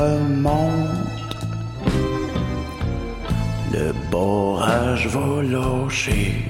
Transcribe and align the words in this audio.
remonte, 0.00 1.36
le 3.72 3.92
barrage 4.10 5.06
va 5.08 5.42
lâcher. 5.42 6.49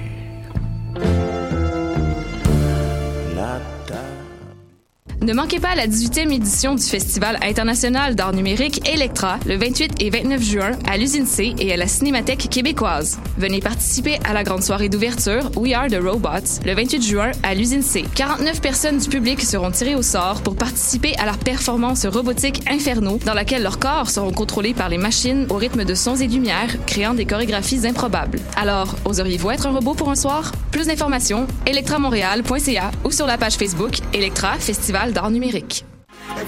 Ne 5.31 5.35
manquez 5.37 5.61
pas 5.61 5.77
la 5.77 5.87
18e 5.87 6.33
édition 6.33 6.75
du 6.75 6.83
Festival 6.83 7.39
international 7.41 8.17
d'art 8.17 8.33
numérique 8.33 8.85
Electra 8.93 9.39
le 9.47 9.57
28 9.57 10.03
et 10.03 10.11
29 10.11 10.43
juin 10.43 10.73
à 10.91 10.97
l'usine 10.97 11.25
C 11.25 11.55
et 11.57 11.73
à 11.73 11.77
la 11.77 11.87
Cinémathèque 11.87 12.49
québécoise. 12.51 13.17
Venez 13.39 13.61
participer 13.61 14.19
à 14.25 14.33
la 14.33 14.43
grande 14.43 14.65
soirée 14.65 14.89
d'ouverture 14.89 15.53
We 15.55 15.73
Are 15.73 15.87
the 15.87 16.03
Robots 16.03 16.59
le 16.67 16.75
28 16.75 17.03
juin 17.03 17.31
à 17.45 17.55
l'usine 17.55 17.83
C. 17.83 18.05
49 18.17 18.61
personnes 18.61 18.99
du 18.99 19.09
public 19.09 19.41
seront 19.41 19.71
tirées 19.71 19.95
au 19.95 20.03
sort 20.03 20.43
pour 20.43 20.57
participer 20.57 21.15
à 21.17 21.27
leur 21.27 21.39
performance 21.39 22.07
robotique 22.07 22.69
Inferno 22.69 23.21
dans 23.25 23.35
laquelle 23.35 23.63
leurs 23.63 23.79
corps 23.79 24.11
seront 24.11 24.33
contrôlés 24.33 24.75
par 24.75 24.89
les 24.89 24.99
machines 24.99 25.47
au 25.49 25.55
rythme 25.55 25.85
de 25.85 25.95
sons 25.95 26.17
et 26.17 26.27
lumières 26.27 26.85
créant 26.87 27.15
des 27.15 27.25
chorégraphies 27.25 27.87
improbables. 27.87 28.41
Alors, 28.57 28.97
oseriez-vous 29.05 29.53
être 29.53 29.69
un 29.69 29.71
robot 29.71 29.95
pour 29.95 30.11
un 30.11 30.17
soir? 30.17 30.51
Plus 30.71 30.87
d'informations, 30.87 31.47
electramontréal.ca 31.67 32.91
ou 33.05 33.11
sur 33.11 33.27
la 33.27 33.37
page 33.37 33.55
Facebook 33.55 33.99
Electra 34.15 34.55
Festival 34.55 35.13
d'art 35.13 35.31
numérique. 35.31 35.85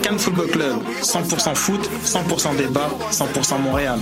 Cannes 0.03 0.19
Football 0.19 0.49
Club, 0.49 0.77
100% 1.03 1.55
foot, 1.55 1.91
100% 2.05 2.57
débat, 2.57 2.89
100% 3.11 3.61
Montréal. 3.61 3.99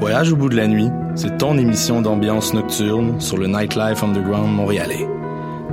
Voyage 0.00 0.32
au 0.32 0.36
bout 0.36 0.48
de 0.48 0.56
la 0.56 0.66
nuit, 0.66 0.88
c'est 1.14 1.38
ton 1.38 1.56
émission 1.56 2.02
d'ambiance 2.02 2.52
nocturne 2.52 3.20
sur 3.20 3.36
le 3.36 3.46
Nightlife 3.46 4.02
Underground 4.02 4.52
montréalais. 4.54 5.08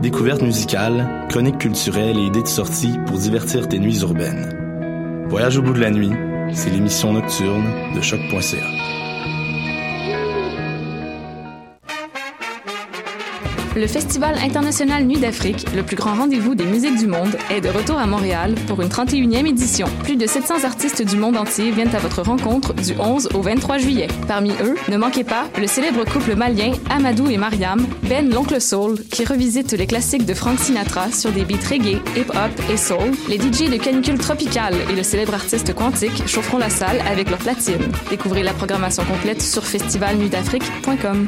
Découvertes 0.01 0.41
musicales, 0.41 1.25
chroniques 1.29 1.57
culturelles 1.57 2.17
et 2.17 2.25
idées 2.25 2.43
de 2.43 2.47
sortie 2.47 2.93
pour 3.07 3.17
divertir 3.17 3.67
tes 3.67 3.79
nuits 3.79 4.01
urbaines. 4.01 5.25
Voyage 5.27 5.57
au 5.57 5.61
bout 5.61 5.73
de 5.73 5.79
la 5.79 5.91
nuit, 5.91 6.11
c'est 6.53 6.69
l'émission 6.69 7.13
nocturne 7.13 7.65
de 7.95 8.01
choc.ca. 8.01 9.00
Le 13.73 13.87
Festival 13.87 14.35
international 14.43 15.05
Nuit 15.05 15.19
d'Afrique, 15.19 15.65
le 15.73 15.81
plus 15.81 15.95
grand 15.95 16.13
rendez-vous 16.13 16.55
des 16.55 16.65
musiques 16.65 16.97
du 16.97 17.07
monde, 17.07 17.37
est 17.49 17.61
de 17.61 17.69
retour 17.69 17.97
à 17.97 18.05
Montréal 18.05 18.53
pour 18.67 18.81
une 18.81 18.89
31e 18.89 19.47
édition. 19.47 19.87
Plus 20.03 20.17
de 20.17 20.27
700 20.27 20.65
artistes 20.65 21.01
du 21.01 21.15
monde 21.15 21.37
entier 21.37 21.71
viennent 21.71 21.95
à 21.95 21.99
votre 21.99 22.21
rencontre 22.21 22.73
du 22.73 22.93
11 22.99 23.29
au 23.33 23.41
23 23.41 23.77
juillet. 23.77 24.07
Parmi 24.27 24.51
eux, 24.61 24.75
ne 24.89 24.97
manquez 24.97 25.23
pas 25.23 25.45
le 25.57 25.67
célèbre 25.67 26.03
couple 26.03 26.35
malien 26.35 26.73
Amadou 26.89 27.29
et 27.29 27.37
Mariam, 27.37 27.87
Ben 28.09 28.29
l'oncle 28.29 28.59
soul, 28.59 28.99
qui 29.09 29.23
revisite 29.23 29.71
les 29.71 29.87
classiques 29.87 30.25
de 30.25 30.33
Frank 30.33 30.59
Sinatra 30.59 31.09
sur 31.09 31.31
des 31.31 31.45
beats 31.45 31.69
reggae, 31.69 32.01
hip-hop 32.17 32.51
et 32.69 32.77
soul. 32.77 33.11
Les 33.29 33.37
DJ 33.37 33.69
de 33.69 33.77
Canicule 33.77 34.17
Tropicale 34.17 34.75
et 34.91 34.95
le 34.95 35.03
célèbre 35.03 35.33
artiste 35.33 35.73
Quantique 35.73 36.27
chaufferont 36.27 36.57
la 36.57 36.69
salle 36.69 37.01
avec 37.09 37.29
leur 37.29 37.39
platine. 37.39 37.89
Découvrez 38.09 38.43
la 38.43 38.51
programmation 38.51 39.05
complète 39.05 39.41
sur 39.41 39.63
festivalnuitdafrique.com. 39.63 41.27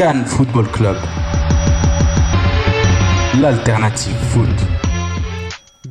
Cannes 0.00 0.24
Football 0.24 0.66
Club. 0.68 0.96
L'alternative 3.38 4.16
foot. 4.30 4.48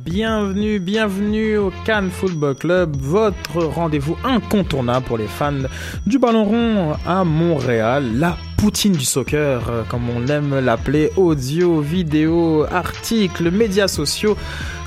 Bienvenue, 0.00 0.80
bienvenue 0.80 1.58
au 1.58 1.70
Cannes 1.84 2.10
Football 2.10 2.56
Club, 2.56 2.96
votre 2.96 3.62
rendez-vous 3.62 4.16
incontournable 4.24 5.06
pour 5.06 5.16
les 5.16 5.28
fans 5.28 5.52
du 6.06 6.18
ballon 6.18 6.44
rond 6.44 6.96
à 7.06 7.22
Montréal, 7.22 8.18
la 8.18 8.36
poutine 8.56 8.94
du 8.94 9.04
soccer, 9.04 9.70
euh, 9.70 9.84
comme 9.88 10.10
on 10.10 10.26
aime 10.26 10.58
l'appeler, 10.58 11.12
audio, 11.14 11.80
vidéo, 11.80 12.66
articles, 12.68 13.52
médias 13.52 13.86
sociaux. 13.86 14.36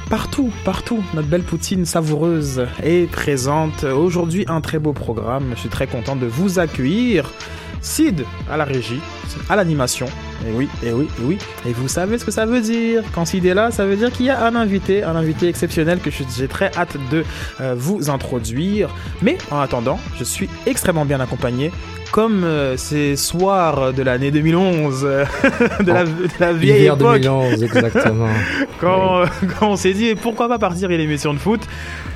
Partout, 0.10 0.52
partout, 0.66 1.02
notre 1.14 1.30
belle 1.30 1.44
poutine 1.44 1.86
savoureuse 1.86 2.68
est 2.84 3.10
présente. 3.10 3.86
Aujourd'hui, 3.86 4.44
un 4.50 4.60
très 4.60 4.80
beau 4.80 4.92
programme. 4.92 5.52
Je 5.56 5.62
suis 5.62 5.70
très 5.70 5.88
content 5.88 6.18
de 6.18 6.26
vous 6.26 6.60
accueillir. 6.60 7.32
Sid 7.84 8.26
à 8.50 8.58
la 8.58 8.64
régie, 8.64 9.02
à 9.50 9.56
l'animation. 9.56 10.08
Et 10.48 10.52
oui, 10.52 10.70
et 10.84 10.92
oui, 10.94 11.08
et 11.20 11.24
oui. 11.26 11.38
Et 11.68 11.74
vous 11.74 11.88
savez 11.90 12.18
ce 12.18 12.26
que 12.26 12.32
ça 12.32 12.46
veut 12.46 12.62
dire. 12.62 13.04
Quand 13.14 13.26
Sid 13.26 13.46
est 13.46 13.54
là, 13.54 13.72
ça 13.72 13.86
veut 13.86 13.98
dire 13.98 14.12
qu'il 14.12 14.26
y 14.26 14.30
a 14.30 14.46
un 14.46 14.56
invité, 14.56 15.04
un 15.04 15.16
invité 15.16 15.48
exceptionnel 15.50 16.00
que 16.00 16.10
j'ai 16.10 16.48
très 16.48 16.72
hâte 16.78 16.96
de 17.12 17.24
euh, 17.60 17.76
vous 17.78 18.10
introduire. 18.10 18.90
Mais 19.22 19.38
en 19.52 19.60
attendant, 19.60 20.00
je 20.18 20.24
suis 20.24 20.50
extrêmement 20.66 21.06
bien 21.06 21.20
accompagné. 21.20 21.72
Comme 22.12 22.44
euh, 22.44 22.78
ces 22.78 23.16
soirs 23.16 23.92
de 23.92 24.02
l'année 24.02 24.32
2011, 24.32 25.02
euh, 25.04 25.26
de, 25.84 25.92
la, 25.92 26.04
de 26.06 26.30
la 26.40 26.54
vieille 26.54 26.86
époque, 26.86 27.22
2011, 27.22 27.64
exactement. 27.64 28.30
quand, 28.80 29.18
euh, 29.22 29.26
quand 29.60 29.72
on 29.72 29.76
s'est 29.76 29.94
dit 29.94 30.16
pourquoi 30.16 30.48
pas 30.48 30.60
partir 30.60 30.90
à 30.90 30.94
l'émission 30.94 31.34
de 31.34 31.40
foot? 31.40 31.62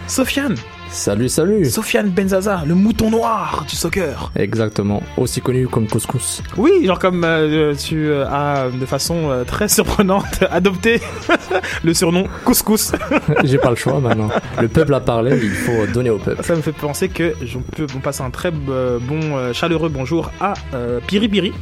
Sofiane, 0.08 0.56
salut, 0.90 1.30
salut. 1.30 1.66
Sofiane 1.66 2.10
Benzaza, 2.10 2.64
le 2.66 2.76
mouton 2.76 3.10
noir 3.10 3.66
du 3.70 3.76
soccer. 3.76 4.32
Exactement. 4.36 5.04
Aussi 5.18 5.42
connu 5.42 5.68
comme 5.68 5.88
couscous. 5.88 6.42
Oui, 6.58 6.86
genre 6.86 7.00
comme 7.00 7.24
euh, 7.24 7.76
tu 7.76 8.08
euh, 8.10 8.28
as 8.28 8.70
de 8.70 8.86
façon 8.86 9.30
euh, 9.30 9.44
très 9.44 9.68
surprenante 9.68 10.44
adopté 10.52 11.02
le 11.84 11.94
surnom 11.94 12.26
Couscous. 12.46 12.94
J'ai 13.44 13.58
pas 13.58 13.70
le 13.70 13.76
choix 13.76 14.00
maintenant. 14.00 14.30
Le 14.62 14.68
peuple 14.68 14.94
a 14.94 15.00
parlé, 15.00 15.38
il 15.42 15.52
faut 15.52 15.88
donner 15.94 16.10
au 16.10 16.18
peuple. 16.18 16.44
Ça 16.44 16.56
me 16.56 16.62
fait 16.62 16.72
penser 16.72 17.10
que 17.10 17.36
je 17.42 17.58
peux 17.60 17.88
on 17.96 18.00
passe 18.00 18.22
un 18.22 18.30
très 18.30 18.52
euh, 18.70 19.00
bon 19.00 19.20
euh, 19.38 19.54
chaleureux 19.54 19.90
bonjour 19.90 20.32
à 20.40 20.54
euh, 20.74 21.00
Piri 21.06 21.28
Piri. 21.28 21.54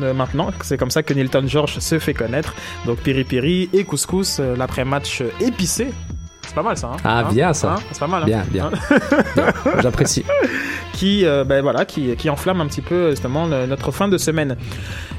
Euh, 0.00 0.14
maintenant, 0.14 0.50
c'est 0.62 0.78
comme 0.78 0.90
ça 0.90 1.02
que 1.02 1.12
Nilton 1.14 1.44
George 1.46 1.78
se 1.78 1.98
fait 1.98 2.14
connaître. 2.14 2.54
Donc 2.86 2.98
Piri 2.98 3.24
Piri 3.24 3.68
et 3.72 3.84
Couscous, 3.84 4.38
euh, 4.40 4.56
l'après-match 4.56 5.20
euh, 5.20 5.30
épicé. 5.40 5.88
C'est 6.46 6.54
pas 6.54 6.62
mal 6.62 6.76
ça. 6.76 6.88
Hein? 6.88 6.96
Ah, 7.04 7.18
Hein? 7.20 7.28
bien, 7.32 7.52
ça. 7.54 7.72
Hein? 7.74 7.76
C'est 7.90 7.98
pas 8.00 8.06
mal. 8.06 8.22
hein? 8.22 8.26
Bien, 8.26 8.44
bien. 8.48 8.70
Bien. 9.34 9.46
J'apprécie. 9.82 10.24
Qui, 10.94 11.26
euh, 11.26 11.44
ben 11.44 11.60
voilà, 11.60 11.84
qui, 11.84 12.14
qui 12.16 12.30
enflamme 12.30 12.60
un 12.62 12.66
petit 12.66 12.80
peu 12.80 13.10
justement 13.10 13.46
le- 13.46 13.66
notre 13.66 13.90
fin 13.90 14.08
de 14.08 14.16
semaine. 14.16 14.56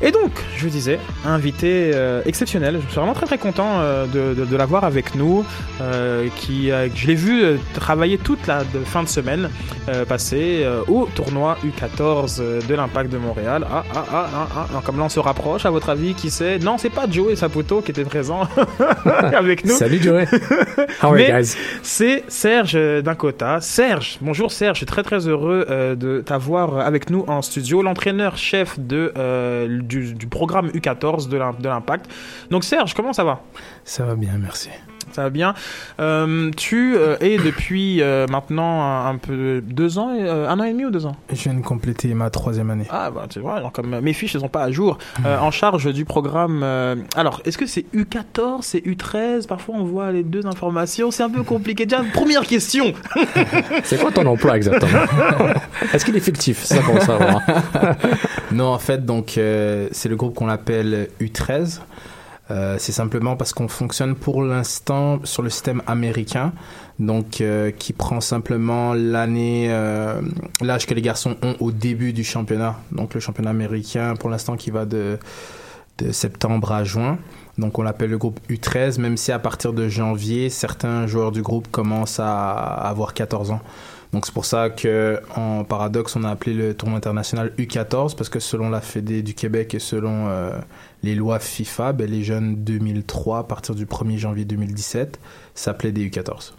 Et 0.02 0.12
donc, 0.12 0.32
je 0.58 0.64
vous 0.64 0.70
disais, 0.70 0.98
invité 1.26 1.92
euh, 1.94 2.22
exceptionnel. 2.26 2.80
Je 2.82 2.88
suis 2.92 2.96
vraiment 3.00 3.14
très 3.14 3.26
très 3.28 3.38
content 3.38 3.68
euh, 3.80 4.06
de, 4.08 4.34
de, 4.40 4.46
de 4.46 4.56
l'avoir 4.58 4.84
avec 4.86 5.16
nous. 5.16 5.46
euh, 5.82 6.28
qui, 6.38 6.72
euh, 6.72 6.88
je 6.96 7.08
l'ai 7.08 7.16
vu 7.16 7.44
euh, 7.44 7.58
travailler 7.74 8.18
toute 8.18 8.48
la 8.48 8.64
de 8.64 8.80
fin 8.86 9.04
de 9.04 9.08
semaine 9.10 9.50
euh, 9.90 10.06
passée 10.06 10.62
euh, 10.64 10.82
au 10.88 11.08
tournoi 11.14 11.58
U14 11.66 12.38
euh, 12.40 12.62
de 12.68 12.74
l'Impact 12.74 13.12
de 13.12 13.18
Montréal. 13.18 13.66
Ah, 13.70 13.84
ah, 13.94 14.06
ah, 14.12 14.28
ah, 14.34 14.68
ah. 14.76 14.82
Comme 14.86 14.98
là 14.98 15.04
on 15.06 15.10
se 15.10 15.20
rapproche, 15.20 15.66
à 15.66 15.70
votre 15.70 15.90
avis, 15.90 16.14
qui 16.14 16.30
c'est? 16.30 16.60
Non, 16.60 16.78
c'est 16.78 16.90
pas 16.90 17.06
Joey 17.10 17.36
Saputo 17.36 17.82
qui 17.82 17.92
était 17.92 18.04
présent 18.06 18.42
avec 19.34 19.66
nous. 19.66 19.76
Salut 19.76 20.02
Joey. 20.02 20.26
How 21.04 21.08
are 21.12 21.20
you 21.20 21.28
guys? 21.28 21.56
C'est 21.84 22.24
Serge 22.30 22.74
euh, 22.76 23.02
D'Incota. 23.02 23.60
Serge, 23.62 24.18
bonjour 24.22 24.52
Serge, 24.52 24.76
je 24.76 24.80
suis 24.80 24.86
très 24.86 25.04
très 25.04 25.28
heureux 25.28 25.65
euh, 25.70 25.96
de 25.96 26.22
t'avoir 26.22 26.80
avec 26.80 27.10
nous 27.10 27.24
en 27.28 27.42
studio, 27.42 27.82
l'entraîneur-chef 27.82 28.80
de, 28.80 29.12
euh, 29.18 29.82
du, 29.82 30.14
du 30.14 30.28
programme 30.28 30.68
U14 30.70 31.30
de 31.30 31.38
l'Im- 31.38 31.56
de 31.60 31.68
l'Impact. 31.70 32.06
Donc 32.52 32.64
Serge, 32.64 32.94
comment 32.94 33.14
ça 33.14 33.24
va? 33.24 33.42
Ça 33.84 34.06
va 34.06 34.16
bien, 34.16 34.38
merci. 34.40 34.70
Ça 35.12 35.24
va 35.24 35.30
bien. 35.30 35.54
Euh, 36.00 36.52
tu 36.58 36.96
euh, 36.98 37.16
es 37.22 37.38
depuis 37.38 38.02
euh, 38.02 38.26
maintenant 38.28 38.82
un, 38.84 39.10
un 39.12 39.16
peu 39.18 39.62
deux 39.62 39.98
ans, 39.98 40.14
euh, 40.20 40.48
un 40.50 40.60
an 40.60 40.64
et 40.64 40.72
demi 40.72 40.86
ou 40.86 40.92
deux 40.92 41.06
ans 41.06 41.16
Je 41.32 41.42
viens 41.44 41.54
de 41.54 41.62
compléter 41.62 42.14
ma 42.14 42.30
troisième 42.30 42.70
année. 42.70 42.86
Ah 42.90 43.12
bah 43.12 43.26
tu 43.30 43.40
vois, 43.40 43.56
alors 43.56 43.72
comme 43.72 44.00
mes 44.00 44.14
fiches 44.14 44.36
ne 44.36 44.40
sont 44.42 44.50
pas 44.50 44.64
à 44.64 44.72
jour, 44.72 44.98
euh, 45.26 45.38
en 45.40 45.52
charge 45.52 45.94
du 45.94 46.04
programme. 46.06 46.62
euh, 46.64 46.96
alors, 47.16 47.42
est-ce 47.46 47.58
que 47.58 47.66
c'est 47.66 47.86
U14, 47.96 48.60
c'est 48.62 48.80
U13 48.86 49.48
Parfois 49.48 49.76
on 49.78 49.84
voit 49.84 50.12
les 50.12 50.24
deux 50.24 50.46
informations, 50.48 51.12
c'est 51.12 51.24
un 51.24 51.30
peu 51.30 51.44
compliqué. 51.44 51.86
Déjà, 51.86 52.04
première 52.14 52.44
question. 52.44 52.94
C'est 53.84 54.00
quoi 54.00 54.12
ton 54.12 54.26
emploi 54.26 54.56
exactement? 54.58 55.04
Est-ce 55.94 56.04
qu'il 56.06 56.16
est 56.16 56.20
fictif? 56.20 56.64
C'est 56.64 56.76
ça 56.76 56.82
qu'on 56.82 56.94
veut 56.94 57.00
savoir. 57.02 57.42
Non, 58.52 58.68
en 58.68 58.80
fait, 58.80 59.06
donc, 59.06 59.38
euh, 59.38 59.90
c'est 59.92 60.08
le 60.08 60.16
groupe 60.16 60.34
qu'on 60.36 60.48
appelle 60.48 61.10
U13. 61.20 61.80
Euh, 62.52 62.76
c'est 62.78 62.92
simplement 62.92 63.36
parce 63.36 63.54
qu'on 63.54 63.68
fonctionne 63.68 64.14
pour 64.14 64.44
l'instant 64.44 65.20
sur 65.24 65.42
le 65.42 65.50
système 65.50 65.82
américain, 65.88 66.54
donc 67.00 67.42
euh, 67.42 67.72
qui 67.72 67.92
prend 67.92 68.22
simplement 68.22 68.94
l'année, 68.94 69.68
euh, 69.70 70.22
l'âge 70.62 70.86
que 70.86 70.94
les 70.94 71.02
garçons 71.02 71.38
ont 71.42 71.56
au 71.60 71.72
début 71.72 72.14
du 72.14 72.24
championnat. 72.24 72.76
Donc 72.92 73.16
le 73.16 73.20
championnat 73.20 73.50
américain, 73.50 74.16
pour 74.16 74.30
l'instant, 74.30 74.58
qui 74.58 74.70
va 74.70 74.86
de, 74.86 75.18
septembre 76.12 76.72
à 76.72 76.84
juin. 76.84 77.18
Donc 77.58 77.80
on 77.80 77.82
l'appelle 77.82 78.12
le 78.12 78.18
groupe 78.18 78.40
U13, 78.50 79.00
même 79.00 79.18
si 79.18 79.32
à 79.32 79.40
partir 79.40 79.74
de 79.74 79.88
janvier, 79.88 80.50
certains 80.50 81.08
joueurs 81.08 81.32
du 81.32 81.42
groupe 81.42 81.70
commencent 81.72 82.20
à 82.20 82.52
avoir 82.52 83.14
14 83.14 83.52
ans. 83.52 83.62
Donc 84.12 84.26
c'est 84.26 84.34
pour 84.34 84.46
ça 84.46 84.70
que 84.70 85.20
en 85.36 85.64
paradoxe, 85.64 86.16
on 86.16 86.24
a 86.26 86.30
appelé 86.30 86.54
le 86.54 86.74
tournoi 86.74 86.98
international 86.98 87.54
U14 87.58 88.16
parce 88.16 88.30
que 88.30 88.40
selon 88.40 88.70
la 88.70 88.82
Fédé 88.82 89.24
du 89.24 89.34
Québec 89.34 89.74
et 89.74 89.80
selon 89.80 90.28
les 91.04 91.16
lois 91.16 91.40
FIFA, 91.40 91.94
ben, 91.94 92.10
les 92.10 92.24
jeunes 92.24 92.56
2003 92.64 93.40
à 93.40 93.44
partir 93.44 93.76
du 93.76 93.86
1er 93.86 94.18
janvier 94.18 94.46
2017 94.46 95.20
s'appelaient 95.54 95.92
des 95.92 96.08
U14. 96.10 96.54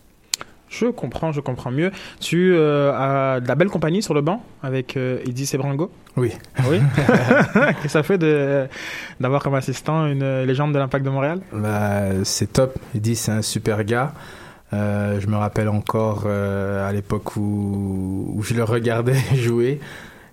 Je 0.68 0.86
comprends, 0.86 1.30
je 1.30 1.40
comprends 1.40 1.70
mieux. 1.70 1.92
Tu 2.20 2.52
euh, 2.52 2.92
as 2.92 3.40
de 3.40 3.46
la 3.46 3.54
belle 3.54 3.68
compagnie 3.68 4.02
sur 4.02 4.14
le 4.14 4.20
banc 4.20 4.42
avec 4.62 4.96
euh, 4.96 5.20
Eddy 5.24 5.46
Sebrango 5.46 5.90
Oui. 6.16 6.32
Oui. 6.68 6.80
Qu'est-ce 6.96 7.82
que 7.82 7.88
ça 7.88 8.02
fait 8.02 8.18
d'avoir 9.20 9.42
comme 9.42 9.54
assistant 9.54 10.06
une 10.06 10.42
légende 10.42 10.72
de 10.72 10.78
l'Impact 10.78 11.04
de 11.04 11.10
Montréal? 11.10 11.40
Bah, 11.52 12.24
c'est 12.24 12.52
top. 12.52 12.78
Eddy, 12.94 13.14
c'est 13.14 13.32
un 13.32 13.42
super 13.42 13.84
gars. 13.84 14.12
Euh, 14.72 15.20
je 15.20 15.28
me 15.28 15.36
rappelle 15.36 15.68
encore 15.68 16.24
euh, 16.26 16.88
à 16.88 16.92
l'époque 16.92 17.36
où, 17.36 18.32
où 18.34 18.42
je 18.42 18.54
le 18.54 18.64
regardais 18.64 19.18
jouer 19.34 19.80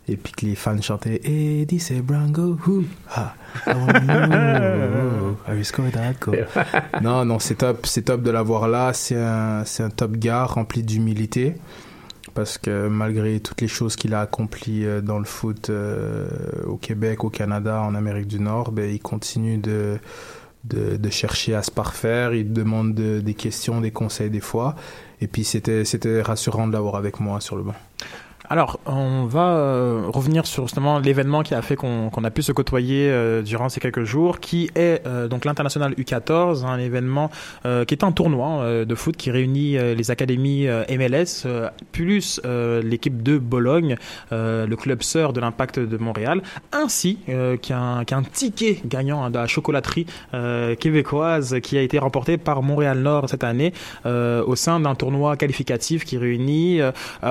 et 0.07 0.17
puis 0.17 0.33
que 0.33 0.45
les 0.45 0.55
fans 0.55 0.81
chantaient 0.81 1.21
Eddie 1.23 1.79
c'est 1.79 2.01
Brango 2.01 2.57
who? 2.65 2.83
Ah 3.09 3.35
oh, 3.67 3.71
no, 3.71 5.37
that 5.91 6.13
goal. 6.19 6.47
non 7.01 7.25
non 7.25 7.39
c'est 7.39 7.55
top 7.55 7.85
c'est 7.85 8.03
top 8.03 8.21
de 8.21 8.31
l'avoir 8.31 8.67
là 8.67 8.93
c'est 8.93 9.15
un 9.15 9.63
c'est 9.65 9.83
un 9.83 9.89
top 9.89 10.17
gars 10.17 10.45
rempli 10.45 10.83
d'humilité 10.83 11.55
parce 12.33 12.57
que 12.57 12.87
malgré 12.87 13.39
toutes 13.39 13.61
les 13.61 13.67
choses 13.67 13.95
qu'il 13.95 14.13
a 14.13 14.21
accomplies 14.21 14.85
euh, 14.85 15.01
dans 15.01 15.19
le 15.19 15.25
foot 15.25 15.69
euh, 15.69 16.27
au 16.65 16.77
Québec 16.77 17.23
au 17.23 17.29
Canada 17.29 17.81
en 17.81 17.95
Amérique 17.95 18.27
du 18.27 18.39
Nord 18.39 18.71
ben 18.71 18.89
il 18.89 18.99
continue 18.99 19.57
de 19.57 19.99
de, 20.63 20.95
de, 20.95 21.09
chercher 21.09 21.55
à 21.55 21.61
se 21.61 21.71
parfaire. 21.71 22.33
Il 22.33 22.53
demande 22.53 22.93
de, 22.93 23.19
des 23.19 23.33
questions, 23.33 23.81
des 23.81 23.91
conseils 23.91 24.29
des 24.29 24.39
fois. 24.39 24.75
Et 25.21 25.27
puis 25.27 25.43
c'était 25.43 25.85
c'était 25.85 26.21
rassurant 26.21 26.67
de 26.67 26.73
l'avoir 26.73 26.95
avec 26.95 27.19
moi 27.19 27.39
sur 27.41 27.55
le 27.55 27.63
banc. 27.63 27.75
Alors, 28.49 28.79
on 28.85 29.25
va 29.25 29.55
euh, 29.55 30.01
revenir 30.07 30.45
sur 30.45 30.65
justement 30.65 30.99
l'événement 30.99 31.43
qui 31.43 31.55
a 31.55 31.61
fait 31.61 31.77
qu'on 31.77 32.09
qu 32.09 32.25
a 32.25 32.29
pu 32.29 32.41
se 32.41 32.51
côtoyer 32.51 33.09
euh, 33.09 33.41
durant 33.41 33.69
ces 33.69 33.79
quelques 33.79 34.03
jours, 34.03 34.41
qui 34.41 34.69
est 34.75 35.05
euh, 35.07 35.29
donc 35.29 35.45
l'international 35.45 35.93
U14, 35.93 36.65
un 36.65 36.77
événement 36.77 37.29
qui 37.63 37.93
est 37.93 38.03
un 38.03 38.11
tournoi 38.11 38.85
de 38.85 38.95
foot 38.95 39.15
qui 39.15 39.31
réunit 39.31 39.77
les 39.77 40.11
académies 40.11 40.67
MLS 40.89 41.47
plus 41.91 42.41
l'équipe 42.83 43.23
de 43.23 43.37
Bologne, 43.37 43.95
le 44.31 44.75
club 44.75 45.01
sœur 45.01 45.33
de 45.33 45.39
l'Impact 45.39 45.79
de 45.79 45.97
Montréal, 45.97 46.41
ainsi 46.71 47.19
qu'un 47.61 48.03
qu 48.05 48.15
ticket 48.31 48.81
gagnant 48.85 49.29
de 49.29 49.37
la 49.37 49.47
chocolaterie 49.47 50.05
québécoise 50.79 51.57
qui 51.61 51.77
a 51.77 51.81
été 51.81 51.99
remporté 51.99 52.37
par 52.37 52.61
Montréal 52.61 52.99
Nord 52.99 53.29
cette 53.29 53.43
année 53.43 53.73
au 54.05 54.55
sein 54.55 54.79
d'un 54.79 54.95
tournoi 54.95 55.37
qualificatif 55.37 56.05
qui 56.05 56.17
réunit 56.17 56.81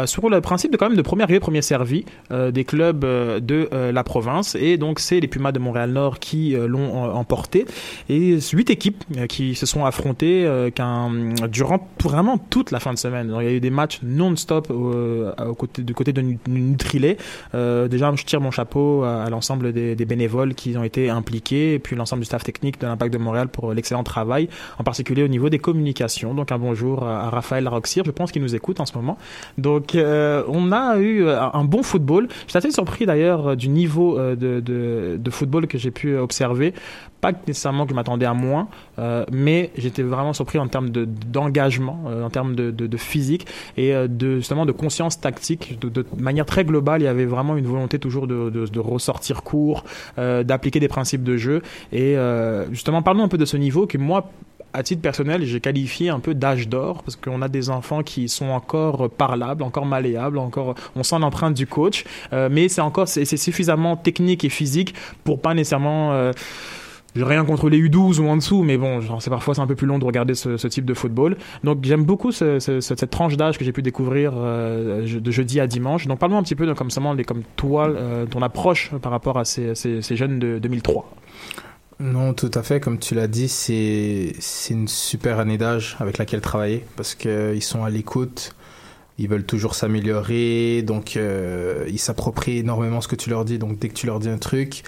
sur 0.07 0.29
le 0.29 0.41
principe 0.41 0.73
de 0.73 0.77
quand 0.77 0.89
même 0.89 0.97
de 0.97 1.02
premier 1.03 1.23
arrivé, 1.23 1.41
premier 1.41 1.63
servi 1.63 2.05
euh, 2.31 2.51
des 2.51 2.65
clubs 2.65 3.05
euh, 3.05 3.41
de 3.41 3.69
euh, 3.73 3.93
la 3.93 4.05
province. 4.05 4.55
Et 4.55 4.77
donc, 4.77 4.99
c'est 4.99 5.21
les 5.21 5.29
Pumas 5.29 5.53
de 5.53 5.59
Montréal-Nord 5.59 6.19
qui 6.19 6.55
l'ont 6.55 6.95
emporté. 7.15 7.67
Et 8.09 8.39
huit 8.53 8.71
équipes 8.71 9.05
qui 9.29 9.55
se 9.55 9.67
sont 9.67 9.85
affrontées 9.85 10.49
durant 11.51 11.89
vraiment 12.03 12.39
toute 12.39 12.71
la 12.71 12.81
fin 12.81 12.93
de 12.93 12.99
semaine. 12.99 13.29
Donc, 13.29 13.41
il 13.43 13.45
y 13.45 13.49
a 13.49 13.53
eu 13.53 13.61
des 13.61 13.71
matchs 13.71 14.01
non-stop 14.03 14.69
du 15.79 15.95
côté 15.95 16.13
de 16.13 16.23
Nutrilé. 16.49 17.17
déjà, 17.53 18.13
je 18.15 18.25
tire 18.25 18.41
mon 18.41 18.51
chapeau 18.51 19.03
à, 19.05 19.29
l'ensemble 19.31 19.73
des, 19.73 19.95
bénévoles 20.05 20.55
qui 20.55 20.77
ont 20.77 20.85
été 20.85 21.11
impliqués 21.11 21.75
et 21.75 21.79
puis 21.79 21.97
l'ensemble 21.97 22.21
du 22.21 22.27
staff 22.27 22.45
technique 22.45 22.81
de 22.81 22.87
l'Impact 22.87 23.13
de 23.13 23.19
Montréal 23.19 23.49
pour 23.49 23.73
l'excellent 23.73 24.05
travail, 24.05 24.49
en 24.79 24.85
particulier 24.85 25.23
au 25.23 25.29
niveau 25.29 25.49
des 25.49 25.59
communications. 25.59 26.35
Donc, 26.35 26.53
un 26.53 26.59
bonjour 26.59 27.05
à, 27.05 27.27
à 27.27 27.31
Raphaël 27.31 27.69
Roxir, 27.69 28.05
je 28.05 28.11
pense 28.11 28.33
qu'il 28.33 28.43
nous 28.43 28.55
écoute 28.55 28.81
en 28.81 28.87
ce 28.87 28.95
moment. 28.95 29.19
Donc, 29.59 29.97
on 29.97 30.73
a 30.73 30.92
eu 30.99 31.25
euh, 31.25 31.41
un 31.41 31.65
bon 31.65 31.83
football. 31.83 32.29
J'étais 32.47 32.59
assez 32.59 32.71
surpris 32.71 33.07
d'ailleurs 33.07 33.49
euh, 33.49 33.57
du 33.57 33.69
niveau 33.69 34.19
euh, 34.19 34.37
de, 34.37 34.61
de, 35.17 35.31
football 35.31 35.67
que 35.67 35.79
j'ai 35.79 35.91
pu 35.91 36.17
observer. 36.17 36.75
Pas 37.21 37.33
nécessairement 37.47 37.85
que 37.85 37.91
je 37.91 37.95
m'attendais 37.95 38.27
à 38.27 38.35
moins, 38.35 38.67
mais 39.31 39.71
j'étais 39.77 40.03
vraiment 40.03 40.33
surpris 40.33 40.59
en 40.59 40.67
termes 40.67 40.89
d'engagement, 40.89 42.03
de, 42.11 42.21
en 42.21 42.31
termes 42.31 42.57
de, 42.57 42.73
de, 42.73 42.97
physique 42.97 43.47
et 43.77 43.93
de 43.93 44.39
justement 44.39 44.67
de 44.67 44.73
conscience 44.73 45.21
tactique. 45.21 45.79
De, 45.81 46.05
manière 46.19 46.47
très 46.47 46.65
globale, 46.65 47.01
il 47.01 47.05
y 47.05 47.09
avait 47.09 47.25
vraiment 47.25 47.57
une 47.57 47.67
volonté 47.67 48.01
toujours 48.01 48.27
de, 48.27 48.79
ressortir 48.81 49.45
court, 49.45 49.85
d'appliquer 50.17 50.81
des 50.81 50.89
principes 50.89 51.23
de 51.23 51.37
jeu. 51.37 51.63
Et 51.93 52.17
justement, 52.73 53.03
parlons 53.03 53.23
un 53.23 53.29
peu 53.29 53.39
de 53.39 53.45
ce 53.45 53.57
niveau 53.57 53.87
que 53.87 53.99
moi, 53.99 54.29
à 54.73 54.83
titre 54.83 55.03
personnel, 55.03 55.45
j'ai 55.45 55.61
qualifié 55.61 56.09
un 56.09 56.21
peu 56.21 56.35
d'âge 56.35 56.69
d'or 56.69 57.03
parce 57.03 57.17
qu'on 57.17 57.43
a 57.43 57.49
des 57.49 57.71
enfants 57.71 58.03
qui 58.03 58.29
sont 58.29 58.49
encore 58.49 59.11
parlables, 59.11 59.63
encore 59.63 59.87
malléables, 59.87 60.39
encore 60.39 60.75
on 60.97 61.03
sent 61.03 61.19
l'empreinte 61.19 61.55
du 61.55 61.67
coach, 61.67 62.05
euh, 62.33 62.49
mais 62.51 62.69
c'est 62.69 62.81
encore 62.81 63.09
c'est 63.09 63.25
suffisamment 63.25 63.97
technique 63.97 64.45
et 64.45 64.49
physique 64.49 64.95
pour 65.25 65.41
pas 65.41 65.55
nécessairement 65.55 66.13
euh, 66.13 66.33
rien 67.17 67.45
contre 67.45 67.69
les 67.69 67.79
U12 67.79 68.21
ou 68.21 68.29
en 68.29 68.37
dessous, 68.37 68.63
mais 68.63 68.77
bon, 68.77 69.01
c'est 69.21 69.31
parfois 69.31 69.55
c'est 69.55 69.61
un 69.61 69.67
peu 69.67 69.75
plus 69.75 69.87
long 69.87 69.99
de 69.99 70.05
regarder 70.05 70.35
ce, 70.35 70.67
type 70.67 70.85
de 70.85 70.95
football. 70.95 71.37
Donc 71.65 71.79
j'aime 71.83 72.05
beaucoup 72.05 72.33
ce, 72.33 72.59
ce, 72.59 72.81
cette 72.81 73.11
tranche 73.11 73.37
d'âge 73.37 73.59
que 73.59 73.65
j'ai 73.65 73.73
pu 73.73 73.83
découvrir 73.83 74.33
euh, 74.37 75.21
de 75.21 75.31
jeudi 75.31 75.61
à 75.61 75.67
dimanche. 75.67 76.07
Donc 76.07 76.19
parle-moi 76.19 76.41
un 76.41 76.43
petit 76.43 76.55
peu 76.55 76.67
de 76.67 76.73
comme, 76.73 76.89
comme 77.27 77.43
toi, 77.57 77.89
euh, 77.89 78.27
ton 78.27 78.41
approche 78.43 78.91
par 79.03 79.13
rapport 79.13 79.39
à 79.39 79.45
ces 79.45 80.17
jeunes 80.17 80.39
de 80.39 80.59
2003. 80.59 81.22
Non, 82.03 82.35
tout 82.35 82.51
à 82.55 82.65
fait. 82.65 82.81
Comme 82.81 82.99
tu 82.99 83.15
l'as 83.15 83.29
dit, 83.29 83.49
c'est 83.49 84.35
c'est 84.41 84.75
une 84.75 84.89
super 84.89 85.39
année 85.39 85.57
d'âge 85.57 85.97
avec 86.01 86.19
laquelle 86.19 86.41
travailler 86.41 86.85
parce 86.97 87.15
que 87.15 87.55
ils 87.55 87.63
sont 87.63 87.85
à 87.85 87.91
l'écoute, 87.91 88.57
ils 89.19 89.29
veulent 89.29 89.45
toujours 89.45 89.77
s'améliorer, 89.77 90.83
donc 90.83 91.17
euh, 91.17 91.85
ils 91.89 92.01
s'approprient 92.01 92.59
énormément 92.59 93.01
ce 93.01 93.07
que 93.07 93.15
tu 93.15 93.31
leur 93.31 93.45
dis. 93.45 93.57
Donc 93.61 93.79
dès 93.79 93.89
que 93.89 93.95
tu 93.95 94.07
leur 94.07 94.19
dis 94.19 94.29
un 94.29 94.39
truc, 94.39 94.83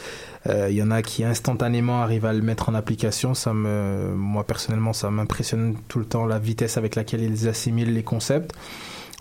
euh, 0.48 0.66
il 0.70 0.74
y 0.76 0.82
en 0.82 0.90
a 0.90 1.02
qui 1.02 1.22
instantanément 1.22 2.02
arrivent 2.02 2.26
à 2.26 2.32
le 2.32 2.42
mettre 2.42 2.68
en 2.68 2.74
application. 2.74 3.34
Ça 3.34 3.54
me, 3.54 4.12
moi 4.16 4.42
personnellement, 4.42 4.92
ça 4.92 5.08
m'impressionne 5.12 5.76
tout 5.86 6.00
le 6.00 6.06
temps 6.06 6.26
la 6.26 6.40
vitesse 6.40 6.78
avec 6.78 6.96
laquelle 6.96 7.22
ils 7.22 7.46
assimilent 7.46 7.94
les 7.94 8.02
concepts. 8.02 8.56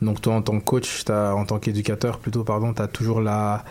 Donc 0.02 0.20
toi, 0.20 0.34
en 0.34 0.42
tant 0.42 0.60
que 0.60 0.66
coach, 0.66 1.04
as, 1.10 1.36
en 1.36 1.46
tant 1.46 1.60
qu'éducateur 1.60 2.18
plutôt, 2.18 2.44
pardon, 2.44 2.74
tu 2.74 2.82
as 2.82 2.88
toujours 2.88 3.22
la 3.22 3.64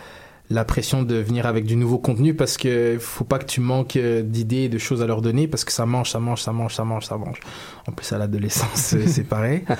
la 0.53 0.65
pression 0.65 1.03
de 1.03 1.17
venir 1.17 1.47
avec 1.47 1.65
du 1.65 1.77
nouveau 1.77 1.99
contenu 1.99 2.35
parce 2.35 2.57
que 2.57 2.97
faut 3.01 3.25
pas 3.25 3.39
que 3.39 3.47
tu 3.47 3.61
manques 3.61 3.99
d'idées, 3.99 4.69
de 4.69 4.79
choses 4.79 5.03
à 5.03 5.07
leur 5.07 5.23
donner 5.23 5.49
parce 5.49 5.65
que 5.65 5.73
ça 5.73 5.87
mange, 5.87 6.11
ça 6.11 6.21
mange, 6.21 6.43
ça 6.43 6.53
mange, 6.53 6.75
ça 6.75 6.85
mange, 6.85 7.05
ça 7.07 7.17
mange. 7.17 7.41
En 7.89 7.93
plus 7.93 8.13
à 8.13 8.19
l'adolescence, 8.19 8.97
c'est 9.07 9.25
pareil. 9.25 9.65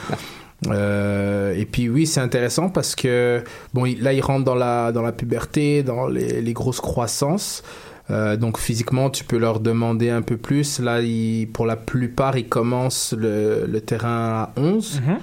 Euh, 0.69 1.55
et 1.55 1.65
puis 1.65 1.89
oui, 1.89 2.07
c'est 2.07 2.21
intéressant 2.21 2.69
parce 2.69 2.95
que 2.95 3.43
bon, 3.75 3.85
là, 4.01 4.13
ils 4.13 4.21
rentrent 4.21 4.45
dans 4.45 4.55
la 4.55 4.93
dans 4.93 5.03
la 5.03 5.13
puberté, 5.13 5.83
dans 5.83 6.07
les, 6.07 6.41
les 6.41 6.53
grosses 6.53 6.81
croissances. 6.81 7.63
Euh, 8.11 8.37
donc 8.37 8.59
physiquement, 8.59 9.11
tu 9.11 9.25
peux 9.25 9.39
leur 9.39 9.61
demander 9.61 10.11
un 10.11 10.23
peu 10.23 10.37
plus. 10.37 10.81
Là, 10.81 11.01
pour 11.53 11.67
la 11.67 11.77
plupart, 11.77 12.37
ils 12.37 12.49
commencent 12.49 13.15
le, 13.17 13.67
le 13.67 13.81
terrain 13.81 14.43
à 14.43 14.53
11. 14.57 15.01
Mm 15.01 15.11
-hmm. 15.11 15.17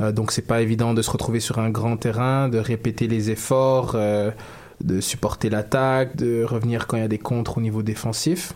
euh, 0.00 0.12
donc 0.12 0.32
c'est 0.32 0.46
pas 0.46 0.60
évident 0.60 0.94
de 0.94 1.02
se 1.02 1.10
retrouver 1.10 1.40
sur 1.40 1.58
un 1.58 1.70
grand 1.70 1.96
terrain, 1.96 2.48
de 2.48 2.58
répéter 2.58 3.06
les 3.08 3.30
efforts. 3.30 3.96
De 4.84 5.00
supporter 5.00 5.50
l'attaque, 5.50 6.16
de 6.16 6.44
revenir 6.44 6.86
quand 6.86 6.96
il 6.96 7.00
y 7.00 7.04
a 7.04 7.08
des 7.08 7.18
contres 7.18 7.58
au 7.58 7.60
niveau 7.60 7.82
défensif. 7.82 8.54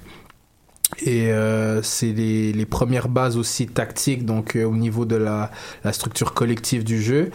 Et 1.02 1.32
euh, 1.32 1.82
c'est 1.82 2.12
les, 2.12 2.52
les, 2.52 2.66
premières 2.66 3.08
bases 3.08 3.36
aussi 3.36 3.66
tactiques, 3.66 4.24
donc 4.26 4.56
euh, 4.56 4.64
au 4.64 4.74
niveau 4.74 5.04
de 5.04 5.16
la, 5.16 5.50
la, 5.84 5.92
structure 5.92 6.34
collective 6.34 6.84
du 6.84 7.00
jeu, 7.00 7.30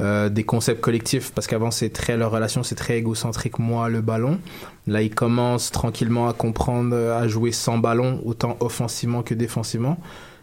euh, 0.00 0.28
des 0.28 0.44
concepts 0.44 0.80
collectifs, 0.80 1.32
parce 1.32 1.46
qu'avant 1.46 1.70
c'est 1.70 1.90
très 1.90 2.16
leur 2.16 2.32
relation, 2.32 2.62
c'est 2.62 2.74
très 2.74 2.98
égocentrique, 2.98 3.58
moi 3.58 3.88
le 3.88 4.00
ballon. 4.00 4.38
Là, 4.86 5.02
ils 5.02 5.14
commencent 5.14 5.70
tranquillement 5.70 6.28
à 6.28 6.32
comprendre, 6.32 6.96
à 6.96 7.26
jouer 7.28 7.52
sans 7.52 7.78
ballon, 7.78 8.20
autant 8.24 8.56
offensivement 8.60 9.22
que 9.22 9.34
défensivement. 9.34 9.98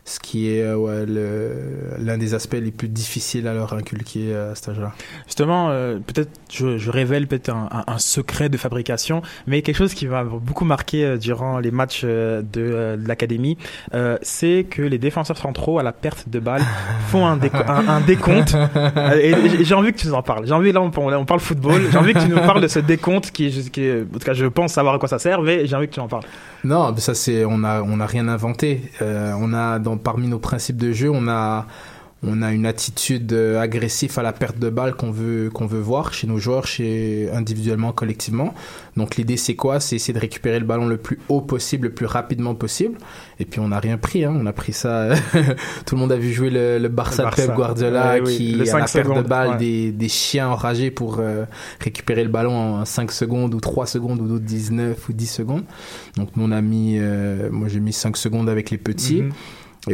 Ce 0.05 0.19
qui 0.19 0.50
est 0.50 0.62
euh, 0.63 0.75
ouais, 0.75 1.05
l'un 2.00 2.17
des 2.17 2.33
aspects 2.33 2.57
les 2.62 2.72
plus 2.72 2.89
difficiles 2.89 3.48
à 3.48 3.53
leur 3.53 3.72
inculquer 3.74 4.33
euh, 4.33 4.51
à 4.51 4.55
cet 4.55 4.69
âge-là. 4.69 4.91
Justement, 5.27 5.69
euh, 5.69 5.98
peut-être 6.05 6.29
je, 6.51 6.77
je 6.77 6.91
révèle 6.91 7.25
peut-être 7.27 7.50
un, 7.50 7.69
un- 7.72 7.83
un 7.93 7.98
secret 7.98 8.50
de 8.50 8.57
fabrication, 8.57 9.22
mais 9.48 9.62
quelque 9.62 9.77
chose 9.77 9.93
qui 9.93 10.07
m'a 10.07 10.24
beaucoup 10.25 10.65
marqué 10.65 11.17
durant 11.17 11.60
les 11.60 11.72
matchs 11.72 12.03
de, 12.03 12.43
de 12.51 12.98
l'académie, 13.07 13.57
euh, 13.93 14.17
c'est 14.22 14.65
que 14.69 14.81
les 14.81 14.98
défenseurs 14.98 15.38
centraux 15.38 15.79
à 15.79 15.83
la 15.83 15.93
perte 15.93 16.27
de 16.27 16.39
balle 16.39 16.62
font 17.07 17.25
un, 17.25 17.38
déco- 17.38 17.63
un, 17.67 17.88
un 17.88 18.01
décompte. 18.01 18.55
Et 19.22 19.33
j'ai 19.63 19.74
envie 19.75 19.93
que 19.93 19.98
tu 20.00 20.07
nous 20.07 20.13
en 20.15 20.22
parles. 20.24 20.45
J'ai 20.45 20.53
envie 20.53 20.72
là 20.74 20.81
on, 20.81 20.91
parle- 20.91 21.13
on 21.15 21.25
parle 21.25 21.39
football. 21.39 21.81
J'ai 21.91 21.98
envie 21.98 22.13
que 22.13 22.19
tu 22.19 22.27
nous 22.29 22.38
parles 22.41 22.62
de 22.62 22.67
ce 22.67 22.79
décompte 22.79 23.31
qui, 23.31 23.48
en 23.48 24.19
tout 24.19 24.25
cas 24.25 24.33
je 24.33 24.45
pense 24.48 24.74
savoir 24.74 24.95
à 24.95 25.00
quoi 25.00 25.07
ça 25.07 25.19
sert, 25.19 25.41
mais 25.41 25.65
j'ai 25.65 25.75
envie 25.75 25.88
que 25.88 25.93
tu 25.93 26.00
en 26.01 26.07
parles. 26.10 26.24
Non, 26.65 26.95
ça 26.98 27.13
c'est 27.13 27.45
on 27.45 27.63
a 27.63 27.81
on 27.81 28.00
a 28.00 28.05
rien 28.05 28.27
inventé. 28.27 28.81
Euh, 29.01 29.33
on 29.38 29.53
a 29.53 29.79
dans 29.79 29.92
parmi 29.97 30.27
nos 30.27 30.39
principes 30.39 30.77
de 30.77 30.91
jeu, 30.91 31.09
on 31.09 31.27
a 31.27 31.67
on 32.25 32.41
a 32.41 32.53
une 32.53 32.65
attitude 32.65 33.33
euh, 33.33 33.59
agressive 33.59 34.17
à 34.17 34.23
la 34.23 34.31
perte 34.31 34.57
de 34.57 34.69
balle 34.69 34.95
qu'on 34.95 35.12
veut 35.12 35.50
qu'on 35.53 35.65
veut 35.65 35.81
voir 35.81 36.13
chez 36.13 36.25
nos 36.25 36.38
joueurs, 36.38 36.65
chez 36.65 37.29
individuellement, 37.33 37.91
collectivement. 37.91 38.53
Donc 38.95 39.17
l'idée 39.17 39.35
c'est 39.35 39.55
quoi? 39.55 39.79
C'est 39.79 39.97
essayer 39.97 40.13
de 40.13 40.19
récupérer 40.19 40.59
le 40.59 40.65
ballon 40.65 40.88
le 40.88 40.97
plus 40.97 41.19
haut 41.27 41.41
possible, 41.41 41.88
le 41.88 41.93
plus 41.93 42.05
rapidement 42.05 42.55
possible. 42.55 42.97
Et 43.39 43.45
puis 43.45 43.59
on 43.59 43.69
n'a 43.69 43.79
rien 43.79 43.97
pris, 43.97 44.23
hein. 44.23 44.33
on 44.39 44.45
a 44.45 44.53
pris 44.53 44.71
ça. 44.71 45.09
Tout 45.85 45.95
le 45.95 46.00
monde 46.00 46.12
a 46.13 46.17
vu 46.17 46.31
jouer 46.31 46.50
le, 46.50 46.79
le 46.79 46.88
Barça, 46.88 47.23
Le 47.23 47.29
de 47.29 47.35
Pep 47.35 47.47
Barça. 47.47 47.55
Guardiola 47.57 48.15
oui. 48.23 48.38
qui 48.38 48.65
cinq 48.65 48.79
la 48.79 48.85
perte 48.85 48.95
de 48.95 49.01
secondes, 49.03 49.27
balle 49.27 49.50
ouais. 49.50 49.57
des, 49.57 49.91
des 49.91 50.09
chiens 50.09 50.47
enragés 50.47 50.91
pour 50.91 51.17
euh, 51.19 51.43
récupérer 51.81 52.23
le 52.23 52.29
ballon 52.29 52.55
en 52.55 52.85
5 52.85 53.12
secondes 53.12 53.53
ou 53.53 53.59
3 53.59 53.85
secondes 53.85 54.21
ou 54.21 54.27
d'autres 54.27 54.45
19 54.45 55.09
ou 55.09 55.13
10 55.13 55.27
secondes. 55.27 55.63
Donc 56.15 56.29
nous 56.38 56.45
on 56.45 56.51
a 56.51 56.62
mis, 56.62 56.97
euh, 57.00 57.50
moi 57.51 57.67
j'ai 57.67 57.81
mis 57.81 57.93
5 57.93 58.15
secondes 58.15 58.47
avec 58.50 58.69
les 58.69 58.77
petits. 58.77 59.23
Mhm. 59.23 59.31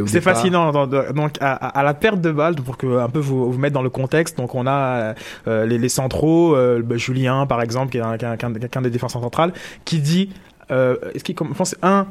C'est 0.07 0.21
fascinant. 0.21 0.71
Donc, 0.71 1.13
donc 1.13 1.31
à, 1.41 1.53
à- 1.53 1.83
la 1.83 1.93
perte 1.93 2.21
de 2.21 2.31
balle, 2.31 2.55
pour 2.55 2.77
que 2.77 2.99
un 2.99 3.09
peu 3.09 3.19
vous, 3.19 3.51
vous 3.51 3.57
mettre 3.59 3.73
dans 3.73 3.81
le 3.81 3.89
contexte, 3.89 4.37
donc 4.37 4.53
on 4.55 4.67
a 4.67 5.15
euh, 5.47 5.65
les, 5.65 5.77
les 5.77 5.89
centraux, 5.89 6.55
euh, 6.55 6.81
bah, 6.83 6.97
Julien 6.97 7.45
par 7.47 7.61
exemple, 7.61 7.91
qui 7.91 7.97
est 7.97 8.01
un, 8.01 8.17
qui 8.17 8.25
est 8.25 8.27
un- 8.27 8.37
qui 8.37 8.45
est 8.45 8.49
un- 8.49 8.53
qui 8.53 8.65
est 8.65 8.77
un 8.77 8.81
des 8.81 8.89
défenseurs 8.91 9.21
centrales, 9.21 9.51
qui 9.85 9.99
dit, 9.99 10.29
euh, 10.71 10.95
est-ce 11.15 11.23
qu'il 11.23 11.35
commence 11.35 11.75
un, 11.81 12.05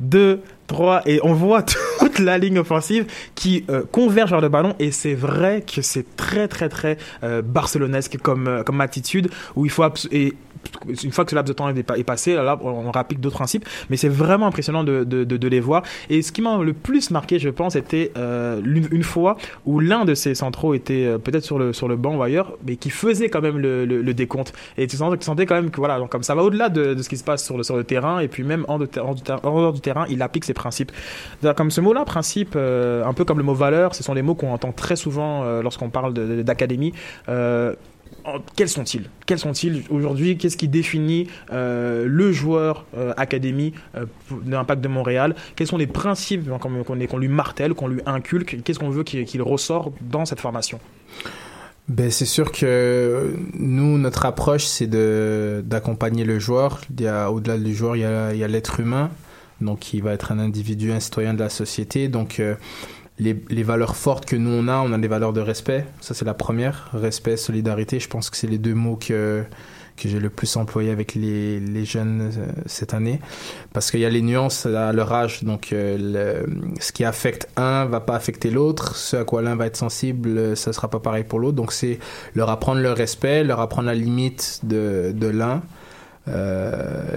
deux, 0.00 0.40
trois, 0.66 1.00
et 1.06 1.20
on 1.22 1.32
voit 1.32 1.62
toute 2.00 2.18
la 2.18 2.36
ligne 2.36 2.58
offensive 2.58 3.06
qui 3.34 3.64
euh, 3.70 3.82
converge 3.90 4.30
vers 4.30 4.40
le 4.40 4.48
ballon, 4.48 4.74
et 4.78 4.90
c'est 4.90 5.14
vrai 5.14 5.62
que 5.62 5.80
c'est 5.80 6.16
très 6.16 6.48
très 6.48 6.68
très 6.68 6.98
euh, 7.22 7.40
barcelonesque 7.40 8.18
comme 8.20 8.48
euh, 8.48 8.62
comme 8.62 8.80
attitude 8.80 9.30
où 9.56 9.64
il 9.64 9.70
faut 9.70 9.84
et 10.10 10.34
une 11.02 11.12
fois 11.12 11.24
que 11.24 11.30
ce 11.30 11.34
laps 11.34 11.48
de 11.48 11.52
temps 11.52 11.68
est, 11.68 12.04
passé, 12.04 12.34
là, 12.34 12.58
on 12.62 12.90
rapplique 12.90 13.20
d'autres 13.20 13.36
principes, 13.36 13.68
mais 13.90 13.96
c'est 13.96 14.08
vraiment 14.08 14.46
impressionnant 14.46 14.84
de, 14.84 15.04
de, 15.04 15.48
les 15.48 15.60
voir. 15.60 15.82
Et 16.08 16.22
ce 16.22 16.32
qui 16.32 16.42
m'a 16.42 16.58
le 16.58 16.72
plus 16.72 17.10
marqué, 17.10 17.38
je 17.38 17.48
pense, 17.48 17.72
c'était 17.72 18.12
euh, 18.16 18.60
une 18.64 19.02
fois 19.02 19.36
où 19.66 19.80
l'un 19.80 20.04
de 20.04 20.14
ces 20.14 20.34
centraux 20.34 20.74
était 20.74 21.04
euh, 21.04 21.18
peut-être 21.18 21.44
sur 21.44 21.58
le, 21.58 21.72
sur 21.72 21.88
le 21.88 21.96
banc 21.96 22.16
ou 22.16 22.22
ailleurs, 22.22 22.56
mais 22.66 22.76
qui 22.76 22.90
faisait 22.90 23.28
quand 23.28 23.40
même 23.40 23.58
le, 23.58 23.84
le, 23.84 24.14
décompte. 24.14 24.52
Et 24.76 24.86
tu 24.86 24.96
sentais, 24.96 25.18
tu 25.18 25.24
sentais 25.24 25.46
quand 25.46 25.54
même 25.54 25.70
que 25.70 25.78
voilà, 25.78 25.98
donc 25.98 26.10
comme 26.10 26.22
ça 26.22 26.34
va 26.34 26.42
au-delà 26.42 26.68
de, 26.68 27.00
ce 27.00 27.08
qui 27.08 27.16
se 27.16 27.24
passe 27.24 27.44
sur 27.44 27.56
le, 27.56 27.62
sur 27.62 27.76
le 27.76 27.84
terrain, 27.84 28.20
et 28.20 28.28
puis 28.28 28.42
même 28.42 28.64
en, 28.68 28.78
de, 28.78 28.88
en, 29.00 29.14
dehors 29.14 29.72
du 29.72 29.80
terrain, 29.80 30.06
il 30.08 30.22
applique 30.22 30.44
ses 30.44 30.54
principes. 30.54 30.92
Comme 31.56 31.70
ce 31.70 31.80
mot-là, 31.80 32.04
principe, 32.04 32.54
euh, 32.56 33.04
un 33.04 33.12
peu 33.14 33.24
comme 33.24 33.38
le 33.38 33.44
mot 33.44 33.54
valeur, 33.54 33.94
ce 33.94 34.02
sont 34.02 34.14
des 34.14 34.22
mots 34.22 34.34
qu'on 34.34 34.52
entend 34.52 34.72
très 34.72 34.96
souvent 34.96 35.60
lorsqu'on 35.60 35.90
parle 35.90 36.12
d'académie. 36.44 36.92
Euh, 38.26 38.30
en- 38.36 38.42
quels 38.56 38.68
sont-ils? 38.68 39.08
Quels 39.26 39.38
sont-ils 39.38 39.84
aujourd'hui? 39.90 40.36
Qu'est-ce 40.36 40.56
qui 40.56 40.68
définit 40.68 41.28
euh, 41.52 42.04
le 42.06 42.32
joueur 42.32 42.86
euh, 42.96 43.12
académie 43.16 43.72
euh, 43.96 44.06
de 44.30 44.74
de 44.74 44.88
Montréal? 44.88 45.34
Quels 45.56 45.66
sont 45.66 45.76
les 45.78 45.86
principes 45.86 46.48
qu'on 46.60 46.84
qu'on- 46.84 47.18
lui 47.18 47.28
martèle, 47.28 47.74
qu'on 47.74 47.88
lui 47.88 48.00
inculque? 48.06 48.62
Qu'est-ce 48.62 48.78
qu'on 48.78 48.90
veut 48.90 49.04
qu'il 49.04 49.24
qu'il 49.24 49.42
ressort 49.42 49.92
dans 50.00 50.24
cette 50.24 50.40
formation? 50.40 50.78
Ben, 51.88 52.10
c'est 52.10 52.26
sûr 52.26 52.52
que 52.52 53.34
nous, 53.54 53.98
notre 53.98 54.24
approche, 54.24 54.64
c'est 54.64 54.86
d'accompagner 55.68 56.24
le 56.24 56.38
joueur. 56.38 56.80
Au-delà 57.30 57.58
du 57.58 57.74
joueur, 57.74 57.96
il 57.96 58.00
y 58.00 58.04
a, 58.04 58.32
il 58.32 58.38
y 58.38 58.44
a 58.44 58.48
l'être 58.48 58.80
humain. 58.80 59.10
Donc, 59.60 59.80
qui 59.80 60.00
va 60.00 60.12
être 60.12 60.32
un 60.32 60.38
individu, 60.40 60.90
un 60.92 60.98
citoyen 61.00 61.34
de 61.34 61.40
la 61.40 61.48
société. 61.48 62.08
Donc, 62.08 62.40
euh, 62.40 62.54
les, 63.22 63.62
valeurs 63.62 63.96
fortes 63.96 64.26
que 64.26 64.36
nous, 64.36 64.50
on 64.50 64.68
a, 64.68 64.78
on 64.78 64.92
a 64.92 64.98
des 64.98 65.08
valeurs 65.08 65.32
de 65.32 65.40
respect. 65.40 65.86
Ça, 66.00 66.14
c'est 66.14 66.24
la 66.24 66.34
première. 66.34 66.90
Respect, 66.92 67.36
solidarité. 67.36 68.00
Je 68.00 68.08
pense 68.08 68.30
que 68.30 68.36
c'est 68.36 68.46
les 68.46 68.58
deux 68.58 68.74
mots 68.74 68.96
que, 68.96 69.44
que 69.96 70.08
j'ai 70.08 70.18
le 70.18 70.30
plus 70.30 70.56
employé 70.56 70.90
avec 70.90 71.14
les, 71.14 71.60
les 71.60 71.84
jeunes 71.84 72.32
euh, 72.36 72.46
cette 72.66 72.94
année. 72.94 73.20
Parce 73.72 73.90
qu'il 73.90 74.00
y 74.00 74.04
a 74.04 74.10
les 74.10 74.22
nuances 74.22 74.66
à 74.66 74.92
leur 74.92 75.12
âge. 75.12 75.44
Donc, 75.44 75.72
euh, 75.72 76.44
ce 76.80 76.92
qui 76.92 77.04
affecte 77.04 77.48
un 77.56 77.84
va 77.84 78.00
pas 78.00 78.14
affecter 78.14 78.50
l'autre. 78.50 78.96
Ce 78.96 79.16
à 79.16 79.24
quoi 79.24 79.42
l'un 79.42 79.56
va 79.56 79.66
être 79.66 79.76
sensible, 79.76 80.36
euh, 80.36 80.54
ça 80.54 80.72
sera 80.72 80.88
pas 80.88 81.00
pareil 81.00 81.24
pour 81.24 81.38
l'autre. 81.38 81.56
Donc, 81.56 81.72
c'est 81.72 81.98
leur 82.34 82.50
apprendre 82.50 82.80
le 82.80 82.92
respect, 82.92 83.44
leur 83.44 83.60
apprendre 83.60 83.86
la 83.86 83.94
limite 83.94 84.60
de, 84.64 85.12
de 85.14 85.26
l'un 85.28 85.62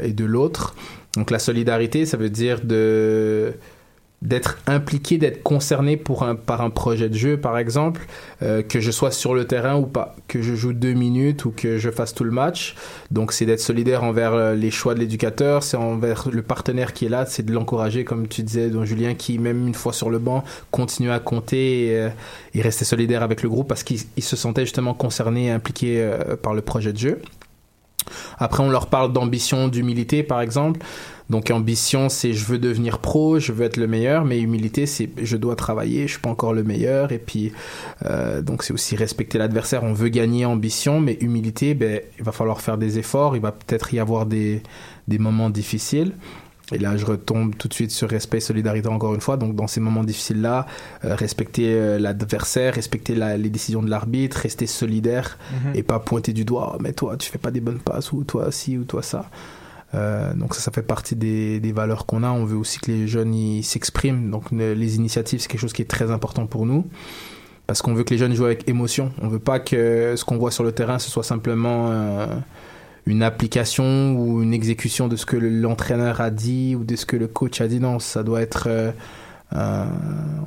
et 0.01 0.13
de 0.13 0.25
l'autre. 0.25 0.73
Donc, 1.15 1.29
la 1.29 1.37
solidarité, 1.37 2.07
ça 2.07 2.17
veut 2.17 2.31
dire 2.31 2.61
de 2.63 3.53
d'être 4.21 4.57
impliqué, 4.65 5.17
d'être 5.17 5.43
concerné 5.43 5.97
pour 5.97 6.23
un, 6.23 6.35
par 6.35 6.61
un 6.61 6.69
projet 6.69 7.09
de 7.09 7.15
jeu, 7.15 7.37
par 7.37 7.57
exemple, 7.57 8.07
euh, 8.41 8.63
que 8.63 8.79
je 8.79 8.89
sois 8.89 9.11
sur 9.11 9.35
le 9.35 9.45
terrain 9.45 9.75
ou 9.75 9.85
pas, 9.85 10.15
que 10.27 10.41
je 10.41 10.55
joue 10.55 10.73
deux 10.73 10.93
minutes 10.93 11.45
ou 11.45 11.51
que 11.51 11.77
je 11.77 11.89
fasse 11.91 12.13
tout 12.13 12.23
le 12.23 12.31
match. 12.31 12.75
Donc, 13.11 13.33
c'est 13.33 13.45
d'être 13.45 13.59
solidaire 13.59 14.03
envers 14.03 14.33
euh, 14.33 14.55
les 14.55 14.71
choix 14.71 14.95
de 14.95 14.99
l'éducateur, 14.99 15.63
c'est 15.63 15.77
envers 15.77 16.27
le 16.31 16.41
partenaire 16.41 16.93
qui 16.93 17.05
est 17.05 17.09
là, 17.09 17.25
c'est 17.25 17.43
de 17.43 17.53
l'encourager, 17.53 18.03
comme 18.03 18.27
tu 18.27 18.41
disais, 18.41 18.69
dont 18.69 18.85
Julien, 18.85 19.13
qui, 19.13 19.37
même 19.37 19.67
une 19.67 19.75
fois 19.75 19.93
sur 19.93 20.09
le 20.09 20.19
banc, 20.19 20.43
continue 20.71 21.11
à 21.11 21.19
compter 21.19 21.87
et, 21.87 21.99
euh, 21.99 22.09
rester 22.55 22.85
solidaire 22.85 23.21
avec 23.21 23.43
le 23.43 23.49
groupe 23.49 23.67
parce 23.67 23.83
qu'il 23.83 23.99
il 24.17 24.23
se 24.23 24.35
sentait 24.35 24.61
justement 24.61 24.93
concerné 24.93 25.47
et 25.47 25.51
impliqué 25.51 25.99
euh, 25.99 26.35
par 26.35 26.53
le 26.53 26.61
projet 26.61 26.93
de 26.93 26.97
jeu. 26.97 27.21
Après, 28.37 28.63
on 28.63 28.69
leur 28.69 28.87
parle 28.87 29.13
d'ambition, 29.13 29.67
d'humilité, 29.67 30.23
par 30.23 30.41
exemple. 30.41 30.79
Donc, 31.29 31.49
ambition, 31.49 32.07
c'est 32.09 32.33
je 32.33 32.45
veux 32.45 32.59
devenir 32.59 32.99
pro, 32.99 33.39
je 33.39 33.51
veux 33.51 33.65
être 33.65 33.77
le 33.77 33.87
meilleur, 33.87 34.25
mais 34.25 34.39
humilité, 34.39 34.85
c'est 34.85 35.09
je 35.21 35.37
dois 35.37 35.55
travailler, 35.55 36.05
je 36.05 36.11
suis 36.13 36.21
pas 36.21 36.29
encore 36.29 36.53
le 36.53 36.63
meilleur. 36.63 37.11
Et 37.11 37.17
puis, 37.17 37.51
euh, 38.05 38.41
donc, 38.43 38.61
c'est 38.63 38.73
aussi 38.73 38.95
respecter 38.95 39.37
l'adversaire. 39.39 39.83
On 39.83 39.93
veut 39.93 40.09
gagner 40.09 40.45
ambition, 40.45 40.99
mais 41.01 41.17
humilité, 41.21 41.73
ben, 41.73 42.01
il 42.19 42.23
va 42.23 42.31
falloir 42.31 42.61
faire 42.61 42.77
des 42.77 42.99
efforts, 42.99 43.35
il 43.35 43.41
va 43.41 43.51
peut-être 43.51 43.93
y 43.93 43.99
avoir 43.99 44.25
des, 44.27 44.61
des 45.07 45.17
moments 45.17 45.49
difficiles. 45.49 46.13
Et 46.71 46.79
là, 46.79 46.97
je 46.97 47.05
retombe 47.05 47.55
tout 47.55 47.67
de 47.67 47.73
suite 47.75 47.91
sur 47.91 48.09
respect 48.09 48.37
et 48.37 48.41
solidarité 48.41 48.87
encore 48.87 49.13
une 49.13 49.21
fois. 49.21 49.37
Donc, 49.37 49.55
dans 49.55 49.67
ces 49.67 49.79
moments 49.79 50.03
difficiles-là, 50.03 50.65
euh, 51.05 51.13
respecter 51.15 51.73
euh, 51.73 51.99
l'adversaire, 51.99 52.73
respecter 52.73 53.13
la- 53.13 53.37
les 53.37 53.49
décisions 53.49 53.83
de 53.83 53.89
l'arbitre, 53.89 54.37
rester 54.37 54.65
solidaire 54.65 55.37
Mhm. 55.63 55.75
et 55.75 55.83
pas 55.83 55.99
pointer 55.99 56.33
du 56.33 56.43
doigt. 56.43 56.73
Oh, 56.75 56.77
mais 56.81 56.93
toi, 56.93 57.17
tu 57.17 57.29
fais 57.29 57.37
pas 57.37 57.51
des 57.51 57.59
bonnes 57.61 57.77
passes 57.79 58.11
ou 58.11 58.23
toi 58.23 58.51
ci 58.51 58.77
ou 58.79 58.83
toi 58.83 59.03
ça. 59.03 59.29
Euh, 59.95 60.33
donc 60.33 60.55
ça, 60.55 60.61
ça 60.61 60.71
fait 60.71 60.81
partie 60.81 61.15
des, 61.15 61.71
valeurs 61.71 62.05
qu'on 62.05 62.23
a. 62.23 62.29
On 62.29 62.45
veut 62.45 62.57
aussi 62.57 62.79
que 62.79 62.91
les 62.91 63.07
jeunes 63.07 63.61
s'expriment. 63.63 64.29
Donc 64.29 64.51
les 64.51 64.95
initiatives, 64.95 65.39
c'est 65.39 65.47
quelque 65.47 65.61
chose 65.61 65.73
qui 65.73 65.81
est 65.81 65.89
très 65.89 66.11
important 66.11 66.45
pour 66.47 66.65
nous. 66.65 66.85
Parce 67.67 67.81
qu'on 67.81 67.93
veut 67.93 68.03
que 68.03 68.11
les 68.11 68.17
jeunes 68.17 68.35
jouent 68.35 68.45
avec 68.45 68.67
émotion. 68.69 69.11
On 69.21 69.27
veut 69.27 69.39
pas 69.39 69.59
que 69.59 70.15
ce 70.15 70.23
qu'on 70.23 70.37
voit 70.37 70.51
sur 70.51 70.63
le 70.63 70.71
terrain, 70.71 70.99
ce 70.99 71.09
soit 71.09 71.23
simplement 71.23 71.89
euh, 71.89 72.27
une 73.07 73.23
application 73.23 74.13
ou 74.13 74.43
une 74.43 74.53
exécution 74.53 75.07
de 75.07 75.15
ce 75.15 75.25
que 75.25 75.37
l'entraîneur 75.37 76.21
a 76.21 76.29
dit 76.29 76.75
ou 76.75 76.83
de 76.83 76.95
ce 76.95 77.05
que 77.05 77.15
le 77.15 77.27
coach 77.27 77.61
a 77.61 77.67
dit. 77.67 77.79
Non, 77.79 77.99
ça 77.99 78.23
doit 78.23 78.41
être... 78.41 78.67
euh, 78.67 78.91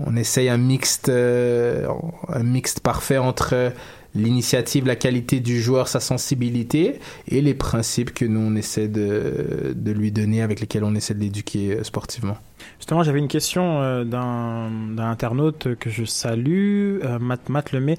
on 0.07 0.17
essaye 0.17 0.49
un 0.49 0.59
mixte, 0.59 1.09
un 1.09 2.43
mixte 2.43 2.81
parfait 2.81 3.19
entre 3.19 3.73
l'initiative, 4.23 4.87
la 4.87 4.97
qualité 4.97 5.41
du 5.41 5.61
joueur, 5.61 5.89
sa 5.89 6.01
sensibilité 6.01 6.99
et 7.29 7.41
les 7.41 7.55
principes 7.55 8.13
que 8.13 8.25
nous 8.25 8.41
on 8.41 8.57
essaie 8.57 8.89
de, 8.89 9.75
de 9.75 9.93
lui 9.93 10.13
donner, 10.13 10.43
avec 10.43 10.61
lesquels 10.61 10.85
on 10.85 10.95
essaie 10.95 11.15
de 11.15 11.21
l'éduquer 11.21 11.73
euh, 11.73 11.85
sportivement. 11.85 12.37
Justement, 12.79 13.03
j'avais 13.03 13.19
une 13.19 13.29
question 13.29 13.81
euh, 13.83 14.05
d'un 14.05 14.99
internaute 14.99 15.75
que 15.79 15.91
je 15.91 16.05
salue, 16.05 17.01
euh, 17.05 17.19
Matt, 17.19 17.49
Matt 17.49 17.73
Lemay. 17.73 17.97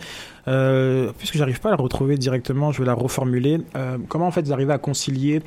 Euh, 0.47 1.11
puisque 1.17 1.37
j'arrive 1.37 1.59
pas 1.59 1.69
à 1.69 1.71
la 1.73 1.77
retrouver 1.77 2.17
directement, 2.17 2.71
je 2.71 2.79
vais 2.79 2.85
la 2.85 2.93
reformuler. 2.93 3.59
Euh, 3.75 3.97
comment 4.07 4.27
en 4.27 4.31
fait 4.31 4.41
vous 4.41 4.53
arrivez 4.53 4.73
à 4.73 4.77
concilier 4.77 5.41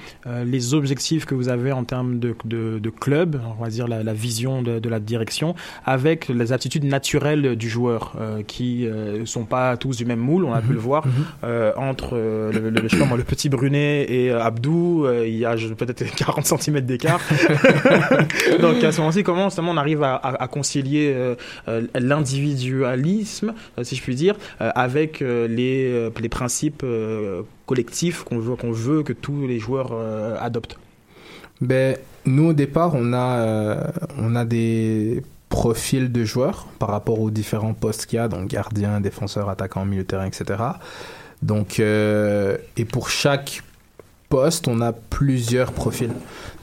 les 0.44 0.74
objectifs 0.74 1.24
que 1.24 1.34
vous 1.34 1.48
avez 1.48 1.72
en 1.72 1.84
termes 1.84 2.18
de, 2.18 2.34
de, 2.44 2.78
de 2.78 2.90
club, 2.90 3.40
on 3.58 3.62
va 3.62 3.68
dire 3.68 3.88
la, 3.88 4.02
la 4.02 4.12
vision 4.12 4.62
de, 4.62 4.78
de 4.78 4.88
la 4.88 5.00
direction, 5.00 5.54
avec 5.84 6.28
les 6.28 6.52
attitudes 6.52 6.84
naturelles 6.84 7.56
du 7.56 7.68
joueur, 7.68 8.14
qui 8.46 8.86
euh, 8.86 9.26
sont 9.26 9.44
pas 9.44 9.76
tous 9.76 9.96
du 9.96 10.04
même 10.04 10.20
moule, 10.20 10.44
on 10.44 10.52
a 10.52 10.60
pu 10.60 10.72
le 10.72 10.78
voir. 10.78 11.04
Entre 11.76 12.16
le, 12.16 12.88
je 12.88 13.22
petit 13.22 13.48
Brunet 13.48 14.06
et 14.08 14.30
Abdou, 14.30 15.06
il 15.24 15.36
y 15.36 15.44
a 15.44 15.54
peut-être 15.76 16.04
40 16.16 16.46
cm 16.46 16.80
d'écart. 16.80 17.20
Donc 18.60 18.82
à 18.84 18.92
ce 18.92 19.00
comment 19.24 19.48
on 19.58 19.76
arrive 19.76 20.02
à, 20.02 20.48
concilier 20.50 21.12
euh, 21.14 21.34
euh, 21.68 21.86
l'individualisme, 21.94 23.54
euh, 23.78 23.84
si 23.84 23.96
je 23.96 24.02
puis 24.02 24.14
dire, 24.14 24.36
avec 24.58 25.20
les, 25.20 26.10
principes 26.30 26.84
collectifs 27.66 28.24
qu'on 28.24 28.38
veut, 28.38 29.02
que 29.02 29.12
tous 29.12 29.46
les 29.46 29.58
joueurs 29.58 29.92
adoptent 30.40 30.78
Ben, 31.60 31.96
nous 32.24 32.48
au 32.48 32.52
départ, 32.52 32.92
on 32.94 33.12
a, 33.12 33.92
on 34.18 34.34
a 34.34 34.44
des 34.44 35.22
profils 35.48 36.10
de 36.10 36.24
joueurs 36.24 36.66
par 36.78 36.88
rapport 36.88 37.20
aux 37.20 37.30
différents 37.30 37.74
postes 37.74 38.06
qu'il 38.06 38.16
y 38.16 38.20
a, 38.20 38.28
donc 38.28 38.48
gardien, 38.48 39.00
défenseur, 39.00 39.50
attaquant, 39.50 39.84
milieu 39.84 40.02
de 40.02 40.08
terrain, 40.08 40.26
etc. 40.26 40.62
Donc, 41.42 41.80
et 41.80 42.84
pour 42.84 43.10
chaque 43.10 43.62
on 44.66 44.80
a 44.80 44.92
plusieurs 44.92 45.72
profils. 45.72 46.12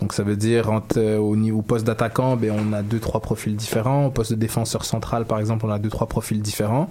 Donc 0.01 0.13
ça 0.13 0.23
veut 0.23 0.35
dire 0.35 0.69
euh, 0.97 1.17
au 1.17 1.35
niveau 1.35 1.61
poste 1.61 1.85
d'attaquant, 1.85 2.35
ben, 2.35 2.53
on 2.57 2.73
a 2.73 2.81
deux 2.81 2.99
trois 2.99 3.21
profils 3.21 3.55
différents. 3.55 4.05
Au 4.07 4.09
poste 4.11 4.31
de 4.31 4.37
défenseur 4.37 4.85
central, 4.85 5.25
par 5.25 5.39
exemple, 5.39 5.65
on 5.65 5.71
a 5.71 5.79
deux 5.79 5.89
trois 5.89 6.07
profils 6.07 6.41
différents. 6.41 6.89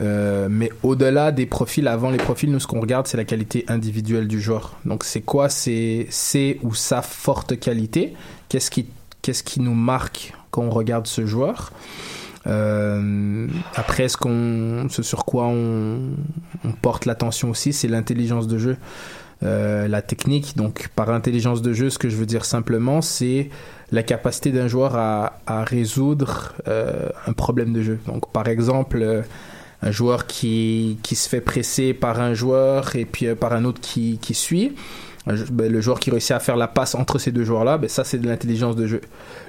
Euh, 0.00 0.48
mais 0.50 0.70
au-delà 0.82 1.32
des 1.32 1.44
profils, 1.44 1.86
avant 1.86 2.10
les 2.10 2.16
profils, 2.16 2.50
nous 2.50 2.60
ce 2.60 2.66
qu'on 2.66 2.80
regarde, 2.80 3.06
c'est 3.06 3.18
la 3.18 3.24
qualité 3.24 3.64
individuelle 3.68 4.26
du 4.26 4.40
joueur. 4.40 4.76
Donc 4.84 5.04
c'est 5.04 5.20
quoi 5.20 5.48
c'est 5.48 6.08
ou 6.62 6.74
sa 6.74 7.02
forte 7.02 7.58
qualité? 7.58 8.14
Qu'est-ce 8.48 8.70
qui 8.70 8.86
qu'est-ce 9.20 9.42
qui 9.42 9.60
nous 9.60 9.74
marque 9.74 10.32
quand 10.50 10.62
on 10.62 10.70
regarde 10.70 11.06
ce 11.06 11.26
joueur? 11.26 11.72
Euh, 12.48 13.46
après, 13.76 14.08
ce, 14.08 14.16
qu'on, 14.16 14.88
ce 14.90 15.02
sur 15.04 15.24
quoi 15.24 15.44
on 15.44 16.10
porte 16.80 17.04
l'attention 17.06 17.50
aussi, 17.50 17.72
c'est 17.72 17.86
l'intelligence 17.86 18.48
de 18.48 18.58
jeu. 18.58 18.76
Euh, 19.44 19.88
la 19.88 20.02
technique. 20.02 20.56
Donc, 20.56 20.88
par 20.94 21.10
intelligence 21.10 21.62
de 21.62 21.72
jeu, 21.72 21.90
ce 21.90 21.98
que 21.98 22.08
je 22.08 22.16
veux 22.16 22.26
dire 22.26 22.44
simplement, 22.44 23.02
c'est 23.02 23.50
la 23.90 24.04
capacité 24.04 24.52
d'un 24.52 24.68
joueur 24.68 24.94
à, 24.94 25.64
résoudre 25.64 26.54
euh, 26.68 27.08
un 27.26 27.32
problème 27.32 27.72
de 27.72 27.82
jeu. 27.82 27.98
Donc, 28.06 28.30
par 28.30 28.46
exemple, 28.46 28.98
euh, 29.02 29.22
un 29.82 29.90
joueur 29.90 30.26
qui, 30.26 30.98
qui 31.02 31.16
se 31.16 31.28
fait 31.28 31.40
presser 31.40 31.92
par 31.92 32.20
un 32.20 32.34
joueur 32.34 32.94
et 32.94 33.04
puis 33.04 33.34
par 33.34 33.52
un 33.52 33.64
autre 33.64 33.80
qui, 33.80 34.18
qui 34.22 34.34
suit. 34.34 34.74
Ben, 35.26 35.70
le 35.70 35.80
joueur 35.80 35.98
qui 35.98 36.10
réussit 36.10 36.32
à 36.32 36.40
faire 36.40 36.56
la 36.56 36.68
passe 36.68 36.94
entre 36.94 37.18
ces 37.18 37.32
deux 37.32 37.44
joueurs-là, 37.44 37.78
ben, 37.78 37.88
ça 37.88 38.04
c'est 38.04 38.18
de 38.18 38.28
l'intelligence 38.28 38.76
de 38.76 38.86
jeu. 38.86 39.00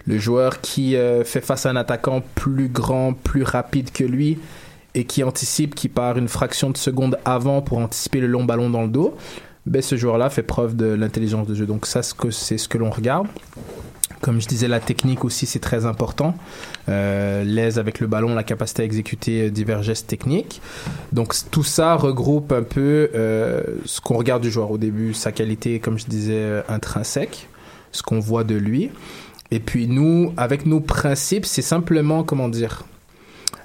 Le 0.07 0.17
joueur 0.17 0.61
qui 0.61 0.95
fait 1.25 1.41
face 1.41 1.65
à 1.65 1.69
un 1.69 1.75
attaquant 1.75 2.23
plus 2.35 2.67
grand, 2.67 3.13
plus 3.13 3.43
rapide 3.43 3.91
que 3.91 4.03
lui 4.03 4.39
et 4.95 5.05
qui 5.05 5.23
anticipe, 5.23 5.73
qui 5.73 5.89
part 5.89 6.17
une 6.17 6.27
fraction 6.27 6.69
de 6.69 6.77
seconde 6.77 7.17
avant 7.25 7.61
pour 7.61 7.79
anticiper 7.79 8.19
le 8.19 8.27
long 8.27 8.43
ballon 8.43 8.69
dans 8.69 8.83
le 8.83 8.89
dos, 8.89 9.17
ben, 9.65 9.81
ce 9.81 9.95
joueur-là 9.95 10.29
fait 10.29 10.43
preuve 10.43 10.75
de 10.75 10.85
l'intelligence 10.85 11.47
de 11.47 11.55
jeu. 11.55 11.65
Donc 11.65 11.85
ça, 11.85 12.01
c'est 12.03 12.57
ce 12.57 12.67
que 12.67 12.77
l'on 12.77 12.89
regarde. 12.89 13.27
Comme 14.21 14.39
je 14.39 14.47
disais, 14.47 14.69
la 14.69 14.79
technique 14.79 15.25
aussi, 15.25 15.45
c'est 15.45 15.59
très 15.59 15.85
important. 15.85 16.35
Euh, 16.87 17.43
L'aise 17.43 17.77
avec 17.77 17.99
le 17.99 18.07
ballon, 18.07 18.33
la 18.33 18.43
capacité 18.43 18.81
à 18.81 18.85
exécuter 18.85 19.47
euh, 19.47 19.49
divers 19.49 19.83
gestes 19.83 20.07
techniques. 20.07 20.61
Donc 21.11 21.33
tout 21.51 21.63
ça 21.63 21.95
regroupe 21.95 22.53
un 22.53 22.63
peu 22.63 23.09
euh, 23.15 23.61
ce 23.83 23.99
qu'on 23.99 24.17
regarde 24.17 24.41
du 24.41 24.49
joueur 24.49 24.71
au 24.71 24.77
début, 24.77 25.13
sa 25.13 25.33
qualité, 25.33 25.79
comme 25.79 25.99
je 25.99 26.05
disais, 26.05 26.35
euh, 26.35 26.61
intrinsèque, 26.69 27.49
ce 27.91 28.01
qu'on 28.01 28.19
voit 28.19 28.45
de 28.45 28.55
lui. 28.55 28.91
Et 29.51 29.59
puis 29.59 29.87
nous, 29.87 30.31
avec 30.37 30.65
nos 30.65 30.79
principes, 30.79 31.45
c'est 31.45 31.61
simplement, 31.61 32.23
comment 32.23 32.47
dire, 32.47 32.85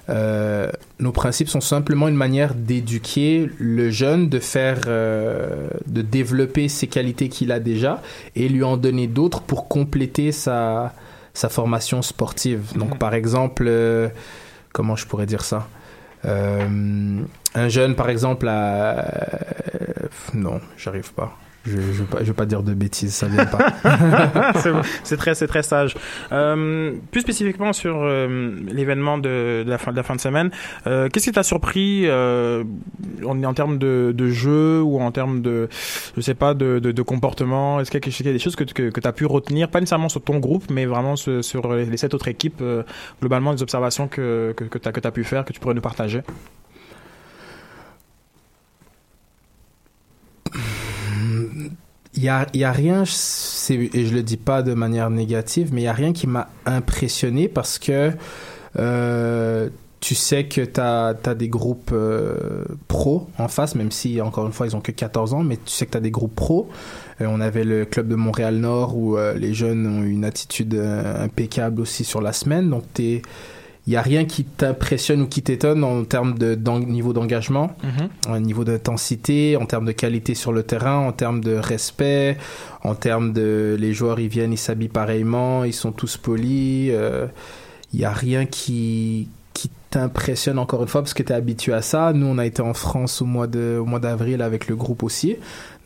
euh, 0.09 0.71
nos 0.99 1.11
principes 1.11 1.49
sont 1.49 1.61
simplement 1.61 2.07
une 2.07 2.15
manière 2.15 2.55
d'éduquer 2.55 3.49
le 3.59 3.89
jeune, 3.89 4.29
de 4.29 4.39
faire, 4.39 4.81
euh, 4.87 5.69
de 5.85 6.01
développer 6.01 6.67
ses 6.67 6.87
qualités 6.87 7.29
qu'il 7.29 7.51
a 7.51 7.59
déjà 7.59 8.01
et 8.35 8.49
lui 8.49 8.63
en 8.63 8.77
donner 8.77 9.07
d'autres 9.07 9.41
pour 9.41 9.67
compléter 9.67 10.31
sa, 10.31 10.93
sa 11.33 11.49
formation 11.49 12.01
sportive. 12.01 12.77
Donc, 12.77 12.97
par 12.97 13.13
exemple, 13.13 13.65
euh, 13.67 14.09
comment 14.73 14.95
je 14.95 15.05
pourrais 15.05 15.25
dire 15.25 15.43
ça? 15.43 15.67
Un 16.25 17.69
jeune, 17.69 17.95
par 17.95 18.09
exemple, 18.09 18.47
à... 18.47 19.05
non, 20.33 20.59
j'arrive 20.77 21.13
pas. 21.13 21.37
Je 21.65 21.75
ne 21.75 21.81
veux, 21.81 22.33
pas- 22.33 22.45
dire 22.45 22.63
de 22.63 22.73
bêtises, 22.73 23.13
ça 23.13 23.27
vient 23.27 23.45
pas. 23.45 23.73
c'est 25.03 25.17
très, 25.17 25.35
très 25.35 25.63
sage. 25.63 25.95
Euh, 26.31 26.93
plus 27.11 27.21
spécifiquement 27.21 27.73
sur 27.73 27.97
euh, 27.97 28.55
l'événement 28.67 29.17
de, 29.17 29.65
la 29.67 29.77
fin 29.77 29.91
de 29.91 30.21
semaine, 30.21 30.51
euh, 30.87 31.09
qu'est-ce 31.09 31.25
qui 31.25 31.31
t'a 31.31 31.43
surpris 31.43 32.09
en, 32.09 33.53
termes 33.53 33.77
de, 33.77 34.29
jeu 34.29 34.81
ou 34.81 34.99
en 35.01 35.11
termes 35.11 35.41
de, 35.41 35.67
je 36.15 36.21
sais 36.21 36.33
pas, 36.33 36.53
de, 36.53 37.01
comportement? 37.01 37.81
Est-ce 37.81 37.91
qu'il 37.91 38.25
y 38.25 38.29
a 38.29 38.33
des 38.33 38.39
choses 38.39 38.55
que, 38.55 38.63
que, 38.63 38.99
tu 38.99 39.07
as 39.07 39.13
pu 39.13 39.25
retenir, 39.25 39.69
pas 39.69 39.79
nécessairement 39.79 40.09
sur 40.09 40.21
ton 40.21 40.39
groupe, 40.39 40.65
mais 40.71 40.85
vraiment 40.85 41.15
sur, 41.15 41.73
les 41.73 41.97
sept 41.97 42.13
autres 42.13 42.29
équipes, 42.29 42.63
globalement 43.19 43.53
des 43.53 43.61
observations 43.61 44.07
que, 44.07 44.53
que, 44.55 44.63
que 44.63 44.99
tu 44.99 45.07
as 45.07 45.11
pu 45.11 45.23
faire, 45.23 45.45
que 45.45 45.53
tu 45.53 45.59
pourrais 45.59 45.75
nous 45.75 45.81
partager? 45.81 46.21
Il 52.15 52.23
y 52.23 52.29
a, 52.29 52.47
y 52.55 52.63
a 52.63 52.71
rien, 52.71 53.03
et 53.03 54.05
je 54.05 54.13
le 54.13 54.23
dis 54.23 54.37
pas 54.37 54.63
de 54.63 54.73
manière 54.73 55.09
négative, 55.11 55.69
mais 55.71 55.81
il 55.81 55.85
y 55.85 55.87
a 55.87 55.93
rien 55.93 56.11
qui 56.11 56.25
m'a 56.27 56.49
impressionné 56.65 57.47
parce 57.47 57.77
que 57.77 58.11
euh, 58.77 59.69
tu 59.99 60.15
sais 60.15 60.45
que 60.45 60.61
tu 60.61 60.79
as, 60.81 61.13
des 61.35 61.49
groupes 61.49 61.91
euh, 61.93 62.63
pros 62.87 63.27
en 63.37 63.47
face, 63.47 63.75
même 63.75 63.91
si, 63.91 64.21
encore 64.21 64.47
une 64.47 64.53
fois, 64.53 64.65
ils 64.65 64.75
ont 64.75 64.81
que 64.81 64.91
14 64.91 65.33
ans, 65.33 65.43
mais 65.43 65.57
tu 65.57 65.71
sais 65.71 65.85
que 65.85 65.91
tu 65.91 65.97
as 65.97 66.01
des 66.01 66.11
groupes. 66.11 66.39
Euh, 67.21 67.25
on 67.27 67.41
avait 67.41 67.63
le 67.63 67.85
club 67.85 68.07
de 68.07 68.15
Montréal-Nord 68.15 68.97
où 68.97 69.17
euh, 69.17 69.33
les 69.35 69.53
jeunes 69.53 69.85
ont 69.85 70.03
une 70.03 70.25
attitude 70.25 70.73
euh, 70.73 71.25
impeccable 71.25 71.81
aussi 71.81 72.03
sur 72.05 72.21
la 72.21 72.33
semaine. 72.33 72.69
Donc, 72.69 72.83
t'es- 72.93 73.21
il 73.89 73.93
n'y 73.93 73.97
a 73.97 74.03
rien 74.03 74.25
qui 74.25 74.43
t'impressionne 74.43 75.23
ou 75.23 75.27
qui 75.27 75.41
t'étonne 75.41 75.83
en 75.83 76.03
termes 76.03 76.37
de 76.37 76.53
niveau 76.85 77.11
d'engagement 77.11 77.75
Mhm. 77.83 78.35
au 78.35 78.39
niveau 78.39 78.63
d'intensité, 78.63 79.57
en 79.57 79.65
termes 79.65 79.85
de 79.85 79.91
qualité 79.93 80.35
sur 80.35 80.51
le 80.53 80.61
terrain, 80.61 80.97
en 80.99 81.11
termes 81.11 81.43
de 81.43 81.55
respect, 81.55 82.37
en 82.83 82.93
termes 82.93 83.33
de 83.33 83.75
les 83.79 83.91
joueurs 83.93 84.19
ils 84.19 84.27
viennent, 84.27 84.53
ils 84.53 84.57
s'habillent 84.57 84.89
pareillement, 84.89 85.63
ils 85.63 85.73
sont 85.73 85.91
tous 85.91 86.17
polis. 86.17 86.91
euh, 86.93 87.25
Il 87.91 87.99
y 87.99 88.05
a 88.05 88.11
rien 88.13 88.45
qui 88.45 89.27
qui 89.55 89.71
t'impressionne 89.89 90.59
encore 90.59 90.83
une 90.83 90.87
fois 90.87 91.01
parce 91.01 91.15
que 91.15 91.23
tu 91.23 91.33
es 91.33 91.35
habitué 91.35 91.73
à 91.73 91.81
ça. 91.81 92.13
Nous 92.13 92.27
on 92.27 92.37
a 92.37 92.45
été 92.45 92.61
en 92.61 92.75
France 92.75 93.23
au 93.23 93.25
mois 93.25 93.47
de 93.47 93.79
au 93.81 93.85
mois 93.85 93.99
d'avril 93.99 94.43
avec 94.43 94.67
le 94.67 94.75
groupe 94.75 95.01
aussi. 95.01 95.35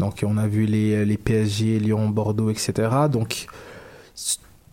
Donc 0.02 0.26
on 0.28 0.36
a 0.38 0.46
vu 0.48 0.66
les 0.66 1.06
les 1.06 1.18
PSG, 1.18 1.80
Lyon, 1.80 2.10
Bordeaux, 2.10 2.50
etc. 2.50 2.74
Donc 3.10 3.46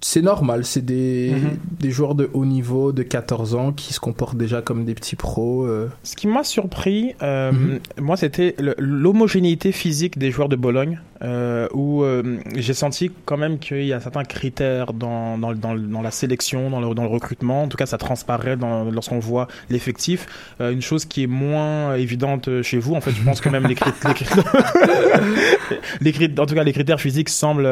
c'est 0.02 0.22
normal, 0.22 0.64
c'est 0.64 0.84
des, 0.84 1.32
Mhm. 1.34 1.50
des 1.78 1.90
joueurs 1.90 2.14
de 2.14 2.30
haut 2.32 2.46
niveau 2.46 2.92
de 2.92 3.02
14 3.02 3.54
ans 3.54 3.72
qui 3.72 3.92
se 3.92 4.00
comportent 4.00 4.36
déjà 4.38 4.62
comme 4.62 4.84
des 4.84 4.94
petits 4.94 5.16
pros. 5.16 5.64
euh. 5.66 5.88
Ce 6.04 6.16
qui 6.16 6.26
m'a 6.26 6.42
surpris, 6.44 7.14
euh, 7.22 7.52
Mhm. 7.52 7.78
moi, 8.00 8.16
c'était 8.16 8.54
l'homogénéité 8.78 9.72
physique 9.72 10.18
des 10.18 10.30
joueurs 10.30 10.48
de 10.48 10.56
Bologne, 10.56 11.00
euh, 11.22 11.68
où 11.74 12.02
j'ai 12.56 12.72
senti 12.72 13.10
quand 13.26 13.36
même 13.36 13.58
qu'il 13.58 13.84
y 13.84 13.92
a 13.92 14.00
certains 14.00 14.24
critères 14.24 14.92
dans, 14.94 15.36
dans, 15.36 15.52
dans, 15.52 15.74
dans 15.76 16.00
la 16.02 16.10
sélection, 16.10 16.70
dans 16.70 16.80
le, 16.80 16.94
dans 16.94 17.02
le 17.02 17.08
recrutement. 17.10 17.64
En 17.64 17.68
tout 17.68 17.76
cas, 17.76 17.86
ça 17.86 17.98
transparaît 17.98 18.56
lorsqu'on 18.90 19.18
voit 19.18 19.48
l'effectif. 19.68 20.26
Une 20.60 20.80
chose 20.82 21.04
qui 21.04 21.24
est 21.24 21.26
moins 21.26 21.94
évidente 21.96 22.62
chez 22.62 22.78
vous, 22.78 22.94
en 22.94 23.00
fait, 23.02 23.10
je 23.10 23.22
pense 23.22 23.40
que 23.42 23.50
même 23.50 23.66
les 23.66 23.74
critères, 23.74 24.14
les 26.00 26.12
critères, 26.12 26.42
en 26.42 26.46
tout 26.46 26.54
cas, 26.54 26.64
les 26.64 26.72
critères 26.72 27.00
physiques 27.00 27.28
semblent 27.28 27.68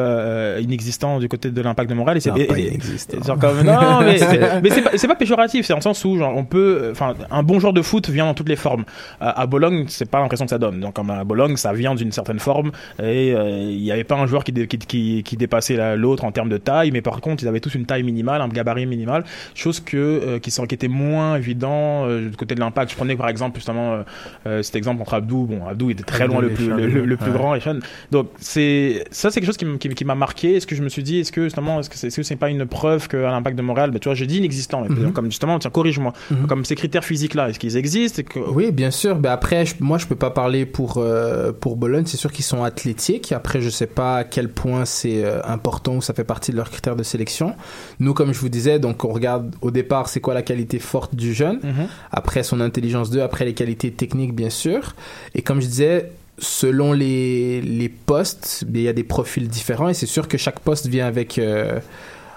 inexistants 0.61 1.19
du 1.19 1.27
côté 1.27 1.49
de 1.49 1.61
l'impact 1.61 1.89
de 1.89 1.95
Montréal. 1.95 2.18
Et 2.27 2.79
c'est 2.81 3.63
Non, 3.63 3.71
pas 3.99 4.03
mais, 4.03 4.17
mais 4.63 4.97
c'est 4.97 5.07
péjoratif, 5.15 5.65
c'est 5.65 5.73
en 5.73 5.81
sens 5.81 6.03
où 6.05 6.17
genre 6.17 6.35
on 6.35 6.45
peut, 6.45 6.89
enfin 6.91 7.13
un 7.31 7.43
bon 7.43 7.59
joueur 7.59 7.73
de 7.73 7.81
foot 7.81 8.09
vient 8.09 8.25
dans 8.25 8.33
toutes 8.33 8.49
les 8.49 8.55
formes. 8.55 8.85
À, 9.19 9.41
à 9.41 9.45
Bologne, 9.45 9.85
c'est 9.87 10.09
pas 10.09 10.19
l'impression 10.19 10.45
que 10.45 10.49
ça 10.51 10.57
donne. 10.57 10.79
Donc 10.79 10.97
à 10.99 11.23
Bologne, 11.23 11.55
ça 11.57 11.73
vient 11.73 11.95
d'une 11.95 12.11
certaine 12.11 12.39
forme 12.39 12.71
et 13.01 13.33
euh, 13.35 13.49
il 13.49 13.81
n'y 13.81 13.91
avait 13.91 14.03
pas 14.03 14.15
un 14.15 14.25
joueur 14.27 14.43
qui, 14.43 14.51
dé- 14.51 14.67
qui, 14.67 14.77
qui, 14.77 15.23
qui 15.23 15.37
dépassait 15.37 15.75
la- 15.75 15.95
l'autre 15.95 16.23
en 16.23 16.31
termes 16.31 16.49
de 16.49 16.57
taille, 16.57 16.91
mais 16.91 17.01
par 17.01 17.19
contre 17.21 17.43
ils 17.43 17.47
avaient 17.47 17.59
tous 17.59 17.75
une 17.75 17.85
taille 17.85 18.03
minimale, 18.03 18.41
un 18.41 18.47
gabarit 18.47 18.85
minimal, 18.85 19.23
chose 19.55 19.79
que 19.79 19.97
euh, 19.97 20.39
qui, 20.39 20.51
sont, 20.51 20.65
qui 20.65 20.75
était 20.75 20.87
moins 20.87 21.35
évident 21.35 22.05
euh, 22.07 22.29
du 22.29 22.35
côté 22.37 22.55
de 22.55 22.59
l'impact. 22.59 22.91
Je 22.91 22.95
prenais 22.95 23.15
par 23.15 23.29
exemple 23.29 23.57
justement 23.57 23.93
euh, 23.93 24.01
euh, 24.47 24.61
cet 24.63 24.75
exemple 24.75 25.01
entre 25.01 25.13
Abdou. 25.15 25.45
Bon, 25.45 25.67
Abdou 25.67 25.89
était 25.89 26.03
très 26.03 26.23
Abdou 26.23 26.33
loin 26.35 26.41
le 26.41 26.49
plus, 26.49 26.65
Sean, 26.67 26.75
le, 26.75 26.87
le- 26.87 27.05
le 27.05 27.17
plus 27.17 27.31
ouais. 27.31 27.37
grand 27.37 27.55
et 27.55 27.59
Sean. 27.59 27.79
Donc 28.11 28.29
c'est 28.39 29.03
ça, 29.11 29.29
c'est 29.31 29.39
quelque 29.39 29.47
chose 29.47 29.57
qui, 29.57 29.65
m- 29.65 29.77
qui, 29.77 29.89
qui 29.89 30.05
m'a 30.05 30.15
marqué. 30.15 30.55
Est-ce 30.55 30.67
que 30.67 30.75
je 30.75 30.81
me 30.83 30.89
suis 30.89 31.03
dit, 31.03 31.19
est-ce 31.19 31.31
que 31.31 31.43
justement, 31.43 31.79
est-ce 31.79 31.89
que 31.89 31.97
c'est 31.97 32.08
est-ce 32.09 32.17
que 32.17 32.23
c'est 32.23 32.35
pas 32.35 32.49
une 32.49 32.65
preuve 32.65 33.07
qu'à 33.07 33.17
l'impact 33.31 33.57
de 33.57 33.61
Montréal, 33.61 33.91
ben, 33.91 33.99
tu 33.99 34.09
vois, 34.09 34.15
j'ai 34.15 34.27
dit 34.27 34.37
inexistant, 34.37 34.81
mais 34.87 34.89
Mhm. 34.89 35.13
comme 35.13 35.25
justement, 35.25 35.57
tiens, 35.59 35.71
corrige-moi, 35.71 36.13
Mhm. 36.31 36.47
comme 36.47 36.65
ces 36.65 36.75
critères 36.75 37.05
physiques-là, 37.05 37.49
est-ce 37.49 37.57
qu'ils 37.59 37.77
existent 37.77 38.21
que... 38.23 38.39
Oui, 38.39 38.71
bien 38.71 38.91
sûr. 38.91 39.15
Ben 39.15 39.31
après, 39.31 39.65
je- 39.65 39.75
moi, 39.79 39.97
je 39.97 40.05
peux 40.05 40.15
pas 40.15 40.29
parler 40.31 40.65
pour 40.65 40.97
euh, 40.97 41.51
pour 41.51 41.77
Bologne. 41.77 42.03
C'est 42.05 42.17
sûr 42.17 42.31
qu'ils 42.31 42.45
sont 42.45 42.63
athlétiques. 42.63 43.31
Après, 43.31 43.61
je 43.61 43.69
sais 43.69 43.87
pas 43.87 44.17
à 44.17 44.23
quel 44.23 44.49
point 44.49 44.85
c'est 44.85 45.23
euh, 45.23 45.39
important 45.45 45.95
ou 45.95 46.01
ça 46.01 46.13
fait 46.13 46.23
partie 46.23 46.51
de 46.51 46.57
leurs 46.57 46.69
critères 46.69 46.95
de 46.95 47.03
sélection. 47.03 47.55
Nous, 47.99 48.13
comme 48.13 48.33
je 48.33 48.39
vous 48.39 48.49
disais, 48.49 48.79
donc 48.79 49.05
on 49.05 49.09
regarde 49.13 49.55
au 49.61 49.71
départ, 49.71 50.09
c'est 50.09 50.19
quoi 50.19 50.33
la 50.33 50.41
qualité 50.41 50.79
forte 50.79 51.15
du 51.15 51.33
jeune. 51.33 51.59
Mhm. 51.63 51.87
Après 52.11 52.43
son 52.43 52.59
intelligence 52.61 53.09
2, 53.09 53.21
après 53.21 53.45
les 53.45 53.53
qualités 53.53 53.91
techniques, 53.91 54.33
bien 54.33 54.49
sûr. 54.49 54.95
Et 55.35 55.41
comme 55.41 55.61
je 55.61 55.67
disais, 55.67 56.11
selon 56.39 56.93
les, 56.93 57.61
les 57.61 57.89
postes, 57.89 58.65
il 58.67 58.81
y 58.81 58.87
a 58.87 58.93
des 58.93 59.03
profils 59.03 59.47
différents 59.47 59.89
et 59.89 59.93
c'est 59.93 60.05
sûr 60.05 60.27
que 60.27 60.37
chaque 60.37 60.59
poste 60.59 60.87
vient 60.87 61.05
avec, 61.05 61.37
euh, 61.37 61.79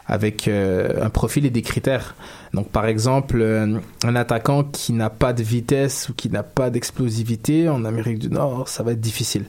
avec 0.06 0.48
euh, 0.48 1.04
un 1.04 1.10
profil 1.10 1.46
et 1.46 1.50
des 1.50 1.62
critères. 1.62 2.14
Donc 2.52 2.68
par 2.68 2.86
exemple, 2.86 3.38
euh, 3.40 3.78
un 4.04 4.16
attaquant 4.16 4.64
qui 4.64 4.92
n'a 4.92 5.10
pas 5.10 5.32
de 5.32 5.42
vitesse 5.42 6.08
ou 6.08 6.14
qui 6.14 6.30
n'a 6.30 6.42
pas 6.42 6.70
d'explosivité 6.70 7.68
en 7.68 7.84
Amérique 7.84 8.18
du 8.18 8.28
Nord, 8.28 8.68
ça 8.68 8.82
va 8.82 8.92
être 8.92 9.00
difficile. 9.00 9.44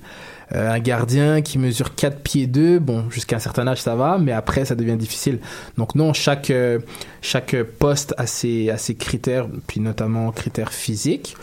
Un 0.51 0.77
gardien 0.79 1.41
qui 1.41 1.57
mesure 1.57 1.95
4 1.95 2.19
pieds 2.19 2.45
2, 2.45 2.77
bon, 2.77 3.09
jusqu'à 3.09 3.37
un 3.37 3.39
certain 3.39 3.65
âge 3.65 3.81
ça 3.81 3.95
va, 3.95 4.19
mais 4.19 4.33
après 4.33 4.65
ça 4.65 4.75
devient 4.75 4.97
difficile. 4.97 5.39
Donc 5.77 5.95
non, 5.95 6.13
chaque, 6.13 6.53
chaque 7.21 7.55
poste 7.79 8.13
a 8.17 8.27
ses, 8.27 8.69
a 8.69 8.77
ses 8.77 8.93
critères, 8.93 9.47
puis 9.65 9.79
notamment 9.79 10.31
critères 10.31 10.71
physiques. 10.71 11.35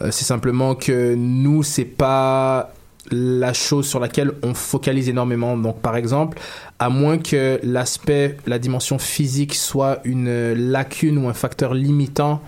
Euh, 0.00 0.10
c'est 0.10 0.24
simplement 0.24 0.74
que 0.74 1.14
nous, 1.14 1.62
c'est 1.62 1.84
pas 1.84 2.72
la 3.10 3.52
chose 3.52 3.86
sur 3.86 4.00
laquelle 4.00 4.32
on 4.42 4.54
focalise 4.54 5.08
énormément. 5.08 5.56
Donc, 5.56 5.80
par 5.80 5.96
exemple, 5.96 6.38
à 6.78 6.88
moins 6.90 7.18
que 7.18 7.58
l'aspect, 7.62 8.36
la 8.46 8.58
dimension 8.58 8.98
physique 8.98 9.54
soit 9.54 10.00
une 10.04 10.52
lacune 10.52 11.18
ou 11.18 11.28
un 11.28 11.34
facteur 11.34 11.74
limitant 11.74 12.42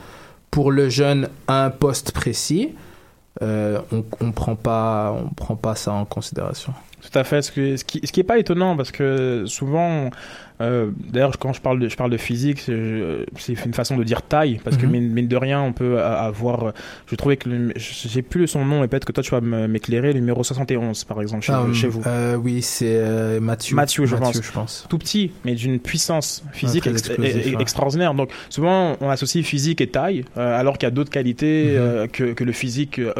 pour 0.51 0.71
le 0.71 0.89
jeune 0.89 1.29
à 1.47 1.65
un 1.65 1.71
poste 1.71 2.13
précis, 2.13 2.75
euh, 3.43 3.81
on, 3.93 4.05
on 4.21 4.33
prend 4.33 4.57
pas, 4.57 5.17
prend 5.37 5.57
pas 5.57 5.75
ça 5.75 5.93
en 5.93 6.05
considération. 6.05 6.75
Tout 7.01 7.19
à 7.19 7.25
fait. 7.25 7.43
Ce, 7.43 7.51
qui, 7.53 7.79
ce 7.79 8.13
qui 8.13 8.21
est 8.21 8.25
pas 8.25 8.39
étonnant 8.39 8.77
parce 8.77 8.91
que 8.91 9.45
souvent, 9.47 10.11
euh, 10.61 10.91
d'ailleurs, 11.13 11.39
quand 11.39 11.53
je 11.53 11.61
parle 11.61 11.79
de, 11.81 11.89
je 11.89 11.97
parle 11.97 12.11
de 12.11 12.17
physique, 12.17 12.61
c'est 12.61 13.65
une 13.65 13.75
façon 13.75 13.97
de 13.97 14.05
dire 14.05 14.23
taille 14.23 14.61
parce 14.65 14.77
que 14.77 14.87
Mhm. 14.87 14.93
mine, 14.93 15.09
mine 15.13 15.29
de 15.29 15.37
rien, 15.37 15.61
on 15.63 15.73
peut 15.73 16.01
avoir. 16.03 16.73
Je 17.07 17.15
trouvais 17.17 17.37
que 17.37 17.49
j'ai 17.77 18.23
plus 18.23 18.47
son 18.47 18.65
nom 18.65 18.85
et 18.85 18.89
peut-être 18.89 19.05
que 19.05 19.13
toi 19.13 19.23
tu 19.23 19.31
vas 19.31 19.41
m'éclairer. 19.41 20.13
Le 20.13 20.21
numéro 20.21 20.43
71, 20.45 21.05
par 21.05 21.21
exemple, 21.23 21.45
chez, 21.45 21.53
Ah, 21.53 21.65
chez 21.73 21.89
vous. 21.89 22.03
euh, 22.07 22.37
Oui, 22.37 22.63
c'est 22.63 22.87
euh, 22.97 23.41
Mathieu. 23.41 23.77
Mathieu, 23.77 24.07
je 24.07 24.17
pense. 24.17 24.41
je 24.43 24.53
pense. 24.53 24.87
tout 24.89 24.99
petit, 24.99 25.33
mais 25.45 25.55
d'une 25.55 25.79
puissance 25.79 26.45
physique 26.53 26.87
ex- 26.87 26.99
explosif, 27.09 27.37
e- 27.47 27.49
e- 27.53 27.57
ouais. 27.57 27.63
extraordinaire. 27.63 28.15
Donc 28.15 28.31
souvent 28.49 28.97
on 29.01 29.09
associe 29.09 29.45
physique 29.45 29.81
et 29.81 29.87
taille, 29.89 30.25
alors 30.37 30.79
qu'il 30.79 30.87
y 30.87 30.89
a 30.89 30.95
d'autres 30.95 31.11
qualités 31.11 31.77
Mhm. 31.79 32.09
que, 32.09 32.25
que 32.33 32.45
le 32.45 32.53
physique 32.53 32.99
Ouais, 33.01 33.13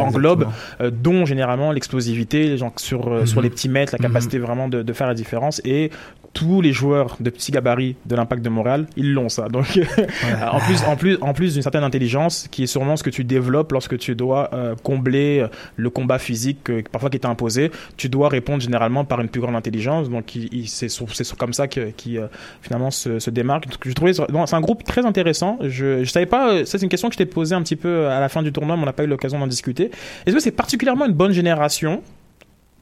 englobe, 0.00 0.46
dont 0.92 1.24
généralement 1.24 1.72
l'explosivité, 1.72 2.44
les 2.44 2.58
gens 2.58 2.72
sur 2.76 3.26
sur 3.26 3.38
Mhm. 3.38 3.42
les 3.44 3.50
petits 3.50 3.68
mètres, 3.68 3.92
la 3.92 3.98
capacité 3.98 4.38
vraiment 4.38 4.68
de, 4.68 4.82
de 4.82 4.92
faire 4.92 5.06
la 5.06 5.14
différence 5.14 5.60
et 5.64 5.90
tous 6.34 6.62
les 6.62 6.72
joueurs 6.72 7.16
de 7.20 7.28
petits 7.30 7.52
gabarits 7.52 7.94
de 8.06 8.16
l'impact 8.16 8.42
de 8.42 8.48
Montréal, 8.48 8.86
ils 8.96 9.12
l'ont 9.12 9.28
ça. 9.28 9.48
Donc 9.48 9.78
en 10.50 10.58
plus 10.60 10.82
en 10.86 10.96
plus 10.96 11.18
en 11.20 11.32
plus 11.34 11.52
d'une 11.54 11.62
certaine 11.62 11.84
intelligence 11.84 12.48
qui 12.50 12.62
est 12.62 12.66
sûrement 12.66 12.96
ce 12.96 13.02
que 13.02 13.10
tu 13.10 13.22
développes 13.24 13.70
lorsque 13.72 13.98
tu 13.98 14.14
dois 14.14 14.48
euh, 14.54 14.74
combler 14.82 15.40
euh, 15.40 15.48
le 15.76 15.90
combat 15.90 16.18
physique 16.18 16.70
euh, 16.70 16.82
parfois 16.90 17.10
qui 17.10 17.16
est 17.18 17.26
imposé, 17.26 17.70
tu 17.96 18.08
dois 18.08 18.28
répondre 18.30 18.62
généralement 18.62 19.04
par 19.04 19.20
une 19.20 19.28
plus 19.28 19.40
grande 19.42 19.56
intelligence. 19.56 20.08
Donc 20.08 20.34
il, 20.34 20.48
il- 20.54 20.68
c'est 20.68 20.88
comme 21.36 21.52
ça 21.52 21.68
que 21.68 21.90
qui 21.90 22.16
euh, 22.18 22.26
finalement 22.62 22.90
se, 22.90 23.18
se 23.18 23.30
démarque. 23.30 23.68
Donc, 23.68 23.78
je 23.84 23.92
trouvais 23.92 24.12
bon, 24.30 24.46
c'est 24.46 24.56
un 24.56 24.60
groupe 24.62 24.84
très 24.84 25.04
intéressant. 25.04 25.58
Je 25.60 26.02
je 26.02 26.10
savais 26.10 26.26
pas 26.26 26.64
ça 26.64 26.78
c'est 26.78 26.82
une 26.84 26.88
question 26.88 27.08
que 27.08 27.14
je 27.14 27.18
t'ai 27.18 27.26
posée 27.26 27.54
un 27.54 27.62
petit 27.62 27.76
peu 27.76 28.08
à 28.08 28.20
la 28.20 28.28
fin 28.28 28.42
du 28.42 28.52
tournoi, 28.52 28.76
mais 28.76 28.82
on 28.82 28.86
n'a 28.86 28.92
pas 28.94 29.04
eu 29.04 29.06
l'occasion 29.06 29.38
d'en 29.38 29.46
discuter. 29.46 29.90
Est-ce 30.24 30.34
que 30.34 30.40
c'est 30.40 30.50
particulièrement 30.50 31.04
une 31.06 31.12
bonne 31.12 31.32
génération 31.32 32.02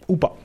ou 0.09 0.17
pas? 0.17 0.37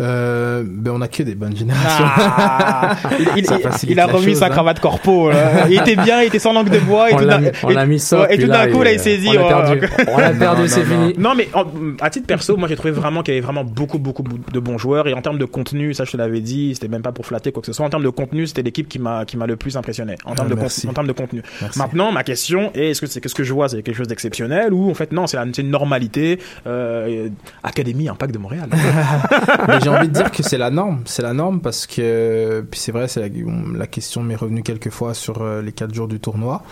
Euh, 0.00 0.62
ben 0.66 0.92
on 0.94 1.00
a 1.02 1.08
que 1.08 1.22
des 1.22 1.34
bonnes 1.34 1.56
générations. 1.56 2.04
Ah, 2.08 2.96
il, 3.18 3.28
il- 3.36 3.46
Ça 3.46 3.56
il- 3.58 3.62
facilite 3.62 3.96
il 3.96 4.00
a 4.00 4.06
la 4.06 4.12
remis 4.12 4.26
chose, 4.30 4.38
sa 4.38 4.46
hein. 4.46 4.50
cravate 4.50 4.80
corpo. 4.80 5.30
là. 5.30 5.66
Il 5.68 5.78
était 5.78 5.96
bien, 5.96 6.22
il 6.22 6.28
était 6.28 6.38
sans 6.38 6.52
langue 6.52 6.70
de 6.70 6.78
bois. 6.78 7.10
Et 7.10 7.14
On 7.14 7.18
tout 7.18 7.24
l'a 7.24 7.38
d'un- 7.38 7.40
mis, 7.42 7.48
on 7.64 7.70
et- 7.70 7.74
l'a 7.74 7.86
mis 7.86 7.98
ça. 8.00 8.20
ouais, 8.20 8.34
et 8.34 8.36
puis 8.38 8.46
tout 8.46 8.50
d'un 8.52 8.68
coup, 8.68 8.82
là, 8.82 8.92
il 8.92 8.98
euh, 8.98 9.02
s'est 9.02 9.16
dit. 9.18 9.28
On 9.28 9.46
a 9.48 9.70
ouais, 9.70 10.32
perdu. 10.38 10.68
C'est 10.68 10.84
fini. 10.84 11.14
Non, 11.18 11.34
mais 11.36 11.48
en- 11.54 11.64
à 12.00 12.10
titre 12.10 12.26
perso, 12.26 12.56
moi 12.56 12.68
j'ai 12.68 12.76
trouvé 12.76 12.92
vraiment 12.92 13.22
qu'il 13.22 13.34
y 13.34 13.36
avait 13.36 13.44
vraiment 13.44 13.64
beaucoup, 13.64 13.98
beaucoup 13.98 14.22
de 14.22 14.58
bons 14.60 14.78
joueurs. 14.78 15.06
Et 15.08 15.12
en 15.14 15.20
termes 15.22 15.38
de 15.38 15.44
contenu, 15.44 15.92
ça 15.94 16.04
je 16.04 16.12
te 16.12 16.16
l'avais 16.16 16.40
dit, 16.40 16.74
c'était 16.74 16.88
même 16.88 17.02
pas 17.02 17.12
pour 17.12 17.26
flatter 17.26 17.52
quoi 17.52 17.60
que 17.60 17.66
ce 17.66 17.72
soit. 17.72 17.84
En 17.84 17.90
termes 17.90 18.04
de 18.04 18.08
contenu, 18.08 18.46
c'était 18.46 18.62
l'équipe 18.62 18.88
qui 18.88 18.98
m'a 18.98 19.24
qui 19.24 19.36
m'a 19.36 19.46
le 19.46 19.56
plus 19.56 19.76
impressionné. 19.76 20.14
En 20.24 20.34
termes, 20.34 20.48
Ah, 20.50 20.54
de, 20.54 20.60
merci. 20.60 20.82
con- 20.86 20.90
en 20.90 20.94
termes 20.94 21.06
de 21.08 21.12
contenu. 21.12 21.42
Merci. 21.60 21.78
Maintenant, 21.78 22.10
ma 22.12 22.22
question 22.22 22.70
est 22.74 22.90
est-ce 22.90 23.00
que 23.02 23.06
c'est 23.06 23.20
qu'est-ce 23.20 23.34
que 23.34 23.44
je 23.44 23.52
vois? 23.52 23.68
C'est 23.68 23.82
quelque 23.82 23.96
chose 23.96 24.08
d'exceptionnel 24.08 24.72
ou 24.72 24.90
en 24.90 24.94
fait 24.94 25.12
non, 25.12 25.26
c'est 25.26 25.36
la- 25.36 25.44
c'est 25.52 25.62
une 25.62 25.70
normalité 25.70 26.38
euh, 26.66 27.28
Académie 27.62 28.08
Impact 28.08 28.32
de 28.32 28.38
Montréal. 28.38 28.68
J'ai 29.90 29.98
envie 29.98 30.08
de 30.08 30.12
dire 30.12 30.30
que 30.30 30.42
c'est 30.42 30.58
la 30.58 30.70
norme. 30.70 31.02
C'est 31.04 31.22
la 31.22 31.32
norme 31.32 31.60
parce 31.60 31.86
que, 31.86 32.64
puis 32.70 32.78
c'est 32.78 32.92
vrai, 32.92 33.06
la, 33.16 33.86
question 33.86 34.22
m'est 34.22 34.36
revenue 34.36 34.62
quelques 34.62 34.90
fois 34.90 35.14
sur 35.14 35.42
euh, 35.42 35.62
les 35.62 35.72
quatre 35.72 35.94
jours 35.94 36.08
du 36.08 36.20
tournoi. 36.20 36.62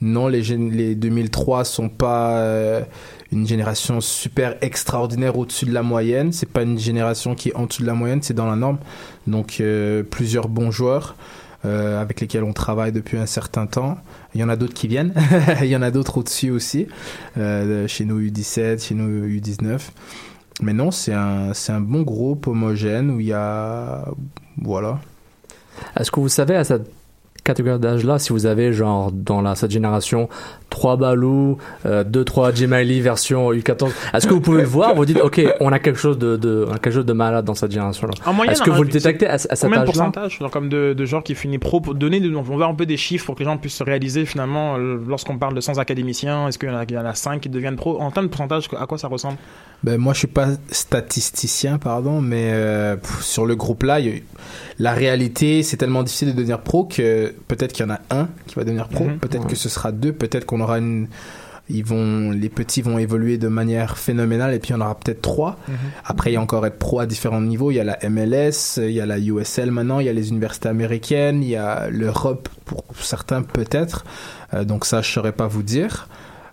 Non, 0.00 0.28
les, 0.28 0.42
les 0.42 0.94
2003 0.94 1.64
sont 1.64 1.88
pas 1.88 2.38
euh, 2.38 2.82
une 3.32 3.46
génération 3.46 4.00
super 4.00 4.56
extraordinaire 4.60 5.36
au-dessus 5.36 5.66
de 5.66 5.74
la 5.74 5.82
moyenne. 5.82 6.32
C'est 6.32 6.48
pas 6.48 6.62
une 6.62 6.78
génération 6.78 7.34
qui 7.34 7.48
est 7.48 7.56
en 7.56 7.66
dessous 7.66 7.82
de 7.82 7.88
la 7.88 7.94
moyenne, 7.94 8.22
c'est 8.22 8.34
dans 8.34 8.46
la 8.46 8.56
norme. 8.56 8.78
Donc 9.26 9.56
euh, 9.60 10.02
plusieurs 10.02 10.48
bons 10.48 10.70
joueurs 10.70 11.16
avec 11.64 12.22
lesquels 12.22 12.44
on 12.44 12.54
travaille 12.54 12.92
depuis 12.92 13.18
un 13.18 13.26
certain 13.26 13.66
temps. 13.66 13.98
Il 14.34 14.40
y 14.40 14.44
en 14.44 14.48
a 14.48 14.56
d'autres 14.56 14.72
qui 14.72 14.88
viennent. 14.88 15.12
Il 15.60 15.66
y 15.66 15.76
en 15.76 15.82
a 15.82 15.90
d'autres 15.90 16.16
au-dessus 16.16 16.50
aussi. 16.50 16.86
Chez 17.36 18.04
nous 18.06 18.22
U17, 18.22 18.82
chez 18.82 18.94
nous 18.94 19.28
U19. 19.28 19.78
Mais 20.60 20.72
non, 20.72 20.90
c'est 20.90 21.14
un, 21.14 21.52
un 21.52 21.80
bon 21.80 22.02
groupe 22.02 22.46
homogène 22.46 23.10
où 23.10 23.20
il 23.20 23.26
y 23.26 23.32
a. 23.32 24.04
Voilà. 24.60 24.98
Est-ce 25.96 26.10
que 26.10 26.20
vous 26.20 26.28
savez 26.28 26.56
à 26.56 26.64
cette 26.64 26.90
catégorie 27.44 27.78
d'âge-là, 27.78 28.18
si 28.18 28.32
vous 28.32 28.46
avez 28.46 28.72
genre 28.72 29.10
dans 29.10 29.40
la, 29.40 29.54
cette 29.54 29.70
génération 29.70 30.28
3 30.70 30.96
Balou, 30.96 31.56
2-3 31.86 32.54
Jemali 32.56 33.00
version 33.00 33.52
U14, 33.52 33.90
est-ce 34.14 34.26
que 34.26 34.34
vous 34.34 34.40
pouvez 34.40 34.62
le 34.62 34.68
voir 34.68 34.94
Vous 34.94 35.04
dites, 35.06 35.18
ok, 35.20 35.40
on 35.60 35.72
a 35.72 35.78
quelque 35.78 35.98
chose 35.98 36.18
de, 36.18 36.36
de, 36.36 36.66
on 36.68 36.72
a 36.72 36.78
quelque 36.78 36.92
chose 36.94 37.06
de 37.06 37.12
malade 37.12 37.44
dans 37.44 37.54
cette 37.54 37.72
génération-là. 37.72 38.12
Est-ce 38.50 38.62
que 38.62 38.70
vous 38.70 38.82
le 38.82 38.88
détectez 38.90 39.26
à, 39.26 39.34
à 39.34 39.38
cet 39.38 39.64
âge-là 39.64 39.84
pourcentage 39.84 40.38
genre 40.38 40.50
comme 40.50 40.68
de, 40.68 40.92
de 40.92 41.04
gens 41.04 41.22
qui 41.22 41.34
finissent 41.34 41.58
pro 41.60 41.80
pour 41.80 41.94
donner 41.94 42.20
de- 42.20 42.34
on 42.34 42.42
va 42.42 42.56
voir 42.56 42.68
un 42.70 42.74
peu 42.74 42.86
des 42.86 42.96
chiffres 42.96 43.26
pour 43.26 43.34
que 43.34 43.40
les 43.40 43.44
gens 43.46 43.56
puissent 43.56 43.74
se 43.76 43.84
réaliser 43.84 44.24
finalement 44.26 44.76
euh, 44.76 44.98
lorsqu'on 45.08 45.38
parle 45.38 45.54
de 45.54 45.60
100 45.60 45.78
académiciens 45.78 46.48
est-ce 46.48 46.58
qu'il 46.58 46.68
y 46.68 46.72
en 46.72 46.76
a, 46.76 46.84
il 46.84 46.92
y 46.92 46.98
en 46.98 47.04
a 47.06 47.14
5 47.14 47.40
qui 47.40 47.48
deviennent 47.48 47.76
pro? 47.76 48.00
En 48.00 48.10
termes 48.10 48.26
de 48.26 48.30
pourcentage 48.30 48.68
à 48.78 48.86
quoi 48.86 48.98
ça 48.98 49.08
ressemble? 49.08 49.36
Ben, 49.84 49.96
moi, 49.96 50.12
je 50.12 50.18
suis 50.18 50.26
pas 50.26 50.48
statisticien, 50.70 51.78
pardon, 51.78 52.20
mais 52.20 52.50
euh, 52.52 52.96
pff, 52.96 53.22
sur 53.22 53.46
le 53.46 53.54
y 53.54 53.92
a 53.92 53.98
eu- 54.00 54.24
la 54.80 54.92
réalité, 54.92 55.62
c'est 55.62 55.76
tellement 55.76 56.02
difficile 56.02 56.28
de 56.28 56.32
devenir 56.32 56.60
pro 56.60 56.84
que 56.84 57.32
peut-être 57.48 57.72
qu'il 57.72 57.86
y 57.86 57.88
en 57.88 57.92
a 57.94 58.00
un 58.10 58.28
qui 58.46 58.54
va 58.56 58.64
devenir 58.64 58.88
pro, 58.88 59.04
Mhm. 59.04 59.18
peut-être 59.18 59.46
que 59.46 59.54
ce 59.56 59.68
sera 59.68 59.92
deux, 59.92 60.12
peut-être 60.12 60.46
qu'on 60.46 60.57
aura 60.60 60.78
une. 60.78 61.08
Ils 61.70 61.84
vont, 61.84 62.30
les 62.30 62.48
petits 62.48 62.80
vont 62.80 62.96
évoluer 62.96 63.36
de 63.36 63.48
manière 63.48 63.98
phénoménale 63.98 64.54
et 64.54 64.58
puis 64.58 64.72
en 64.72 64.80
aura 64.80 64.94
peut-être 64.94 65.20
trois. 65.20 65.58
Après, 66.02 66.30
il 66.30 66.32
y 66.32 66.36
a 66.38 66.40
encore 66.40 66.64
être 66.64 66.78
pro 66.78 66.98
à 67.00 67.04
différents 67.04 67.42
niveaux. 67.42 67.70
Il 67.70 67.74
y 67.74 67.80
a 67.80 67.84
la 67.84 67.98
MLS, 68.08 68.78
il 68.78 68.92
y 68.92 69.02
a 69.02 69.06
la 69.06 69.18
USL 69.18 69.70
maintenant, 69.70 70.00
il 70.00 70.06
y 70.06 70.08
a 70.08 70.14
les 70.14 70.30
universités 70.30 70.70
américaines, 70.70 71.42
il 71.42 71.50
y 71.50 71.56
a 71.56 71.90
l'Europe 71.90 72.48
pour 72.64 72.84
certains 72.98 73.42
peut-être. 73.42 74.06
Euh, 74.54 74.64
donc 74.64 74.86
ça, 74.86 75.02
je 75.02 75.12
saurais 75.12 75.32
pas 75.32 75.46
vous 75.46 75.62
dire. 75.62 76.08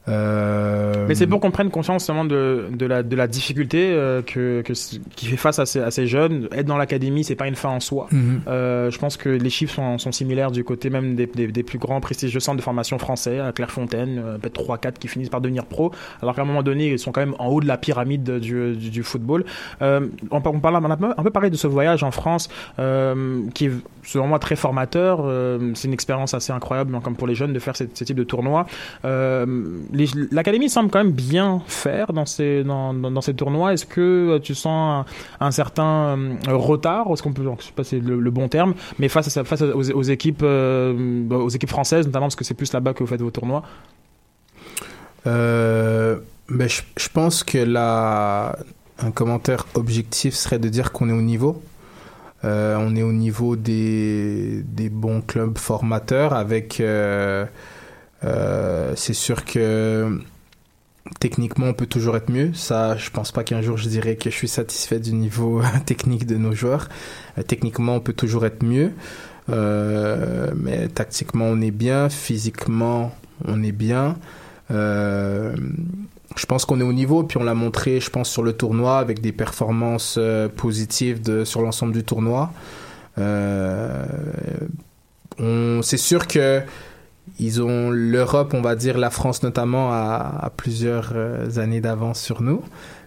Euh, 0.07 1.05
mais 1.07 1.15
c'est 1.15 1.25
pour 1.27 1.39
qu'on 1.39 1.51
prenne 1.51 1.69
conscience 1.71 2.05
seulement 2.05 2.25
de, 2.25 2.65
de, 2.71 2.85
la, 2.85 3.01
de 3.03 3.15
la 3.15 3.27
difficulté 3.27 3.89
euh, 3.91 4.21
que, 4.21 4.61
que 4.61 4.73
qui 5.15 5.25
fait 5.25 5.35
face 5.37 5.57
à 5.59 5.65
ces, 5.65 5.79
à 5.79 5.89
ces 5.91 6.05
jeunes 6.07 6.47
être 6.51 6.65
dans 6.67 6.77
l'académie 6.77 7.23
c'est 7.23 7.35
pas 7.35 7.47
une 7.47 7.55
fin 7.55 7.69
en 7.69 7.79
soi 7.79 8.07
Mhm. 8.11 8.41
Euh, 8.47 8.91
je 8.91 8.99
pense 8.99 9.17
que 9.17 9.29
les 9.29 9.49
chiffres 9.49 9.73
sont, 9.73 9.97
sont 9.97 10.11
similaires 10.11 10.51
du 10.51 10.63
côté 10.63 10.89
même 10.89 11.15
des, 11.15 11.25
des, 11.25 11.47
des 11.47 11.63
plus 11.63 11.79
grands 11.79 11.99
prestigieux 12.01 12.39
centres 12.39 12.57
de 12.57 12.61
formation 12.61 12.97
français, 12.99 13.39
à 13.39 13.51
Clairefontaine, 13.51 14.21
euh, 14.23 14.37
peut-être 14.37 14.61
3-4 14.61 14.93
qui 14.99 15.07
finissent 15.07 15.29
par 15.29 15.41
devenir 15.41 15.65
pro, 15.65 15.91
alors 16.21 16.35
qu'à 16.35 16.43
un 16.43 16.45
moment 16.45 16.61
donné, 16.63 16.91
ils 16.91 16.99
sont 16.99 17.11
quand 17.11 17.21
même 17.21 17.35
en 17.39 17.47
haut 17.47 17.61
de 17.61 17.67
la 17.67 17.77
pyramide 17.77 18.39
du, 18.39 18.75
du, 18.75 18.89
du 18.91 19.03
football. 19.03 19.43
Euh, 19.81 20.01
on, 20.31 20.37
on, 20.45 20.59
parle, 20.59 20.75
on 20.75 20.89
a 20.91 20.93
un 21.17 21.23
peu- 21.23 21.29
parlé 21.31 21.49
de 21.49 21.55
ce 21.57 21.67
voyage 21.67 22.03
en 22.03 22.11
France, 22.11 22.49
euh, 22.79 23.41
qui 23.53 23.65
est 23.65 23.71
selon 24.03 24.27
moi 24.27 24.39
très 24.39 24.55
formateur. 24.55 25.19
Euh, 25.23 25.71
c'est 25.73 25.87
une 25.87 25.93
expérience 25.93 26.33
assez 26.33 26.53
incroyable, 26.53 26.97
comme 27.01 27.15
pour 27.15 27.27
les 27.27 27.35
jeunes, 27.35 27.53
de 27.53 27.59
faire 27.59 27.75
ce, 27.75 27.85
ce 27.93 28.03
type 28.03 28.17
de 28.17 28.23
tournoi. 28.23 28.65
Euh, 29.95 30.27
L'académie 30.31 30.69
semble 30.69 30.89
quand 30.89 30.99
même 30.99 31.11
bien 31.11 31.61
faire 31.67 32.13
dans 32.13 32.25
ces, 32.25 32.63
dans, 32.63 32.93
dans, 32.93 33.21
ces 33.21 33.33
tournois. 33.33 33.73
Est-ce 33.73 33.85
que 33.85 34.37
tu 34.39 34.55
sens 34.55 35.05
un, 35.39 35.51
certain 35.51 36.17
euh, 36.17 36.35
retard, 36.47 37.07
est-ce 37.11 37.23
qu'on 37.23 37.33
peut, 37.33 37.43
je 37.59 37.65
sais 37.65 37.71
pas 37.71 37.83
si 37.83 37.91
c'est 37.91 37.99
le, 37.99 38.31
bon 38.31 38.47
terme, 38.47 38.73
mais 38.99 39.07
face 39.07 39.35
à 39.37 39.43
face 39.43 39.61
aux, 39.61 40.01
équipes, 40.03 40.41
euh, 40.43 41.27
aux 41.29 41.49
équipes 41.49 41.69
françaises 41.69 42.05
notamment 42.05 42.25
parce 42.25 42.35
que 42.35 42.43
c'est 42.43 42.53
plus 42.53 42.71
là-bas 42.73 42.93
que 42.93 42.99
vous 42.99 43.07
faites 43.07 43.21
vos 43.21 43.31
tournois? 43.31 43.63
Euh, 45.27 46.17
ben, 46.49 46.67
je, 46.69 47.09
pense 47.09 47.43
que 47.43 47.57
la, 47.57 48.57
un 48.99 49.11
commentaire 49.11 49.65
objectif 49.73 50.35
serait 50.35 50.59
de 50.59 50.69
dire 50.69 50.91
qu'on 50.91 51.09
est 51.09 51.13
au 51.13 51.21
niveau. 51.21 51.61
Euh, 52.43 52.77
on 52.79 52.95
est 52.95 53.01
au 53.01 53.13
niveau 53.13 53.55
des, 53.55 54.61
des 54.63 54.89
bons 54.89 55.21
clubs 55.21 55.57
formateurs 55.57 56.33
avec. 56.33 56.79
euh, 56.79 57.45
euh, 58.25 58.93
c'est 58.95 59.13
sûr 59.13 59.45
que 59.45 60.19
techniquement 61.19 61.67
on 61.67 61.73
peut 61.73 61.85
toujours 61.85 62.17
être 62.17 62.31
mieux. 62.31 62.53
Ça, 62.53 62.97
je 62.97 63.09
pense 63.11 63.31
pas 63.31 63.43
qu'un 63.43 63.61
jour 63.61 63.77
je 63.77 63.87
dirais 63.87 64.15
que 64.15 64.29
je 64.29 64.35
suis 64.35 64.47
satisfait 64.47 64.99
du 64.99 65.13
niveau 65.13 65.61
technique 65.85 66.25
de 66.25 66.35
nos 66.35 66.53
joueurs. 66.53 66.89
Euh, 67.37 67.43
techniquement, 67.43 67.95
on 67.95 67.99
peut 67.99 68.13
toujours 68.13 68.45
être 68.45 68.63
mieux. 68.63 68.91
Euh, 69.49 70.51
mais 70.55 70.87
tactiquement, 70.87 71.45
on 71.45 71.61
est 71.61 71.71
bien. 71.71 72.09
Physiquement, 72.09 73.15
on 73.47 73.61
est 73.63 73.71
bien. 73.71 74.17
Je 74.69 76.45
pense 76.47 76.65
qu'on 76.65 76.79
est 76.81 76.83
au 76.83 76.93
niveau, 76.93 77.23
puis 77.23 77.37
on 77.37 77.43
l'a 77.43 77.53
montré, 77.53 77.99
je 77.99 78.09
pense, 78.09 78.29
sur 78.29 78.41
le 78.41 78.53
tournoi 78.53 78.97
avec 78.97 79.21
des 79.21 79.31
performances 79.31 80.19
positives 80.57 81.43
sur 81.45 81.61
l'ensemble 81.61 81.93
du 81.93 82.03
tournoi. 82.03 82.51
C'est 85.37 85.97
sûr 85.97 86.25
que 86.27 86.63
ils 87.39 87.61
ont 87.61 87.89
l'Europe, 87.91 88.53
on 88.53 88.61
va 88.61 88.75
dire 88.75 88.97
la 88.97 89.09
France 89.09 89.43
notamment, 89.43 89.91
à, 89.91 90.51
plusieurs 90.55 91.11
euh, 91.15 91.57
années 91.57 91.81
d'avance 91.81 92.21
sur 92.21 92.41
nous. 92.41 92.63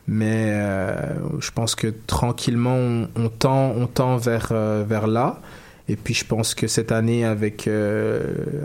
Mais 0.06 0.52
euh, 0.54 0.94
je 1.40 1.50
pense 1.50 1.74
que 1.74 1.88
tranquillement, 2.06 3.06
on, 3.14 3.28
tend, 3.28 3.72
on 3.76 3.86
tend 3.86 4.16
vers, 4.16 4.48
euh, 4.52 4.84
vers 4.86 5.06
là. 5.06 5.40
Et 5.88 5.96
puis 5.96 6.14
je 6.14 6.24
pense 6.24 6.54
que 6.54 6.66
cette 6.66 6.92
année, 6.92 7.24
avec, 7.24 7.66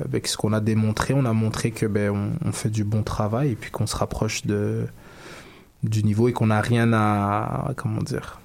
avec 0.04 0.28
ce 0.28 0.36
qu'on 0.36 0.52
a 0.52 0.60
démontré, 0.60 1.14
on 1.14 1.24
a 1.24 1.32
montré 1.32 1.72
que 1.72 1.86
ben, 1.86 2.12
on, 2.12 2.50
on 2.50 2.52
fait 2.52 2.70
du 2.70 2.84
bon 2.84 3.02
travail 3.02 3.52
et 3.52 3.56
puis 3.56 3.72
qu'on 3.72 3.88
se 3.88 3.96
rapproche 3.96 4.46
de, 4.46 4.86
du 5.84 6.04
niveau 6.04 6.28
et 6.28 6.34
qu'on 6.34 6.48
n'a 6.48 6.60
rien 6.60 6.92
à 6.92 7.72
comment 7.78 8.02
dire 8.02 8.42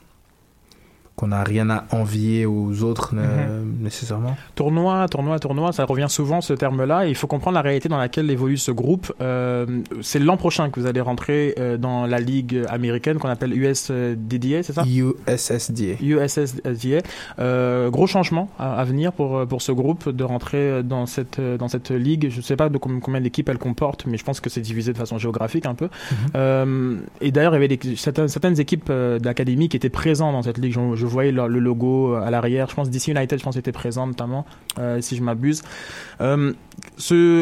qu'on 1.19 1.27
n'a 1.29 1.43
rien 1.43 1.69
à 1.69 1.85
envier 1.91 2.47
aux 2.47 2.85
autres 2.85 3.13
euh, 3.17 3.63
nécessairement. 3.81 4.37
Tournoi, 4.55 5.07
tournoi, 5.09 5.41
tournoi, 5.41 5.73
ça 5.73 5.85
revient 5.85 6.07
souvent 6.09 6.41
ce 6.41 6.53
terme-là. 6.53 7.07
Il 7.09 7.17
faut 7.17 7.27
comprendre 7.27 7.57
la 7.57 7.61
réalité 7.61 7.89
dans 7.89 7.99
laquelle 7.99 8.31
évolue 8.31 8.57
ce 8.57 8.71
groupe. 8.71 9.13
Euh, 9.21 9.67
c'est 10.01 10.21
l'an 10.21 10.37
prochain 10.37 10.71
que 10.71 10.79
vous 10.79 10.87
allez 10.87 11.01
rentrer 11.01 11.55
euh, 11.59 11.77
dans 11.77 12.07
la 12.07 12.21
ligue 12.21 12.63
américaine 12.69 13.19
qu'on 13.19 13.29
appelle 13.29 13.53
USDDA, 13.53 14.63
c'est 14.63 14.73
ça? 14.73 14.85
USSDA. 14.87 15.97
USSDA. 16.01 16.99
Euh, 17.41 17.91
gros 17.91 18.07
changement 18.07 18.49
à, 18.59 18.79
à 18.81 18.85
venir 18.85 19.13
pour, 19.13 19.45
pour 19.47 19.61
ce 19.61 19.73
groupe 19.73 20.09
de 20.09 20.23
rentrer 20.25 20.83
dans 20.85 21.07
cette, 21.07 21.41
dans 21.41 21.69
cette 21.69 21.91
ligue. 21.91 22.29
Je 22.31 22.37
ne 22.37 22.43
sais 22.43 22.55
pas 22.57 22.69
de 22.69 22.79
com- 22.79 23.01
combien 23.03 23.21
d'équipes 23.21 23.49
elle 23.49 23.59
comporte, 23.59 24.07
mais 24.07 24.17
je 24.19 24.25
pense 24.25 24.39
que 24.41 24.51
c'est 24.51 24.61
divisé 24.61 24.93
de 24.93 24.99
façon 24.99 25.19
géographique 25.19 25.67
un 25.67 25.75
peu. 25.75 25.89
Euh, 26.37 26.97
et 27.21 27.33
d'ailleurs, 27.33 27.53
il 27.53 27.57
y 27.63 27.65
avait 27.65 27.77
des- 27.77 27.97
certaines, 27.97 28.29
certaines 28.29 28.61
équipes 28.61 28.93
d'académie 29.21 29.69
qui 29.69 29.77
étaient 29.77 29.89
présentes 29.89 30.33
dans 30.33 30.43
cette 30.43 30.59
ligue. 30.59 30.73
Je, 30.73 30.95
je 30.95 31.07
voyais 31.09 31.33
le, 31.33 31.47
le 31.49 31.59
logo 31.59 32.15
à 32.15 32.31
l'arrière. 32.31 32.69
Je 32.71 32.75
pense 32.75 32.91
DC 32.91 33.09
United, 33.09 33.39
je 33.39 33.45
pense, 33.45 33.57
était 33.57 33.73
présent 33.73 34.07
notamment, 34.07 34.45
euh, 34.79 35.01
si 35.01 35.17
je 35.17 35.23
m'abuse. 35.23 35.63
Euh, 36.21 36.53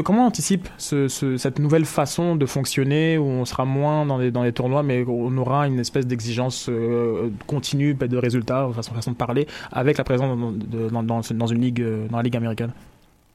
comment 0.04 0.24
on 0.24 0.26
anticipe 0.26 0.68
ce, 0.78 1.08
ce- 1.08 1.36
cette 1.36 1.58
nouvelle 1.58 1.84
façon 1.84 2.36
de 2.36 2.46
fonctionner 2.46 3.18
où 3.18 3.24
on 3.24 3.44
sera 3.44 3.64
moins 3.64 4.06
dans 4.06 4.18
les, 4.18 4.52
tournois, 4.52 4.82
mais 4.82 5.04
on 5.06 5.36
aura 5.36 5.66
une 5.66 5.78
espèce 5.80 6.06
d'exigence 6.06 6.68
euh, 6.68 7.28
continue 7.46 7.94
de 7.94 8.16
résultats, 8.16 8.68
façon, 8.74 8.94
façon 8.94 9.12
de 9.12 9.16
parler, 9.16 9.46
avec 9.72 9.98
la 9.98 10.04
présence 10.04 10.36
dans, 10.38 11.46
une 11.46 11.60
ligue, 11.60 11.80
euh, 11.82 12.06
dans 12.08 12.18
la 12.18 12.22
ligue 12.22 12.36
américaine? 12.36 12.70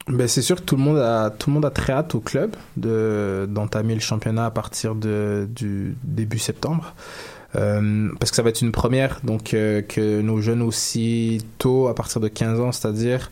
Ben, 0.08 0.26
c'est 0.26 0.42
sûr 0.42 0.56
que 0.56 0.62
tout 0.62 0.74
le 0.74 0.82
monde 0.82 0.98
a 0.98 1.30
tout 1.30 1.48
le 1.48 1.54
monde 1.54 1.64
a 1.64 1.70
très 1.70 1.92
hâte 1.92 2.16
au 2.16 2.20
club 2.20 2.56
de 2.76 3.46
d'entamer 3.48 3.94
le 3.94 4.00
championnat 4.00 4.46
à 4.46 4.50
partir 4.50 4.96
du 4.96 5.94
début 6.02 6.40
septembre. 6.40 6.92
Euh, 7.54 8.08
parce 8.18 8.30
que 8.30 8.36
ça 8.36 8.42
va 8.42 8.48
être 8.48 8.62
une 8.62 8.72
première, 8.72 9.20
donc 9.24 9.52
euh, 9.52 9.82
que 9.82 10.22
nos 10.22 10.40
jeunes 10.40 10.62
aussi 10.62 11.44
tôt, 11.58 11.88
à 11.88 11.94
partir 11.94 12.20
de 12.20 12.28
15 12.28 12.60
ans, 12.60 12.72
c'est-à-dire 12.72 13.30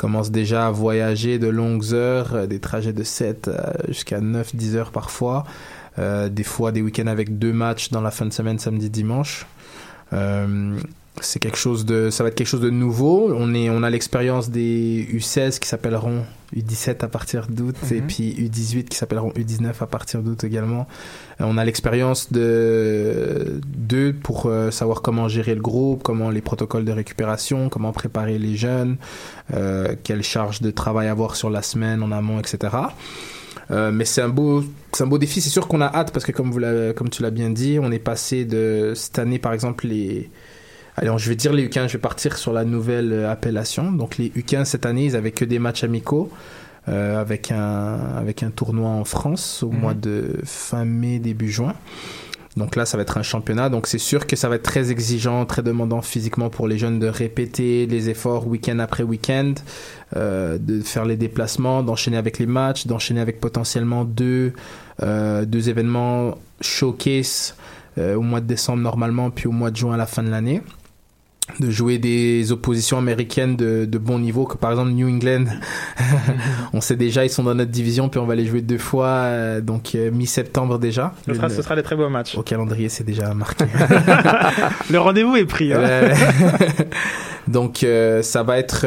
commencent 0.00 0.30
déjà 0.30 0.66
à 0.66 0.70
voyager 0.70 1.38
de 1.38 1.48
longues 1.48 1.92
heures, 1.92 2.34
euh, 2.34 2.46
des 2.46 2.58
trajets 2.58 2.94
de 2.94 3.02
7 3.02 3.48
euh, 3.48 3.72
jusqu'à 3.88 4.20
9-10 4.20 4.76
heures 4.76 4.92
parfois, 4.92 5.44
euh, 5.98 6.30
des 6.30 6.42
fois 6.42 6.72
des 6.72 6.80
week-ends 6.80 7.06
avec 7.06 7.38
deux 7.38 7.52
matchs 7.52 7.90
dans 7.90 8.00
la 8.00 8.10
fin 8.10 8.24
de 8.24 8.32
semaine, 8.32 8.58
samedi, 8.58 8.88
dimanche. 8.88 9.46
C'est 11.20 11.40
quelque 11.40 11.58
chose 11.58 11.84
de, 11.84 12.08
ça 12.08 12.22
va 12.22 12.28
être 12.28 12.34
quelque 12.36 12.46
chose 12.46 12.60
de 12.60 12.70
nouveau. 12.70 13.30
On 13.34 13.52
est, 13.52 13.68
on 13.68 13.82
a 13.82 13.90
l'expérience 13.90 14.48
des 14.48 15.06
U16 15.12 15.58
qui 15.58 15.68
s'appelleront 15.68 16.24
U17 16.56 17.04
à 17.04 17.08
partir 17.08 17.46
d'août 17.48 17.76
et 17.90 18.00
Mhm. 18.00 18.06
puis 18.06 18.32
U18 18.48 18.84
qui 18.84 18.96
s'appelleront 18.96 19.30
U19 19.32 19.72
à 19.82 19.86
partir 19.86 20.22
d'août 20.22 20.44
également. 20.44 20.86
Euh, 21.40 21.44
On 21.46 21.58
a 21.58 21.64
l'expérience 21.64 22.32
de 22.32 23.60
d'eux 23.66 24.14
pour 24.14 24.46
euh, 24.46 24.70
savoir 24.70 25.02
comment 25.02 25.28
gérer 25.28 25.54
le 25.54 25.60
groupe, 25.60 26.02
comment 26.02 26.30
les 26.30 26.40
protocoles 26.40 26.84
de 26.84 26.92
récupération, 26.92 27.68
comment 27.68 27.92
préparer 27.92 28.38
les 28.38 28.56
jeunes, 28.56 28.96
euh, 29.52 29.94
quelle 30.04 30.22
charge 30.22 30.62
de 30.62 30.70
travail 30.70 31.08
avoir 31.08 31.36
sur 31.36 31.50
la 31.50 31.62
semaine 31.62 32.02
en 32.02 32.12
amont, 32.12 32.38
etc. 32.38 32.76
Euh, 33.70 33.90
mais 33.92 34.04
c'est 34.04 34.22
un 34.22 34.28
beau, 34.28 34.64
c'est 34.92 35.04
un 35.04 35.06
beau 35.06 35.18
défi. 35.18 35.40
C'est 35.40 35.50
sûr 35.50 35.68
qu'on 35.68 35.80
a 35.80 35.86
hâte 35.86 36.12
parce 36.12 36.24
que 36.24 36.32
comme 36.32 36.50
vous 36.50 36.60
comme 36.96 37.10
tu 37.10 37.22
l'as 37.22 37.30
bien 37.30 37.50
dit, 37.50 37.78
on 37.80 37.90
est 37.92 37.98
passé 38.00 38.44
de 38.44 38.92
cette 38.96 39.18
année 39.18 39.38
par 39.38 39.52
exemple 39.52 39.86
les 39.86 40.30
Allez, 41.00 41.10
je 41.16 41.28
vais 41.30 41.34
dire 41.34 41.54
les 41.54 41.66
U15, 41.66 41.88
je 41.88 41.92
vais 41.94 41.98
partir 41.98 42.36
sur 42.36 42.52
la 42.52 42.64
nouvelle 42.66 43.12
euh, 43.12 43.32
appellation. 43.32 43.90
Donc 43.90 44.18
les 44.18 44.28
U15 44.28 44.66
cette 44.66 44.84
année, 44.84 45.06
ils 45.06 45.16
avaient 45.16 45.30
que 45.30 45.46
des 45.46 45.58
matchs 45.58 45.82
amicaux 45.82 46.30
euh, 46.88 47.18
avec 47.18 47.50
un 47.50 47.98
avec 48.18 48.42
un 48.42 48.50
tournoi 48.50 48.90
en 48.90 49.04
France 49.04 49.62
au 49.62 49.70
Mhm. 49.70 49.80
mois 49.80 49.94
de 49.94 50.36
fin 50.44 50.84
mai 50.84 51.18
début 51.18 51.50
juin. 51.50 51.74
Donc 52.58 52.76
là, 52.76 52.84
ça 52.84 52.98
va 52.98 53.02
être 53.04 53.16
un 53.16 53.22
championnat. 53.22 53.70
Donc 53.70 53.86
c'est 53.86 53.96
sûr 53.98 54.26
que 54.26 54.36
ça 54.36 54.50
va 54.50 54.56
être 54.56 54.62
très 54.64 54.90
exigeant, 54.90 55.46
très 55.46 55.62
demandant 55.62 56.02
physiquement 56.02 56.50
pour 56.50 56.68
les 56.68 56.76
jeunes 56.76 56.98
de 56.98 57.06
répéter 57.06 57.86
les 57.86 58.10
efforts 58.10 58.46
week-end 58.46 58.78
après 58.80 59.02
week-end, 59.04 59.54
euh, 60.16 60.58
de 60.58 60.80
faire 60.82 61.06
les 61.06 61.16
déplacements, 61.16 61.82
d'enchaîner 61.82 62.18
avec 62.18 62.38
les 62.38 62.46
matchs, 62.46 62.86
d'enchaîner 62.86 63.20
avec 63.22 63.40
potentiellement 63.40 64.04
deux, 64.04 64.52
euh, 65.02 65.46
deux 65.46 65.70
événements 65.70 66.34
showcase 66.60 67.54
euh, 67.96 68.16
au 68.16 68.20
mois 68.22 68.40
de 68.40 68.46
décembre 68.46 68.82
normalement, 68.82 69.30
puis 69.30 69.46
au 69.46 69.52
mois 69.52 69.70
de 69.70 69.76
juin 69.76 69.94
à 69.94 69.96
la 69.96 70.06
fin 70.06 70.22
de 70.22 70.28
l'année 70.30 70.60
de 71.58 71.70
jouer 71.70 71.98
des 71.98 72.52
oppositions 72.52 72.98
américaines 72.98 73.56
de, 73.56 73.84
de 73.84 73.98
bon 73.98 74.18
niveau 74.18 74.44
que 74.46 74.56
par 74.56 74.70
exemple 74.70 74.90
New 74.90 75.08
England. 75.08 75.46
On 76.72 76.80
sait 76.80 76.96
déjà 76.96 77.24
ils 77.24 77.30
sont 77.30 77.42
dans 77.42 77.54
notre 77.54 77.70
division 77.70 78.08
puis 78.08 78.20
on 78.20 78.26
va 78.26 78.34
les 78.34 78.46
jouer 78.46 78.60
deux 78.60 78.78
fois 78.78 79.06
euh, 79.08 79.60
donc 79.60 79.94
euh, 79.94 80.10
mi-septembre 80.10 80.78
déjà. 80.78 81.14
Ce 81.26 81.34
sera, 81.34 81.48
ce 81.48 81.62
sera 81.62 81.74
des 81.76 81.82
très 81.82 81.96
beaux 81.96 82.08
matchs. 82.08 82.36
au 82.36 82.42
calendrier 82.42 82.88
c'est 82.88 83.04
déjà 83.04 83.34
marqué. 83.34 83.64
Le 84.90 84.98
rendez-vous 84.98 85.36
est 85.36 85.44
pris. 85.46 85.72
hein. 85.72 85.80
Donc 87.48 87.82
euh, 87.82 88.22
ça 88.22 88.42
va 88.42 88.58
être 88.58 88.86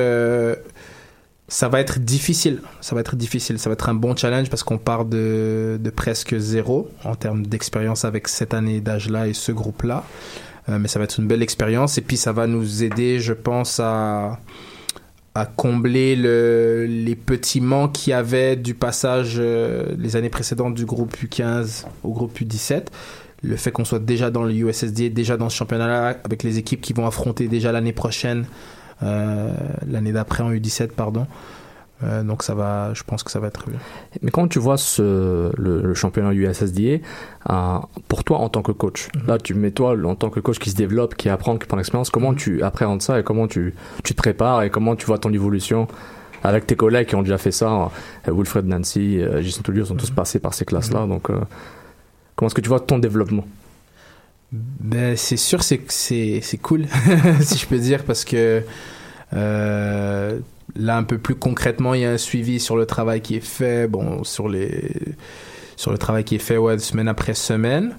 ça 1.50 1.68
va 1.70 1.80
être 1.82 2.00
difficile. 2.00 2.62
Ça 2.82 2.96
va 2.96 3.02
être 3.02 3.16
difficile. 3.16 3.60
Ça 3.60 3.70
va 3.70 3.74
être 3.74 3.90
un 3.90 3.94
bon 3.94 4.16
challenge 4.16 4.50
parce 4.50 4.64
qu'on 4.64 4.78
part 4.78 5.06
de, 5.06 5.78
de 5.80 5.90
presque 5.90 6.36
zéro 6.38 6.90
en 7.04 7.16
termes 7.16 7.46
d'expérience 7.46 8.06
avec 8.06 8.28
cette 8.28 8.54
année 8.54 8.80
d'âge 8.80 9.10
là 9.10 9.28
et 9.28 9.34
ce 9.34 9.52
groupe 9.52 9.84
là 9.84 10.04
Euh, 10.04 10.53
mais 10.68 10.88
ça 10.88 11.00
va 11.00 11.06
être 11.06 11.20
une 11.20 11.28
belle 11.28 11.42
expérience 11.42 11.98
et 11.98 12.02
puis 12.02 12.18
ça 12.18 12.32
va 12.32 12.48
nous 12.48 12.84
aider 12.84 13.20
je 13.20 13.34
pense 13.34 13.80
à 13.80 14.38
combler 15.56 16.16
le, 16.16 16.86
les 16.88 17.16
petits 17.16 17.62
manques 17.62 17.94
qu'il 17.94 18.12
y 18.12 18.14
avait 18.14 18.56
du 18.56 18.74
passage 18.76 19.36
euh, 19.38 19.86
les 19.98 20.16
années 20.16 20.30
précédentes 20.30 20.76
du 20.76 20.86
groupe 20.86 21.16
U15 21.16 21.86
au 22.04 22.12
groupe 22.12 22.40
U17 22.40 22.84
le 23.44 23.58
fait 23.58 23.72
qu'on 23.72 23.86
soit 23.86 24.00
déjà 24.00 24.32
dans 24.32 24.44
le 24.44 24.54
USSD, 24.54 25.10
déjà 25.10 25.36
dans 25.38 25.50
ce 25.50 25.58
championnat-là, 25.58 26.18
avec 26.24 26.44
les 26.44 26.58
équipes 26.58 26.82
qui 26.82 26.94
vont 26.94 27.06
affronter 27.06 27.50
déjà 27.50 27.72
l'année 27.72 27.92
prochaine, 27.92 28.46
euh, 29.04 29.52
l'année 29.86 30.14
d'après 30.14 30.44
en 30.44 30.52
U17, 30.52 30.88
pardon. 30.88 31.28
Euh, 32.04 32.24
donc 32.24 32.44
ça 32.44 32.54
va, 32.54 32.94
je 32.94 33.04
pense 33.04 33.24
que 33.24 33.32
ça 33.32 33.40
va 33.40 33.48
être 33.48 33.70
bien. 33.70 33.80
Mais 34.22 34.32
quand 34.32 34.48
tu 34.48 34.60
vois 34.60 34.78
ce, 34.78 35.52
le, 35.58 35.82
le 35.82 35.94
championnat 35.94 36.34
USSDA, 36.34 36.82
euh, 37.50 37.78
pour 38.08 38.24
toi 38.24 38.40
en 38.40 38.50
tant 38.50 38.62
que 38.62 38.72
coach, 38.72 39.08
là 39.28 39.38
tu 39.38 39.54
mets 39.54 39.72
toi 39.72 39.96
en 40.06 40.16
tant 40.16 40.30
que 40.30 40.40
coach 40.40 40.60
qui 40.60 40.70
se 40.70 40.76
développe, 40.76 41.16
qui 41.16 41.30
apprend, 41.30 41.58
qui 41.58 41.68
prend 41.68 41.78
l'expérience, 41.78 42.10
comment 42.10 42.34
tu 42.34 42.62
appréhendes 42.64 43.02
ça 43.02 43.20
et 43.20 43.24
comment 43.24 43.48
tu, 43.48 43.74
tu 44.04 44.14
te 44.14 44.18
prépares 44.18 44.64
et 44.64 44.70
comment 44.70 44.96
tu 44.96 45.06
vois 45.06 45.18
ton 45.18 45.32
évolution 45.32 45.88
avec 46.44 46.68
tes 46.68 46.76
collègues 46.76 47.08
qui 47.08 47.16
ont 47.16 47.22
déjà 47.22 47.38
fait 47.38 47.52
ça, 47.52 47.90
euh, 48.28 48.34
Wilfred 48.34 48.66
Nancy, 48.66 49.20
euh, 49.22 49.42
Jason 49.42 49.62
sont 49.86 49.96
tous 49.96 50.12
passés 50.12 50.40
par 50.40 50.54
ces 50.54 50.66
classes-là, 50.66 51.08
donc 51.08 51.30
euh, 51.30 51.40
comment 52.36 52.48
est-ce 52.48 52.56
que 52.56 52.62
tu 52.62 52.70
vois 52.70 52.82
ton 52.82 53.00
développement? 53.00 53.46
Ben, 54.52 55.16
c'est 55.16 55.38
sûr, 55.38 55.64
c'est 55.64 55.80
cool, 56.62 56.86
si 57.42 57.58
je 57.58 57.66
peux 57.66 57.80
dire, 57.80 58.04
parce 58.04 58.26
que 58.26 58.62
euh, 59.34 60.40
là, 60.76 60.98
un 60.98 61.04
peu 61.04 61.18
plus 61.18 61.36
concrètement, 61.36 61.94
il 61.94 62.02
y 62.02 62.06
a 62.06 62.12
un 62.12 62.18
suivi 62.18 62.60
sur 62.60 62.76
le 62.76 62.86
travail 62.86 63.22
qui 63.22 63.36
est 63.36 63.46
fait, 63.46 63.88
bon, 63.88 64.24
sur 64.24 64.50
les 64.50 64.92
sur 65.76 65.92
le 65.92 65.98
travail 65.98 66.24
qui 66.24 66.36
est 66.36 66.40
fait, 66.40 66.58
semaine 66.80 67.08
après 67.08 67.34
semaine. 67.34 67.96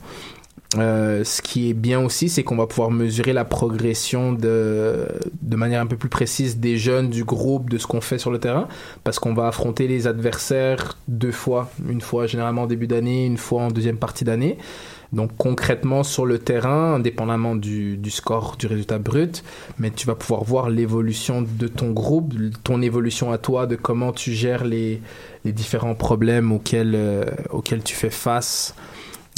Euh, 0.79 1.23
ce 1.25 1.41
qui 1.41 1.71
est 1.71 1.75
bien 1.75 2.01
aussi, 2.01 2.29
c'est 2.29 2.43
qu'on 2.43 2.57
va 2.57 2.67
pouvoir 2.67 2.91
mesurer 2.91 3.33
la 3.33 3.45
progression 3.45 4.33
de, 4.33 5.07
de 5.43 5.57
manière 5.57 5.81
un 5.81 5.87
peu 5.87 5.97
plus 5.97 6.09
précise 6.09 6.59
des 6.59 6.77
jeunes, 6.77 7.11
du 7.11 7.25
groupe, 7.25 7.71
de 7.71 7.79
ce 7.79 7.87
qu'on 7.87 8.01
fait 8.01 8.19
sur 8.19 8.31
le 8.31 8.39
terrain, 8.39 8.67
parce 9.05 9.19
qu'on 9.19 9.35
va 9.35 9.47
affronter 9.47 9.87
les 9.87 10.07
adversaires 10.07 10.97
deux 11.07 11.33
fois, 11.33 11.71
une 11.89 12.01
fois 12.01 12.27
généralement 12.27 12.63
en 12.63 12.67
début 12.67 12.87
d'année, 12.87 13.27
une 13.27 13.39
fois 13.39 13.63
en 13.63 13.69
deuxième 13.69 13.99
partie 13.99 14.25
d'année. 14.25 14.59
Donc 15.13 15.31
concrètement 15.37 16.03
sur 16.03 16.27
le 16.27 16.39
terrain, 16.39 16.95
indépendamment 16.95 17.55
du, 17.55 17.99
score, 18.11 18.57
du 18.59 18.67
résultat 18.67 18.99
brut, 18.99 19.45
mais 19.79 19.91
tu 19.91 20.07
vas 20.07 20.15
pouvoir 20.15 20.45
voir 20.45 20.71
l'évolution 20.71 21.43
de 21.43 21.69
ton 21.69 21.91
groupe, 21.91 22.35
ton 22.63 22.83
évolution 22.83 23.33
à 23.33 23.39
toi, 23.39 23.67
de 23.67 23.77
comment 23.77 24.13
tu 24.13 24.33
gères 24.33 24.65
les, 24.65 25.01
différents 25.45 25.95
problèmes 25.95 26.59
euh, 26.73 27.25
auxquels 27.51 27.83
tu 27.83 27.95
fais 27.95 28.11
face 28.11 28.75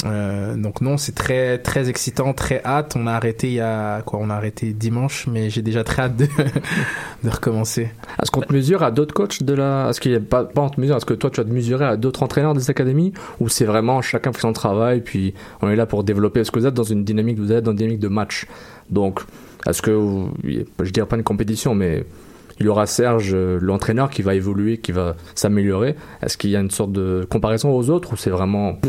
Euh, 0.05 0.55
donc 0.55 0.81
non, 0.81 0.97
c'est 0.97 1.15
très 1.15 1.57
très 1.57 1.89
excitant, 1.89 2.33
très 2.33 2.61
hâte. 2.63 2.93
On 2.95 3.07
a 3.07 3.13
arrêté 3.13 3.47
il 3.47 3.53
y 3.53 3.59
a 3.59 4.01
quoi 4.03 4.19
On 4.21 4.29
a 4.29 4.35
arrêté 4.35 4.71
dimanche, 4.73 5.25
mais 5.27 5.49
j'ai 5.49 5.63
déjà 5.63 5.83
très 5.83 6.03
hâte 6.03 6.15
de, 6.17 6.27
de 7.23 7.29
recommencer. 7.29 7.89
Est-ce 8.21 8.29
qu'on 8.29 8.41
te 8.41 8.53
mesure 8.53 8.83
à 8.83 8.91
d'autres 8.91 9.13
coachs 9.15 9.41
de 9.41 9.53
la 9.53 9.89
Est-ce 9.89 9.99
qu'il 9.99 10.11
y 10.11 10.15
a 10.15 10.19
pas 10.19 10.43
pas 10.43 10.61
on 10.61 10.69
te 10.69 10.79
mesure 10.79 10.95
Est-ce 10.97 11.05
que 11.05 11.15
toi 11.15 11.31
tu 11.31 11.41
vas 11.41 11.47
te 11.47 11.53
mesurer 11.53 11.85
à 11.85 11.97
d'autres 11.97 12.21
entraîneurs 12.21 12.53
des 12.53 12.69
académies 12.69 13.11
ou 13.39 13.49
c'est 13.49 13.65
vraiment 13.65 14.01
chacun 14.03 14.31
fait 14.33 14.41
son 14.41 14.53
travail 14.53 15.01
puis 15.01 15.33
on 15.61 15.69
est 15.69 15.75
là 15.75 15.87
pour 15.87 16.03
développer 16.03 16.41
Parce 16.41 16.51
que 16.51 16.59
vous 16.59 16.67
êtes 16.67 16.75
dans 16.75 16.83
une 16.83 17.03
dynamique, 17.03 17.39
vous 17.39 17.51
êtes 17.51 17.63
dans 17.63 17.71
une 17.71 17.77
dynamique 17.77 17.99
de 17.99 18.07
match. 18.09 18.45
Donc 18.91 19.21
est-ce 19.67 19.81
que 19.81 19.91
vous- 19.91 20.31
je 20.43 20.91
dirais 20.91 21.07
pas 21.07 21.15
une 21.17 21.23
compétition, 21.23 21.73
mais 21.73 22.05
il 22.59 22.65
y 22.67 22.69
aura 22.69 22.85
Serge, 22.85 23.31
euh, 23.33 23.59
l'entraîneur, 23.61 24.09
qui 24.09 24.21
va 24.23 24.33
évoluer, 24.33 24.77
qui 24.77 24.91
va 24.91 25.15
s'améliorer. 25.35 25.95
Est-ce 26.23 26.37
qu'il 26.37 26.49
y 26.51 26.55
a 26.55 26.59
une 26.59 26.71
sorte 26.71 26.91
de 26.91 27.27
comparaison 27.29 27.71
aux 27.71 27.89
autres 27.89 28.13
ou 28.13 28.15
c'est 28.15 28.29
vraiment 28.31 28.79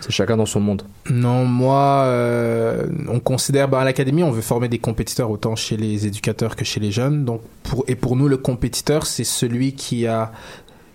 c'est 0.00 0.12
chacun 0.12 0.36
dans 0.36 0.46
son 0.46 0.60
monde 0.60 0.82
Non, 1.10 1.44
moi, 1.44 2.02
euh, 2.06 2.86
on 3.08 3.20
considère, 3.20 3.68
bah, 3.68 3.80
à 3.80 3.84
l'académie, 3.84 4.22
on 4.22 4.30
veut 4.30 4.42
former 4.42 4.68
des 4.68 4.78
compétiteurs 4.78 5.30
autant 5.30 5.56
chez 5.56 5.76
les 5.76 6.06
éducateurs 6.06 6.56
que 6.56 6.64
chez 6.64 6.80
les 6.80 6.90
jeunes. 6.92 7.24
Donc, 7.24 7.40
pour, 7.62 7.84
et 7.88 7.94
pour 7.96 8.16
nous, 8.16 8.28
le 8.28 8.36
compétiteur, 8.36 9.06
c'est 9.06 9.24
celui 9.24 9.72
qui 9.74 10.06
a, 10.06 10.32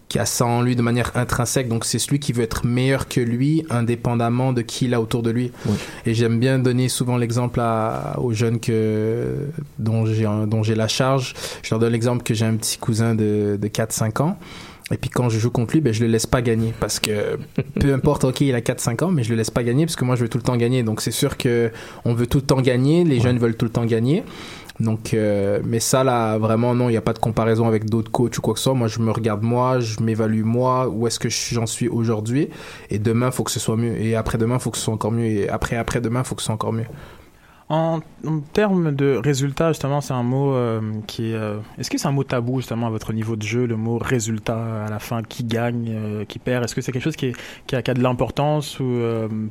qui 0.07 0.19
a 0.19 0.25
ça 0.25 0.45
en 0.45 0.61
lui 0.61 0.75
de 0.75 0.81
manière 0.81 1.11
intrinsèque. 1.15 1.67
Donc, 1.69 1.85
c'est 1.85 1.99
celui 1.99 2.19
qui 2.19 2.33
veut 2.33 2.43
être 2.43 2.65
meilleur 2.65 3.07
que 3.07 3.19
lui, 3.21 3.65
indépendamment 3.69 4.51
de 4.53 4.61
qui 4.61 4.85
il 4.85 4.93
a 4.93 4.99
autour 5.01 5.23
de 5.23 5.29
lui. 5.29 5.51
Oui. 5.65 5.75
Et 6.05 6.13
j'aime 6.13 6.39
bien 6.39 6.59
donner 6.59 6.89
souvent 6.89 7.17
l'exemple 7.17 7.61
aux 8.17 8.33
jeunes 8.33 8.59
que, 8.59 9.47
dont 9.79 10.05
j'ai, 10.05 10.25
un- 10.25 10.47
dont 10.47 10.63
j'ai 10.63 10.75
la 10.75 10.87
charge. 10.87 11.33
Je 11.63 11.69
leur 11.71 11.79
donne 11.79 11.93
l'exemple 11.93 12.23
que 12.23 12.33
j'ai 12.33 12.45
un 12.45 12.55
petit 12.55 12.77
cousin 12.77 13.15
de, 13.15 13.57
de 13.61 13.67
4-5 13.67 14.21
ans. 14.21 14.37
Et 14.91 14.97
puis 14.97 15.09
quand 15.09 15.29
je 15.29 15.39
joue 15.39 15.51
contre 15.51 15.73
lui, 15.73 15.81
ben, 15.81 15.93
je 15.93 16.03
le 16.03 16.07
laisse 16.07 16.25
pas 16.25 16.41
gagner 16.41 16.73
parce 16.79 16.99
que 16.99 17.37
peu 17.79 17.93
importe, 17.93 18.23
ok, 18.23 18.41
il 18.41 18.55
a 18.55 18.61
4-5 18.61 19.05
ans, 19.05 19.11
mais 19.11 19.23
je 19.23 19.29
le 19.29 19.35
laisse 19.35 19.51
pas 19.51 19.63
gagner 19.63 19.85
parce 19.85 19.95
que 19.95 20.05
moi 20.05 20.15
je 20.15 20.23
veux 20.23 20.29
tout 20.29 20.37
le 20.37 20.43
temps 20.43 20.57
gagner. 20.57 20.83
Donc 20.83 21.01
c'est 21.01 21.11
sûr 21.11 21.37
que 21.37 21.71
on 22.05 22.13
veut 22.13 22.27
tout 22.27 22.39
le 22.39 22.45
temps 22.45 22.61
gagner, 22.61 23.03
les 23.03 23.19
jeunes 23.19 23.39
veulent 23.39 23.55
tout 23.55 23.65
le 23.65 23.71
temps 23.71 23.85
gagner. 23.85 24.23
Donc, 24.81 25.13
euh, 25.13 25.59
mais 25.63 25.79
ça 25.79 26.03
là, 26.03 26.37
vraiment 26.37 26.73
non, 26.73 26.89
il 26.89 26.93
n'y 26.93 26.97
a 26.97 27.01
pas 27.01 27.13
de 27.13 27.19
comparaison 27.19 27.67
avec 27.67 27.89
d'autres 27.89 28.11
coachs 28.11 28.37
ou 28.37 28.41
quoi 28.41 28.53
que 28.53 28.59
ce 28.59 28.63
soit. 28.65 28.73
Moi, 28.73 28.87
je 28.87 28.99
me 28.99 29.11
regarde 29.11 29.43
moi, 29.43 29.79
je 29.79 30.01
m'évalue 30.01 30.43
moi, 30.43 30.89
où 30.89 31.07
est-ce 31.07 31.19
que 31.19 31.29
j'en 31.29 31.67
suis 31.67 31.87
aujourd'hui. 31.87 32.49
Et 32.89 32.99
demain, 32.99 33.31
faut 33.31 33.43
que 33.43 33.51
ce 33.51 33.59
soit 33.59 33.77
mieux. 33.77 33.95
Et 34.01 34.15
après-demain, 34.15 34.59
faut 34.59 34.71
que 34.71 34.77
ce 34.77 34.83
soit 34.83 34.93
encore 34.93 35.11
mieux. 35.11 35.25
Et 35.25 35.49
après, 35.49 35.75
après-demain, 35.75 36.23
faut 36.23 36.35
que 36.35 36.41
ce 36.41 36.47
soit 36.47 36.55
encore 36.55 36.73
mieux. 36.73 36.87
En, 37.73 38.01
en 38.27 38.39
termes 38.51 38.93
de 38.93 39.15
résultats, 39.23 39.69
justement, 39.69 40.01
c'est 40.01 40.13
un 40.13 40.23
mot 40.23 40.53
euh, 40.53 40.81
qui 41.07 41.31
est. 41.31 41.35
euh, 41.35 41.55
Est-ce 41.79 41.89
que 41.89 41.97
c'est 41.97 42.07
un 42.09 42.11
mot 42.11 42.25
tabou, 42.25 42.57
justement, 42.59 42.87
à 42.87 42.89
votre 42.89 43.13
niveau 43.13 43.37
de 43.37 43.43
jeu, 43.43 43.65
le 43.65 43.77
mot 43.77 43.97
résultat 43.97 44.85
à 44.85 44.89
la 44.89 44.99
fin, 44.99 45.23
qui 45.23 45.45
gagne, 45.45 45.87
euh, 45.89 46.25
qui 46.25 46.37
perd? 46.37 46.65
Est-ce 46.65 46.75
que 46.75 46.81
c'est 46.81 46.91
quelque 46.91 47.01
chose 47.03 47.15
qui, 47.15 47.27
est- 47.27 47.35
qui, 47.67 47.77
a, 47.77 47.81
qui 47.81 47.89
a 47.89 47.93
de 47.93 48.03
l'importance 48.03 48.77
ou, 48.81 48.99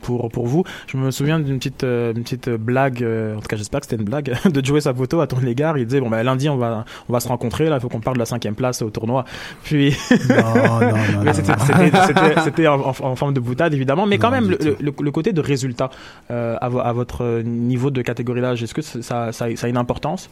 pour, 0.02 0.28
pour 0.28 0.46
vous? 0.46 0.64
Je 0.86 0.98
me 0.98 1.10
souviens 1.10 1.40
d'une 1.40 1.56
petite, 1.56 1.82
une 1.82 2.22
petite 2.22 2.50
blague, 2.50 3.02
en 3.02 3.40
tout 3.40 3.48
cas, 3.48 3.56
j'espère 3.56 3.80
que 3.80 3.86
c'était 3.86 4.02
une 4.02 4.08
blague, 4.08 4.34
de 4.52 4.62
Joey 4.64 4.82
Sapoto 4.82 5.20
à 5.22 5.26
ton 5.26 5.40
égard. 5.40 5.78
Il 5.78 5.86
disait 5.86 6.00
Bon, 6.00 6.10
ben 6.10 6.22
lundi, 6.22 6.48
on 6.50 6.58
va, 6.58 6.84
on 7.08 7.12
va 7.14 7.20
se 7.20 7.28
rencontrer, 7.28 7.70
là, 7.70 7.76
il 7.76 7.80
faut 7.80 7.88
qu'on 7.88 8.00
parle 8.00 8.16
de 8.16 8.20
la 8.20 8.26
cinquième 8.26 8.54
place 8.54 8.82
au 8.82 8.90
tournoi. 8.90 9.24
Puis. 9.64 9.96
Non, 10.28 10.36
non, 10.36 11.24
non. 11.24 11.32
C'était- 12.44 12.66
en, 12.68 12.80
en- 12.80 12.94
en 13.00 13.16
forme 13.16 13.32
de 13.32 13.40
boutade, 13.40 13.72
évidemment. 13.72 14.04
Mais 14.06 14.18
quand 14.18 14.30
même, 14.30 14.50
le, 14.50 14.58
tout. 14.58 14.76
le- 14.78 14.92
le 15.00 15.10
côté 15.10 15.32
de 15.32 15.40
résultat 15.40 15.88
à, 16.28 16.56
à 16.66 16.92
votre 16.92 17.40
niveau 17.42 17.90
de 17.90 18.02
catégorie 18.10 18.40
d'âge, 18.40 18.62
est-ce 18.62 18.74
que 18.74 18.82
ça 18.82 19.30
a 19.30 19.68
une 19.68 19.76
importance? 19.76 20.30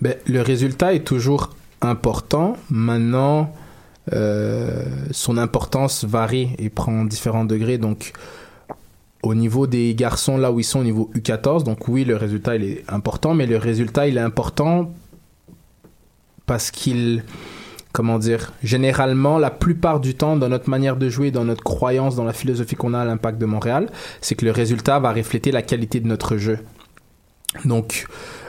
Ben, 0.00 0.14
le 0.26 0.40
résultat 0.42 0.94
est 0.94 1.04
toujours 1.04 1.50
important. 1.80 2.56
Maintenant, 2.70 3.52
euh, 4.12 4.84
son 5.12 5.38
importance 5.38 6.04
varie 6.04 6.50
et 6.58 6.70
prend 6.70 7.04
différents 7.04 7.44
degrés. 7.44 7.78
Donc, 7.78 8.12
au 9.22 9.34
niveau 9.34 9.66
des 9.66 9.94
garçons, 9.94 10.36
là 10.36 10.50
où 10.50 10.58
ils 10.58 10.64
sont 10.64 10.80
au 10.80 10.84
niveau 10.84 11.10
U14, 11.14 11.62
donc 11.62 11.86
oui, 11.86 12.04
le 12.04 12.16
résultat 12.16 12.56
il 12.56 12.64
est 12.64 12.84
important, 12.88 13.34
mais 13.34 13.46
le 13.46 13.56
résultat 13.56 14.08
il 14.08 14.16
est 14.16 14.20
important 14.20 14.92
parce 16.46 16.72
qu'il, 16.72 17.22
comment 17.92 18.18
dire, 18.18 18.52
généralement, 18.64 19.38
la 19.38 19.50
plupart 19.50 20.00
du 20.00 20.16
temps, 20.16 20.36
dans 20.36 20.48
notre 20.48 20.68
manière 20.68 20.96
de 20.96 21.08
jouer, 21.08 21.30
dans 21.30 21.44
notre 21.44 21.62
croyance, 21.62 22.16
dans 22.16 22.24
la 22.24 22.32
philosophie 22.32 22.74
qu'on 22.74 22.94
a 22.94 23.00
à 23.00 23.04
l'impact 23.04 23.38
de 23.38 23.46
Montréal, 23.46 23.88
c'est 24.20 24.34
que 24.34 24.44
le 24.44 24.50
résultat 24.50 24.98
va 24.98 25.12
refléter 25.12 25.52
la 25.52 25.62
qualité 25.62 26.00
de 26.00 26.08
notre 26.08 26.36
jeu. 26.36 26.58
Donc, 27.64 28.06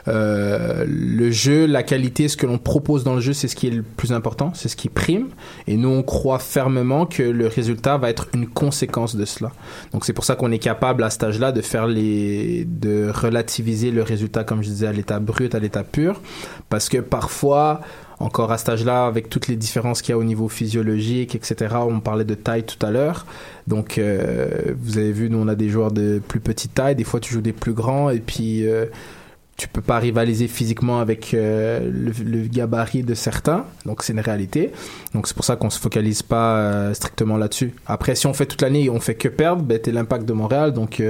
euh, 0.08 0.84
le 0.86 1.30
jeu, 1.30 1.66
la 1.66 1.82
qualité, 1.82 2.28
ce 2.28 2.36
que 2.36 2.46
l'on 2.46 2.58
propose 2.58 3.04
dans 3.04 3.14
le 3.14 3.20
jeu, 3.20 3.32
c'est 3.34 3.48
ce 3.48 3.56
qui 3.56 3.66
est 3.66 3.70
le 3.70 3.82
plus 3.82 4.12
important, 4.12 4.52
c'est 4.54 4.68
ce 4.68 4.76
qui 4.76 4.88
prime. 4.88 5.28
Et 5.66 5.76
nous, 5.76 5.90
on 5.90 6.02
croit 6.02 6.38
fermement 6.38 7.04
que 7.04 7.22
le 7.22 7.46
résultat 7.46 7.98
va 7.98 8.08
être 8.08 8.28
une 8.34 8.46
conséquence 8.46 9.14
de 9.14 9.24
cela. 9.24 9.52
Donc, 9.92 10.04
c'est 10.06 10.14
pour 10.14 10.24
ça 10.24 10.36
qu'on 10.36 10.50
est 10.52 10.58
capable 10.58 11.04
à 11.04 11.10
cet 11.10 11.24
âge-là 11.24 11.52
de 11.52 11.60
faire 11.60 11.86
les, 11.86 12.64
de 12.64 13.10
relativiser 13.12 13.90
le 13.90 14.02
résultat, 14.02 14.42
comme 14.42 14.62
je 14.62 14.68
disais, 14.68 14.86
à 14.86 14.92
l'état 14.92 15.20
brut, 15.20 15.54
à 15.54 15.58
l'état 15.58 15.84
pur, 15.84 16.20
parce 16.70 16.88
que 16.88 16.98
parfois, 16.98 17.80
encore 18.20 18.52
à 18.52 18.58
cet 18.58 18.68
âge-là, 18.68 19.06
avec 19.06 19.28
toutes 19.28 19.48
les 19.48 19.56
différences 19.56 20.02
qu'il 20.02 20.12
y 20.12 20.14
a 20.14 20.18
au 20.18 20.24
niveau 20.24 20.48
physiologique, 20.48 21.34
etc. 21.34 21.74
On 21.80 22.00
parlait 22.00 22.24
de 22.24 22.34
taille 22.34 22.64
tout 22.64 22.84
à 22.84 22.90
l'heure. 22.90 23.26
Donc, 23.66 23.98
euh, 23.98 24.48
vous 24.78 24.98
avez 24.98 25.12
vu, 25.12 25.30
nous, 25.30 25.38
on 25.38 25.48
a 25.48 25.54
des 25.54 25.68
joueurs 25.68 25.92
de 25.92 26.20
plus 26.26 26.40
petite 26.40 26.74
taille. 26.74 26.94
Des 26.94 27.04
fois, 27.04 27.20
tu 27.20 27.32
joues 27.32 27.40
des 27.40 27.52
plus 27.52 27.72
grands. 27.72 28.10
Et 28.10 28.20
puis, 28.20 28.66
euh, 28.66 28.86
tu 29.56 29.68
peux 29.68 29.80
pas 29.80 29.98
rivaliser 29.98 30.48
physiquement 30.48 31.00
avec 31.00 31.32
euh, 31.32 31.80
le, 31.90 32.46
gabarit 32.46 33.02
de 33.02 33.14
certains. 33.14 33.66
Donc, 33.86 34.02
c'est 34.02 34.12
une 34.12 34.20
réalité. 34.20 34.72
Donc, 35.12 35.28
c'est 35.28 35.34
pour 35.34 35.44
ça 35.44 35.56
qu'on 35.56 35.70
se 35.70 35.78
focalise 35.78 36.22
pas 36.22 36.56
euh, 36.56 36.94
strictement 36.94 37.36
là-dessus. 37.36 37.72
Après, 37.86 38.14
si 38.14 38.26
on 38.26 38.34
fait 38.34 38.46
toute 38.46 38.62
l'année 38.62 38.84
et 38.84 38.90
on 38.90 39.00
fait 39.00 39.14
que 39.14 39.28
perdre, 39.28 39.62
ben, 39.62 39.80
l'impact 39.86 40.24
de 40.24 40.32
Montréal. 40.32 40.72
Donc, 40.72 41.00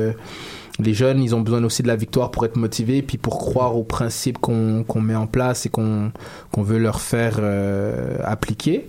les 0.80 0.94
jeunes, 0.94 1.22
ils 1.22 1.34
ont 1.34 1.40
besoin 1.40 1.62
aussi 1.64 1.82
de 1.82 1.88
la 1.88 1.96
victoire 1.96 2.30
pour 2.30 2.44
être 2.44 2.56
motivés, 2.56 3.02
puis 3.02 3.18
pour 3.18 3.38
croire 3.38 3.76
aux 3.76 3.84
principes 3.84 4.38
qu'on 4.38 4.84
qu'on 4.84 5.00
met 5.00 5.14
en 5.14 5.26
place 5.26 5.66
et 5.66 5.68
qu'on 5.68 6.10
qu'on 6.50 6.62
veut 6.62 6.78
leur 6.78 7.00
faire 7.00 7.36
euh, 7.38 8.18
appliquer. 8.24 8.88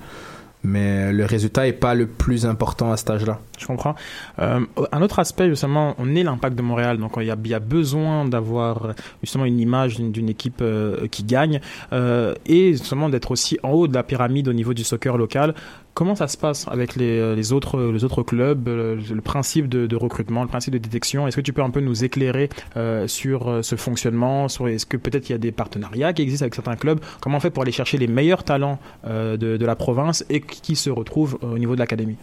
Mais 0.64 1.14
le 1.14 1.26
résultat 1.26 1.68
est 1.68 1.74
pas 1.74 1.94
le 1.94 2.08
plus 2.08 2.48
important 2.48 2.92
à 2.92 2.98
cet 2.98 3.12
âge-là. 3.12 3.40
Je 3.60 3.68
comprends. 3.68 3.94
Euh, 4.40 4.62
un 4.92 5.02
autre 5.04 5.20
aspect, 5.20 5.48
justement, 5.48 5.94
on 6.00 6.16
est 6.16 6.24
l'impact 6.24 6.56
de 6.56 6.64
Montréal, 6.64 6.98
donc 6.98 7.12
il 7.18 7.26
y 7.26 7.30
a, 7.30 7.36
il 7.40 7.52
y 7.52 7.54
a 7.54 7.60
besoin 7.60 8.26
d'avoir 8.26 8.96
justement 9.22 9.46
une 9.46 9.60
image 9.60 9.98
d'une 9.98 10.28
équipe 10.28 10.62
euh, 10.62 11.06
qui 11.08 11.24
gagne 11.24 11.60
et 11.92 12.72
justement 12.72 13.10
d'être 13.10 13.30
aussi 13.30 13.60
en 13.62 13.70
haut 13.70 13.88
de 13.88 13.94
la 13.94 14.02
pyramide 14.02 14.48
au 14.48 14.54
niveau 14.54 14.74
du 14.74 14.84
soccer 14.84 15.18
local. 15.18 15.54
Comment 15.96 16.14
ça 16.14 16.28
se 16.28 16.36
passe 16.36 16.68
avec 16.68 16.98
les, 16.98 17.54
autres, 17.54 17.80
les 17.80 18.04
autres 18.04 18.22
clubs, 18.22 18.68
le, 18.68 18.96
le 18.96 19.22
principe 19.22 19.70
de, 19.70 19.96
recrutement, 19.96 20.42
le 20.42 20.50
principe 20.50 20.74
de 20.74 20.78
détection? 20.78 21.26
Est-ce 21.26 21.38
que 21.38 21.42
tu 21.42 21.54
peux 21.54 21.64
un 21.64 21.70
peu 21.70 21.80
nous 21.80 22.04
éclairer 22.04 22.50
euh, 22.76 23.08
sur 23.08 23.48
euh, 23.48 23.62
ce 23.62 23.78
fonctionnement 23.78 24.48
Est-ce 24.48 24.86
que 24.86 24.98
peut-être 24.98 25.30
il 25.30 25.32
y 25.32 25.36
a 25.36 25.38
des 25.38 25.54
partenariats 25.54 26.12
qui 26.12 26.22
existent 26.22 26.44
avec 26.44 26.54
certains 26.54 26.76
clubs? 26.76 27.00
Comment 27.22 27.38
on 27.38 27.40
fait 27.40 27.50
pour 27.50 27.64
aller 27.64 27.72
chercher 27.72 27.98
les 27.98 28.08
meilleurs 28.08 28.44
talents 28.44 28.78
euh, 29.08 29.38
de, 29.38 29.66
la 29.66 29.78
province 29.78 30.26
et 30.30 30.42
qui 30.42 30.76
se 30.76 30.90
retrouvent 30.90 31.40
au 31.42 31.58
niveau 31.58 31.76
de 31.76 31.80
l'académie? 31.80 32.18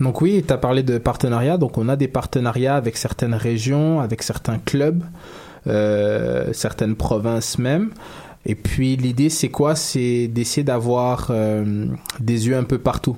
Donc 0.00 0.20
oui, 0.20 0.42
tu 0.44 0.52
as 0.52 0.58
parlé 0.58 0.82
de 0.82 0.98
partenariats. 0.98 1.58
Donc 1.58 1.78
on 1.78 1.88
a 1.88 1.94
des 1.94 2.08
partenariats 2.08 2.74
avec 2.74 2.96
certaines 2.96 3.34
régions, 3.34 4.00
avec 4.00 4.24
certains 4.24 4.58
clubs, 4.58 5.04
euh, 5.68 6.52
certaines 6.52 6.96
provinces 6.96 7.56
même. 7.56 7.90
Et 8.46 8.54
puis 8.54 8.96
l'idée 8.96 9.28
c'est 9.28 9.48
quoi? 9.48 9.74
C'est 9.74 10.28
d'essayer 10.28 10.64
d'avoir 10.64 11.28
euh, 11.30 11.86
des 12.20 12.46
yeux 12.46 12.56
un 12.56 12.64
peu 12.64 12.78
partout. 12.78 13.16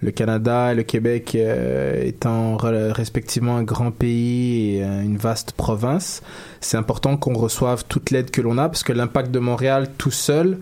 Le 0.00 0.10
Canada 0.10 0.72
et 0.72 0.74
le 0.74 0.82
Québec 0.82 1.34
euh, 1.34 2.02
étant 2.02 2.56
respectivement 2.56 3.56
un 3.56 3.62
grand 3.62 3.90
pays 3.90 4.76
et 4.76 4.82
une 4.82 5.16
vaste 5.16 5.52
province, 5.52 6.22
c'est 6.60 6.76
important 6.76 7.16
qu'on 7.16 7.34
reçoive 7.34 7.84
toute 7.88 8.10
l'aide 8.10 8.30
que 8.30 8.42
l'on 8.42 8.58
a 8.58 8.68
parce 8.68 8.82
que 8.82 8.92
l'impact 8.92 9.30
de 9.30 9.38
Montréal 9.38 9.88
tout 9.96 10.10
seul, 10.10 10.58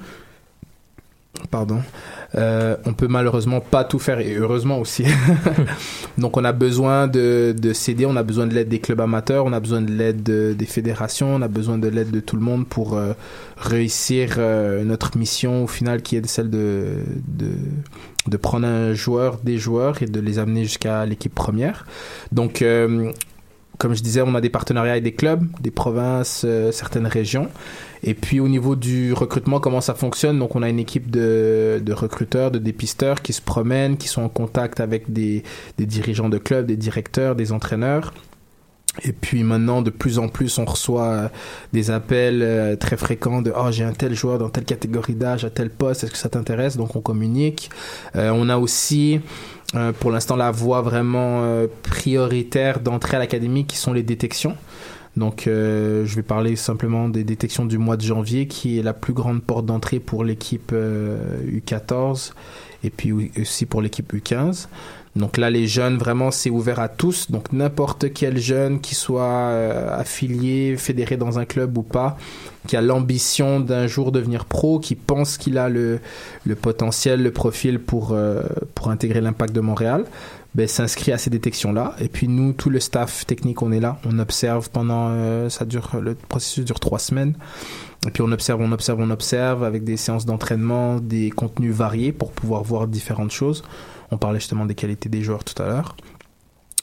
pardon, 1.50 1.80
euh, 2.34 2.76
on 2.84 2.94
peut 2.94 3.08
malheureusement 3.08 3.60
pas 3.60 3.84
tout 3.84 3.98
faire 3.98 4.20
et 4.20 4.34
heureusement 4.34 4.78
aussi. 4.78 5.04
Donc 6.18 6.36
on 6.36 6.44
a 6.44 6.52
besoin 6.52 7.06
de, 7.06 7.54
de 7.58 7.72
s'aider, 7.72 8.06
on 8.06 8.16
a 8.16 8.22
besoin 8.22 8.46
de 8.46 8.54
l'aide 8.54 8.68
des 8.68 8.80
clubs 8.80 9.00
amateurs, 9.00 9.44
on 9.44 9.52
a 9.52 9.60
besoin 9.60 9.80
de 9.80 9.90
l'aide 9.90 10.22
de, 10.22 10.54
des 10.56 10.66
fédérations, 10.66 11.34
on 11.34 11.42
a 11.42 11.48
besoin 11.48 11.78
de 11.78 11.88
l'aide 11.88 12.10
de 12.10 12.20
tout 12.20 12.36
le 12.36 12.42
monde 12.42 12.66
pour 12.66 12.96
euh, 12.96 13.12
réussir 13.56 14.34
euh, 14.38 14.84
notre 14.84 15.16
mission 15.16 15.64
au 15.64 15.66
final 15.66 16.02
qui 16.02 16.16
est 16.16 16.26
celle 16.26 16.50
de, 16.50 16.98
de, 17.28 17.50
de 18.26 18.36
prendre 18.36 18.66
un 18.66 18.94
joueur, 18.94 19.38
des 19.42 19.58
joueurs 19.58 20.02
et 20.02 20.06
de 20.06 20.20
les 20.20 20.38
amener 20.38 20.64
jusqu'à 20.64 21.06
l'équipe 21.06 21.34
première. 21.34 21.86
Donc 22.30 22.64
comme 23.82 23.96
je 23.96 24.02
disais, 24.02 24.22
on 24.22 24.36
a 24.36 24.40
des 24.40 24.48
partenariats 24.48 24.92
avec 24.92 25.02
des 25.02 25.12
clubs, 25.12 25.44
des 25.60 25.72
provinces, 25.72 26.42
euh, 26.44 26.70
certaines 26.70 27.08
régions. 27.08 27.48
Et 28.04 28.14
puis 28.14 28.38
au 28.38 28.46
niveau 28.46 28.76
du 28.76 29.12
recrutement, 29.12 29.58
comment 29.58 29.80
ça 29.80 29.94
fonctionne? 29.94 30.38
Donc 30.38 30.54
on 30.54 30.62
a 30.62 30.68
une 30.68 30.78
équipe 30.78 31.10
de, 31.10 31.82
recruteurs, 31.92 32.52
de 32.52 32.60
dépisteurs 32.60 33.22
qui 33.22 33.32
se 33.32 33.42
promènent, 33.42 33.96
qui 33.96 34.06
sont 34.06 34.22
en 34.22 34.28
contact 34.28 34.78
avec 34.78 35.12
des, 35.12 35.42
dirigeants 35.78 36.28
de 36.28 36.38
clubs, 36.38 36.64
des 36.64 36.76
directeurs, 36.76 37.34
des 37.34 37.50
entraîneurs. 37.50 38.14
Et 39.02 39.12
puis 39.12 39.42
maintenant, 39.42 39.82
de 39.82 39.90
plus 39.90 40.20
en 40.20 40.28
plus, 40.28 40.58
on 40.58 40.64
reçoit 40.64 41.08
euh, 41.08 41.28
des 41.72 41.90
appels 41.90 42.42
euh, 42.42 42.76
très 42.76 42.96
fréquents 42.96 43.42
de 43.42 43.52
oh 43.56 43.72
j'ai 43.72 43.82
un 43.82 43.94
tel 43.94 44.14
joueur 44.14 44.38
dans 44.38 44.48
telle 44.48 44.64
catégorie 44.64 45.14
d'âge 45.14 45.44
à 45.44 45.50
tel 45.50 45.70
poste, 45.70 46.04
est-ce 46.04 46.12
que 46.12 46.18
ça 46.18 46.28
t'intéresse? 46.28 46.76
Donc 46.76 46.94
on 46.94 47.00
communique. 47.00 47.68
On 48.14 48.48
a 48.48 48.58
aussi 48.58 49.20
euh, 49.74 49.92
pour 49.92 50.10
l'instant 50.10 50.36
la 50.36 50.50
voie 50.50 50.82
vraiment 50.82 51.42
euh, 51.42 51.66
prioritaire 51.82 52.80
d'entrée 52.80 53.16
à 53.16 53.20
l'académie 53.20 53.66
qui 53.66 53.76
sont 53.76 53.92
les 53.92 54.02
détections. 54.02 54.56
Donc 55.16 55.46
euh, 55.46 56.06
je 56.06 56.16
vais 56.16 56.22
parler 56.22 56.56
simplement 56.56 57.08
des 57.08 57.24
détections 57.24 57.66
du 57.66 57.78
mois 57.78 57.96
de 57.96 58.02
janvier 58.02 58.46
qui 58.46 58.78
est 58.78 58.82
la 58.82 58.94
plus 58.94 59.12
grande 59.12 59.42
porte 59.42 59.66
d'entrée 59.66 60.00
pour 60.00 60.24
l'équipe 60.24 60.70
euh, 60.72 61.38
U14 61.46 62.32
et 62.84 62.90
puis 62.90 63.12
aussi 63.38 63.66
pour 63.66 63.82
l'équipe 63.82 64.12
U15. 64.12 64.68
Donc 65.14 65.36
là, 65.36 65.50
les 65.50 65.66
jeunes, 65.66 65.98
vraiment, 65.98 66.30
c'est 66.30 66.48
ouvert 66.48 66.80
à 66.80 66.88
tous. 66.88 67.30
Donc 67.30 67.52
n'importe 67.52 68.12
quel 68.14 68.38
jeune 68.38 68.80
qui 68.80 68.94
soit 68.94 69.22
euh, 69.22 69.98
affilié, 69.98 70.76
fédéré 70.76 71.16
dans 71.16 71.38
un 71.38 71.44
club 71.44 71.76
ou 71.76 71.82
pas, 71.82 72.16
qui 72.66 72.76
a 72.76 72.80
l'ambition 72.80 73.60
d'un 73.60 73.86
jour 73.86 74.10
devenir 74.10 74.46
pro, 74.46 74.78
qui 74.78 74.94
pense 74.94 75.36
qu'il 75.36 75.58
a 75.58 75.68
le, 75.68 76.00
le 76.46 76.54
potentiel, 76.54 77.22
le 77.22 77.30
profil 77.30 77.78
pour, 77.78 78.12
euh, 78.12 78.42
pour 78.74 78.90
intégrer 78.90 79.20
l'impact 79.20 79.54
de 79.54 79.60
Montréal, 79.60 80.04
ben, 80.54 80.66
s'inscrit 80.66 81.12
à 81.12 81.18
ces 81.18 81.30
détections-là. 81.30 81.94
Et 82.00 82.08
puis 82.08 82.28
nous, 82.28 82.52
tout 82.52 82.70
le 82.70 82.80
staff 82.80 83.26
technique, 83.26 83.62
on 83.62 83.72
est 83.72 83.80
là, 83.80 83.98
on 84.06 84.18
observe 84.18 84.70
pendant, 84.70 85.08
euh, 85.10 85.48
ça 85.50 85.66
dure, 85.66 85.90
le 86.00 86.14
processus 86.14 86.64
dure 86.64 86.80
trois 86.80 86.98
semaines. 86.98 87.34
Et 88.06 88.10
puis 88.10 88.22
on 88.22 88.32
observe, 88.32 88.60
on 88.60 88.72
observe, 88.72 88.98
on 89.00 89.10
observe 89.10 89.62
avec 89.62 89.84
des 89.84 89.96
séances 89.96 90.26
d'entraînement, 90.26 90.98
des 90.98 91.30
contenus 91.30 91.72
variés 91.72 92.12
pour 92.12 92.32
pouvoir 92.32 92.62
voir 92.64 92.86
différentes 92.88 93.30
choses. 93.30 93.62
On 94.10 94.16
parlait 94.18 94.40
justement 94.40 94.66
des 94.66 94.74
qualités 94.74 95.08
des 95.08 95.22
joueurs 95.22 95.44
tout 95.44 95.60
à 95.62 95.66
l'heure. 95.66 95.96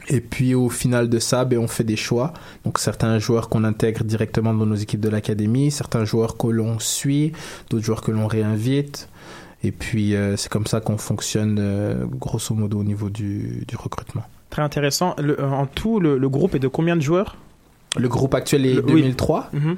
Et 0.08 0.22
puis 0.22 0.56
au 0.56 0.70
final 0.70 1.10
de 1.10 1.20
ça, 1.20 1.44
ben, 1.44 1.60
on 1.60 1.68
fait 1.68 1.84
des 1.84 1.98
choix. 1.98 2.34
Donc 2.64 2.80
certains 2.80 3.20
joueurs 3.20 3.50
qu'on 3.50 3.64
intègre 3.66 4.04
directement 4.06 4.54
dans 4.54 4.66
nos 4.66 4.76
équipes 4.76 5.02
de 5.02 5.10
l'académie, 5.10 5.72
certains 5.72 6.06
joueurs 6.06 6.38
que 6.38 6.48
l'on 6.48 6.80
suit, 6.80 7.34
d'autres 7.70 7.84
joueurs 7.84 8.02
que 8.02 8.12
l'on 8.12 8.26
réinvite. 8.28 9.10
Et 9.62 9.72
puis 9.74 10.16
euh, 10.16 10.38
c'est 10.38 10.50
comme 10.50 10.68
ça 10.68 10.80
qu'on 10.80 10.98
fonctionne 10.98 11.58
euh, 11.60 12.06
grosso 12.06 12.56
modo 12.56 12.80
au 12.80 12.84
niveau 12.86 13.10
du, 13.10 13.66
du 13.68 13.76
recrutement. 13.76 14.24
Très 14.50 14.62
intéressant. 14.62 15.16
Le- 15.20 15.44
en 15.44 15.66
tout, 15.66 16.00
le, 16.00 16.18
le 16.18 16.30
groupe 16.30 16.56
est 16.56 16.60
de 16.60 16.70
combien 16.70 16.96
de 16.96 17.02
joueurs? 17.02 17.36
Le 17.98 18.08
groupe 18.08 18.34
actuel 18.36 18.66
est 18.66 18.76
Le- 18.76 18.86
oui. 18.86 19.02
2003. 19.02 19.50
Mhm. 19.52 19.76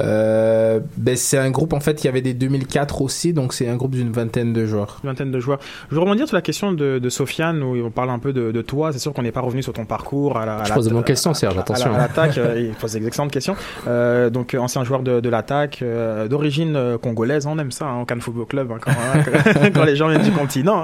Euh, 0.00 0.80
ben, 0.96 1.16
c'est 1.16 1.38
un 1.38 1.50
groupe, 1.50 1.72
en 1.72 1.80
fait, 1.80 2.02
il 2.02 2.06
y 2.06 2.08
avait 2.08 2.20
des 2.20 2.34
2004 2.34 3.00
aussi, 3.02 3.32
donc 3.32 3.52
c'est 3.52 3.68
un 3.68 3.76
groupe 3.76 3.92
d'une 3.94 4.10
vingtaine 4.12 4.52
de 4.52 4.66
joueurs. 4.66 4.98
Une 5.04 5.10
vingtaine 5.10 5.30
de 5.30 5.40
joueurs. 5.40 5.58
Je 5.90 5.94
veux 5.94 6.00
rebondir 6.00 6.26
sur 6.26 6.36
la 6.36 6.42
question 6.42 6.72
de, 6.72 6.98
de 6.98 7.08
Sofiane, 7.08 7.62
où 7.62 7.76
on 7.84 7.90
parle 7.90 8.10
un 8.10 8.18
peu 8.18 8.32
de, 8.32 8.50
de 8.50 8.62
toi. 8.62 8.92
C'est 8.92 8.98
sûr 8.98 9.12
qu'on 9.12 9.22
n'est 9.22 9.32
pas 9.32 9.40
revenu 9.40 9.62
sur 9.62 9.72
ton 9.72 9.84
parcours. 9.84 10.36
À 10.36 10.46
la, 10.46 10.56
à 10.58 10.64
Je 10.64 10.68
la- 10.70 10.74
pose 10.74 10.88
de 10.88 10.92
bonnes 10.92 11.04
questions, 11.04 11.32
Serge, 11.34 11.56
attention. 11.58 11.94
À 11.94 11.98
l'attaque, 11.98 12.38
euh, 12.38 12.54
il 12.68 12.74
pose 12.74 12.92
des 12.92 13.06
excellentes 13.06 13.30
questions. 13.32 13.56
Euh, 13.86 14.30
donc, 14.30 14.56
ancien 14.58 14.82
joueur 14.84 15.02
de, 15.02 15.20
de 15.20 15.28
l'attaque, 15.28 15.80
euh, 15.82 16.26
d'origine 16.28 16.74
euh, 16.76 16.98
congolaise, 16.98 17.46
on 17.46 17.58
aime 17.58 17.70
ça, 17.72 17.86
hein, 17.86 18.00
au 18.00 18.04
Cannes 18.04 18.20
Football 18.20 18.46
Club, 18.46 18.72
hein, 18.72 18.78
quand, 18.80 18.90
hein, 18.90 19.70
quand 19.74 19.84
les 19.84 19.96
gens 19.96 20.08
viennent 20.08 20.22
du 20.22 20.32
continent. 20.32 20.82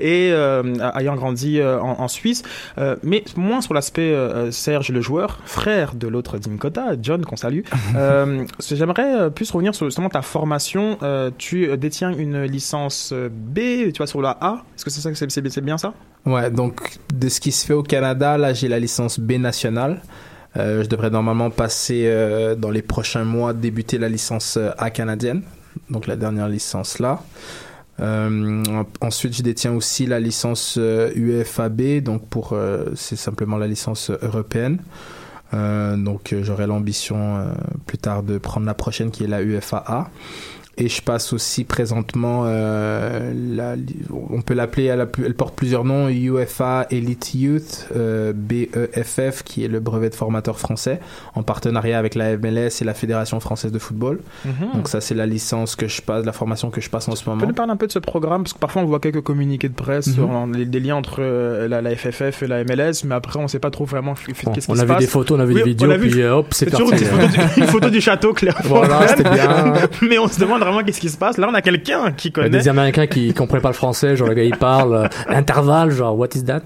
Et 0.00 0.30
euh, 0.32 0.62
ayant 0.96 1.16
grandi 1.16 1.60
en, 1.62 1.96
en 2.00 2.08
Suisse, 2.08 2.42
euh, 2.78 2.96
mais 3.02 3.24
moins 3.36 3.60
sur 3.60 3.74
l'aspect 3.74 4.12
euh, 4.12 4.50
Serge 4.50 4.90
le 4.90 5.00
joueur, 5.00 5.40
frère 5.44 5.94
de 5.94 6.06
l'autre 6.08 6.38
Dimkota, 6.38 6.92
John, 7.02 7.24
qu'on 7.24 7.36
salue. 7.36 7.60
J'aimerais 8.70 9.14
euh, 9.20 9.30
plus 9.30 9.50
revenir 9.50 9.74
sur 9.74 9.86
justement 9.86 10.08
ta 10.08 10.22
formation. 10.22 10.98
Euh, 11.02 11.30
tu 11.36 11.68
euh, 11.68 11.76
détiens 11.76 12.12
une 12.12 12.42
licence 12.44 13.12
B, 13.12 13.58
tu 13.92 13.98
vois, 13.98 14.06
sur 14.06 14.20
la 14.22 14.36
A. 14.40 14.64
Est-ce 14.76 14.84
que 14.84 14.90
c'est 14.90 15.00
ça, 15.00 15.10
c'est 15.14 15.48
c'est- 15.50 15.60
bien 15.60 15.78
ça? 15.78 15.94
Ouais, 16.24 16.50
donc 16.50 16.98
de 17.14 17.28
ce 17.28 17.40
qui 17.40 17.52
se 17.52 17.64
fait 17.66 17.74
au 17.74 17.82
Canada, 17.82 18.36
là 18.38 18.52
j'ai 18.52 18.68
la 18.68 18.78
licence 18.80 19.18
B 19.20 19.32
nationale. 19.32 20.00
Je 20.56 20.86
devrais 20.86 21.10
normalement 21.10 21.50
passer 21.50 22.10
dans 22.56 22.70
les 22.70 22.80
prochains 22.82 23.24
mois 23.24 23.52
débuter 23.52 23.98
la 23.98 24.08
licence 24.08 24.58
A 24.78 24.88
canadienne, 24.90 25.42
donc 25.90 26.06
la 26.06 26.16
dernière 26.16 26.48
licence 26.48 26.98
là. 26.98 27.20
En- 28.00 28.84
ensuite, 29.00 29.36
je 29.36 29.42
détiens 29.42 29.72
aussi 29.74 30.06
la 30.06 30.18
licence 30.18 30.78
UEFAB, 30.78 32.00
donc 32.02 32.26
pour 32.28 32.56
c'est 32.94 33.16
simplement 33.16 33.58
la 33.58 33.66
licence 33.66 34.10
européenne. 34.22 34.78
Euh, 35.56 35.96
donc 35.96 36.32
euh, 36.32 36.42
j'aurai 36.42 36.66
l'ambition 36.66 37.38
euh, 37.38 37.52
plus 37.86 37.98
tard 37.98 38.22
de 38.22 38.38
prendre 38.38 38.66
la 38.66 38.74
prochaine 38.74 39.10
qui 39.10 39.24
est 39.24 39.28
la 39.28 39.42
UFAA. 39.42 40.10
Et 40.78 40.88
je 40.90 41.00
passe 41.00 41.32
aussi 41.32 41.64
présentement, 41.64 42.42
euh, 42.44 43.32
la, 43.54 43.76
on 44.30 44.42
peut 44.42 44.52
l'appeler, 44.52 44.84
elle, 44.84 45.00
a- 45.00 45.06
elle 45.24 45.32
porte 45.34 45.54
plusieurs 45.54 45.84
noms, 45.84 46.10
UFA 46.10 46.86
Elite 46.90 47.34
Youth, 47.34 47.88
euh, 47.96 48.34
BEFF, 48.34 49.42
qui 49.42 49.64
est 49.64 49.68
le 49.68 49.80
brevet 49.80 50.10
de 50.10 50.14
formateur 50.14 50.58
français, 50.58 51.00
en 51.34 51.42
partenariat 51.42 51.98
avec 51.98 52.14
la 52.14 52.36
MLS 52.36 52.82
et 52.82 52.84
la 52.84 52.92
Fédération 52.92 53.40
française 53.40 53.72
de 53.72 53.78
football. 53.78 54.20
Donc 54.74 54.88
ça, 54.88 55.00
c'est 55.00 55.14
la 55.14 55.24
licence 55.24 55.76
que 55.76 55.88
je 55.88 56.02
passe, 56.02 56.26
la 56.26 56.32
formation 56.32 56.68
que 56.70 56.82
je 56.82 56.90
passe 56.90 57.08
en 57.08 57.12
ce 57.12 57.20
Tu 57.20 57.24
peux 57.24 57.30
moment. 57.30 57.46
nous 57.46 57.54
parler 57.54 57.72
un 57.72 57.76
peu 57.76 57.86
de 57.86 57.92
ce 57.92 57.98
programme? 57.98 58.42
Parce 58.42 58.52
que 58.52 58.58
parfois 58.58 58.82
on 58.82 58.84
voit 58.86 59.00
quelques 59.00 59.22
communiqués 59.22 59.70
de 59.70 59.74
presse 59.74 60.08
Mhm. 60.08 60.12
sur 60.14 60.30
euh, 60.30 60.46
les- 60.52 60.66
des 60.66 60.80
liens 60.80 60.96
entre 60.96 61.16
euh, 61.20 61.68
la, 61.68 61.80
la 61.80 61.96
FFF 61.96 62.42
et 62.42 62.46
la 62.46 62.64
MLS, 62.64 63.04
mais 63.06 63.14
après 63.14 63.38
on 63.38 63.48
sait 63.48 63.60
pas 63.60 63.70
trop 63.70 63.86
vraiment 63.86 64.12
f- 64.12 64.26
Bon, 64.44 64.52
qu'est-ce 64.52 64.66
qui 64.66 64.72
on 64.72 64.74
se 64.74 64.80
a 64.80 64.84
vu 64.84 64.88
passe. 64.88 65.00
des 65.00 65.06
photos, 65.06 65.38
on 65.38 65.40
a 65.40 65.46
vu 65.46 65.54
Oui, 65.54 65.60
des 65.62 65.62
on 65.62 65.66
vidéos, 65.68 65.90
a 65.90 65.96
vu- 65.96 66.10
puis 66.10 66.20
euh, 66.20 66.34
hop, 66.36 66.48
c'est 66.52 66.66
parti. 66.70 66.82
une 66.82 66.98
photo, 66.98 67.26
du, 67.26 67.40
une 67.62 67.66
photo 67.66 67.88
du 67.88 68.00
château, 68.02 68.34
clairement. 68.34 68.60
Voilà, 68.64 69.08
c'était 69.08 69.22
bien. 69.30 69.72
Mais 70.02 70.18
on 70.18 70.28
se 70.28 70.38
demande 70.38 70.62
vraiment 70.66 70.84
qu'est-ce 70.84 71.00
qui 71.00 71.08
se 71.08 71.16
passe. 71.16 71.38
Là, 71.38 71.48
on 71.50 71.54
a 71.54 71.62
quelqu'un 71.62 72.12
qui 72.12 72.32
connaît. 72.32 72.50
des 72.50 72.68
Américains 72.68 73.06
qui 73.06 73.32
comprenaient 73.34 73.62
pas 73.62 73.68
le 73.70 73.74
français, 73.74 74.16
genre 74.16 74.28
le 74.28 74.34
gars 74.34 74.44
il 74.44 74.56
parle, 74.56 74.94
euh, 74.94 75.08
intervalle, 75.28 75.90
genre 75.90 76.16
what 76.18 76.28
is 76.34 76.44
that? 76.44 76.62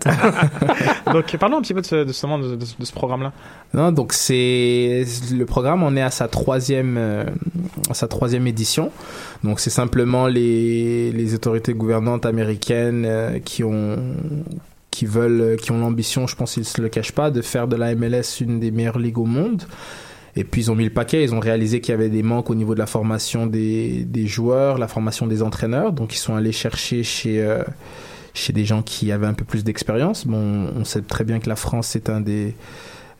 Donc, 1.12 1.36
parlons 1.38 1.58
un 1.58 1.62
petit 1.62 1.74
peu 1.74 1.80
de 1.80 1.86
ce, 1.86 2.04
de 2.04 2.12
ce, 2.12 2.26
de, 2.26 2.56
de- 2.56 2.56
de 2.56 2.84
ce 2.84 2.92
programme-là. 2.92 3.32
Non, 3.72 3.92
donc 3.92 4.12
c'est 4.12 5.04
le 5.32 5.44
programme. 5.44 5.82
On 5.84 5.96
est 5.96 6.02
à 6.02 6.10
sa 6.10 6.26
troisième, 6.26 6.96
euh, 6.98 7.24
à 7.88 7.94
sa 7.94 8.08
troisième 8.08 8.46
édition. 8.48 8.90
Donc 9.44 9.60
c'est 9.60 9.70
simplement 9.70 10.26
les, 10.26 11.12
les 11.12 11.34
autorités 11.34 11.72
gouvernantes 11.72 12.26
américaines 12.26 13.04
euh, 13.06 13.38
qui 13.38 13.62
ont 13.64 13.96
qui 14.90 15.06
veulent, 15.06 15.56
qui 15.62 15.70
ont 15.70 15.78
l'ambition, 15.78 16.26
je 16.26 16.34
pense 16.34 16.54
qu'ils 16.54 16.64
se 16.64 16.80
le 16.82 16.88
cachent 16.88 17.12
pas, 17.12 17.30
de 17.30 17.42
faire 17.42 17.68
de 17.68 17.76
la 17.76 17.94
MLS 17.94 18.40
une 18.40 18.58
des 18.58 18.72
meilleures 18.72 18.98
ligues 18.98 19.18
au 19.18 19.24
monde. 19.24 19.62
Et 20.40 20.44
puis 20.44 20.62
ils 20.62 20.70
ont 20.70 20.74
mis 20.74 20.84
le 20.84 20.90
paquet, 20.90 21.22
ils 21.22 21.34
ont 21.34 21.38
réalisé 21.38 21.82
qu'il 21.82 21.92
y 21.92 21.94
avait 21.94 22.08
des 22.08 22.22
manques 22.22 22.48
au 22.48 22.54
niveau 22.54 22.72
de 22.72 22.78
la 22.78 22.86
formation 22.86 23.46
des, 23.46 24.06
des 24.06 24.26
joueurs, 24.26 24.78
la 24.78 24.88
formation 24.88 25.26
des 25.26 25.42
entraîneurs. 25.42 25.92
Donc 25.92 26.14
ils 26.14 26.18
sont 26.18 26.34
allés 26.34 26.50
chercher 26.50 27.02
chez 27.02 27.42
euh, 27.42 27.62
chez 28.32 28.54
des 28.54 28.64
gens 28.64 28.80
qui 28.80 29.12
avaient 29.12 29.26
un 29.26 29.34
peu 29.34 29.44
plus 29.44 29.64
d'expérience. 29.64 30.26
Bon, 30.26 30.72
on 30.74 30.84
sait 30.86 31.02
très 31.02 31.24
bien 31.24 31.40
que 31.40 31.48
la 31.50 31.56
France 31.56 31.94
est 31.94 32.08
un 32.08 32.22
des 32.22 32.54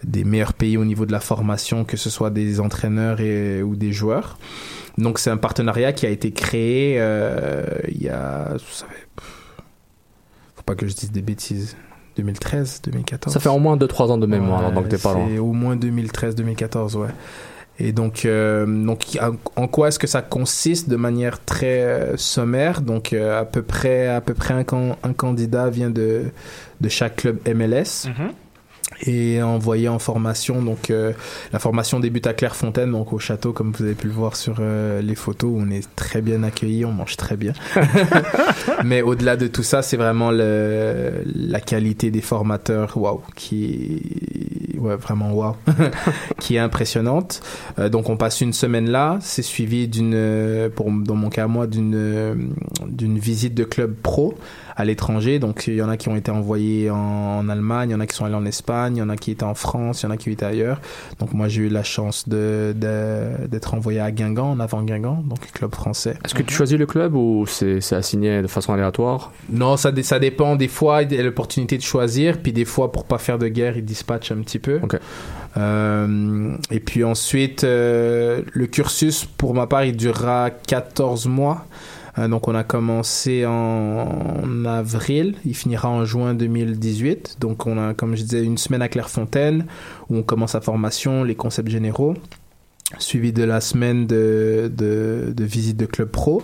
des 0.02 0.24
meilleurs 0.24 0.54
pays 0.54 0.78
au 0.78 0.86
niveau 0.86 1.04
de 1.04 1.12
la 1.12 1.20
formation, 1.20 1.84
que 1.84 1.98
ce 1.98 2.08
soit 2.08 2.30
des 2.30 2.58
entraîneurs 2.58 3.20
et, 3.20 3.62
ou 3.62 3.76
des 3.76 3.92
joueurs. 3.92 4.38
Donc 4.96 5.18
c'est 5.18 5.28
un 5.28 5.36
partenariat 5.36 5.92
qui 5.92 6.06
a 6.06 6.08
été 6.08 6.30
créé 6.30 6.96
euh, 6.98 7.66
il 7.88 8.02
y 8.02 8.08
a, 8.08 8.52
vous 8.54 8.72
savez, 8.72 8.94
faut 10.56 10.62
pas 10.64 10.74
que 10.74 10.86
je 10.86 10.94
dise 10.94 11.12
des 11.12 11.20
bêtises, 11.20 11.76
2013, 12.16 12.82
2014. 12.84 13.32
Ça 13.34 13.40
fait 13.40 13.48
au 13.48 13.58
moins 13.58 13.76
2-3 13.76 14.10
ans 14.10 14.18
de 14.18 14.26
mémoire, 14.26 14.60
Ouais, 14.60 14.66
alors, 14.68 14.80
donc 14.82 14.88
t'es 14.90 14.98
pas 14.98 15.14
loin. 15.14 15.26
C'est 15.30 15.38
au 15.38 15.52
moins 15.52 15.76
2013-2014, 15.76 16.96
ouais. 16.96 17.08
Et 17.82 17.92
donc, 17.92 18.26
euh, 18.26 18.66
donc 18.66 19.18
en- 19.56 19.66
quoi 19.68 19.88
est-ce 19.88 19.98
que 19.98 20.06
ça 20.06 20.20
consiste 20.20 20.90
de 20.90 20.96
manière 20.96 21.42
très 21.42 21.80
euh, 21.82 22.16
sommaire? 22.18 22.82
Donc, 22.82 23.12
euh, 23.14 23.40
à 23.40 23.44
peu 23.46 23.62
près, 23.62 24.06
à 24.06 24.20
peu 24.20 24.34
près 24.34 24.52
un, 24.52 24.64
can- 24.64 24.96
un 25.02 25.12
candidat 25.14 25.70
vient 25.70 25.88
de, 25.88 26.24
de 26.80 26.88
chaque 26.90 27.16
club 27.16 27.38
MLS 27.46 28.06
et 29.02 29.42
envoyé 29.42 29.88
en 29.88 29.98
formation. 29.98 30.62
Donc, 30.62 30.90
euh, 30.90 31.12
la 31.52 31.58
formation 31.58 32.00
débute 32.00 32.26
à 32.26 32.34
Clairefontaine, 32.34 32.92
donc 32.92 33.12
au 33.12 33.18
château, 33.18 33.52
comme 33.52 33.72
vous 33.72 33.84
avez 33.84 33.94
pu 33.94 34.06
le 34.06 34.12
voir 34.12 34.36
sur 34.36 34.56
euh, 34.60 35.00
les 35.02 35.14
photos, 35.14 35.50
où 35.52 35.58
on 35.60 35.70
est 35.70 35.86
très 35.96 36.20
bien 36.20 36.42
accueillis, 36.42 36.84
on 36.84 36.92
mange 36.92 37.16
très 37.16 37.36
bien. 37.36 37.52
Mais 38.84 39.02
au-delà 39.02 39.36
de 39.36 39.46
tout 39.46 39.62
ça, 39.62 39.82
c'est 39.82 39.96
vraiment 39.96 40.30
le, 40.30 41.22
la 41.34 41.60
qualité 41.60 42.10
des 42.10 42.20
formateurs, 42.20 42.96
waouh, 42.96 43.22
qui, 43.36 44.02
ouais, 44.78 44.96
vraiment 44.96 45.32
waouh, 45.32 45.56
qui 46.38 46.56
est 46.56 46.60
impressionnante. 46.60 47.40
Euh, 47.78 47.88
donc, 47.88 48.08
on 48.08 48.16
passe 48.16 48.40
une 48.40 48.52
semaine 48.52 48.90
là, 48.90 49.18
c'est 49.20 49.42
suivi 49.42 49.88
d'une, 49.88 50.70
pour 50.74 50.90
dans 50.90 51.14
mon 51.14 51.30
cas 51.30 51.46
moi, 51.46 51.66
d'une, 51.66 51.94
euh, 51.94 52.34
d'une 52.86 53.18
visite 53.18 53.54
de 53.54 53.64
club 53.64 53.94
pro 54.02 54.34
à 54.80 54.84
l'étranger. 54.84 55.38
Donc, 55.38 55.64
il 55.66 55.74
y 55.74 55.82
en 55.82 55.88
a 55.88 55.96
qui 55.96 56.08
ont 56.08 56.16
été 56.16 56.30
envoyés 56.30 56.90
en, 56.90 56.96
en 56.96 57.48
Allemagne, 57.48 57.90
il 57.90 57.92
y 57.92 57.94
en 57.96 58.00
a 58.00 58.06
qui 58.06 58.14
sont 58.16 58.24
allés 58.24 58.34
en 58.34 58.44
Espagne, 58.46 58.96
il 58.96 59.00
y 59.00 59.02
en 59.02 59.08
a 59.08 59.16
qui 59.16 59.30
étaient 59.30 59.44
en 59.44 59.54
France, 59.54 60.02
il 60.02 60.06
y 60.06 60.08
en 60.08 60.10
a 60.12 60.16
qui 60.16 60.30
étaient 60.30 60.44
ailleurs. 60.46 60.80
Donc, 61.18 61.32
moi, 61.32 61.48
j'ai 61.48 61.62
eu 61.62 61.68
la 61.68 61.82
chance 61.84 62.28
de, 62.28 62.74
de- 62.76 63.46
d'être 63.46 63.74
envoyé 63.74 64.00
à 64.00 64.10
Guingamp, 64.10 64.50
en 64.52 64.60
avant 64.60 64.82
Guingamp, 64.82 65.22
donc 65.26 65.38
club 65.52 65.74
français. 65.74 66.16
Est-ce 66.24 66.34
que 66.34 66.42
tu 66.42 66.54
choisis 66.54 66.78
le 66.78 66.86
club 66.86 67.14
ou 67.14 67.44
c'est 67.46 67.80
c'est 67.80 67.96
assigné 67.96 68.42
de 68.42 68.46
façon 68.46 68.72
aléatoire? 68.72 69.32
Non, 69.50 69.76
ça, 69.76 69.92
dé- 69.92 70.02
ça 70.02 70.18
dépend. 70.18 70.56
Des 70.56 70.68
fois, 70.68 71.02
il 71.02 71.12
y 71.12 71.18
a 71.18 71.22
l'opportunité 71.22 71.76
de 71.76 71.82
choisir, 71.82 72.38
puis 72.42 72.52
des 72.52 72.64
fois, 72.64 72.90
pour 72.92 73.04
pas 73.04 73.18
faire 73.18 73.38
de 73.38 73.48
guerre, 73.48 73.76
ils 73.76 73.84
dispatchent 73.84 74.32
un 74.32 74.40
petit 74.42 74.58
peu. 74.58 74.80
Euh, 75.56 76.56
et 76.70 76.80
puis 76.80 77.04
ensuite, 77.04 77.64
euh, 77.64 78.42
le 78.52 78.66
cursus, 78.66 79.24
pour 79.24 79.54
ma 79.54 79.66
part, 79.66 79.84
il 79.84 79.96
durera 79.96 80.50
14 80.50 81.26
mois. 81.26 81.64
Euh, 82.18 82.28
donc 82.28 82.48
on 82.48 82.54
a 82.54 82.64
commencé 82.64 83.46
en, 83.46 83.52
en 83.52 84.64
avril, 84.64 85.36
il 85.44 85.54
finira 85.54 85.88
en 85.88 86.04
juin 86.04 86.34
2018. 86.34 87.36
Donc 87.40 87.66
on 87.66 87.78
a, 87.78 87.94
comme 87.94 88.16
je 88.16 88.22
disais, 88.22 88.44
une 88.44 88.58
semaine 88.58 88.82
à 88.82 88.88
Clairefontaine 88.88 89.66
où 90.08 90.16
on 90.16 90.22
commence 90.22 90.54
la 90.54 90.60
formation, 90.60 91.24
les 91.24 91.34
concepts 91.34 91.68
généraux, 91.68 92.14
suivi 92.98 93.32
de 93.32 93.44
la 93.44 93.60
semaine 93.60 94.06
de, 94.06 94.70
de, 94.74 95.32
de 95.34 95.44
visite 95.44 95.76
de 95.76 95.86
club 95.86 96.08
pro. 96.08 96.42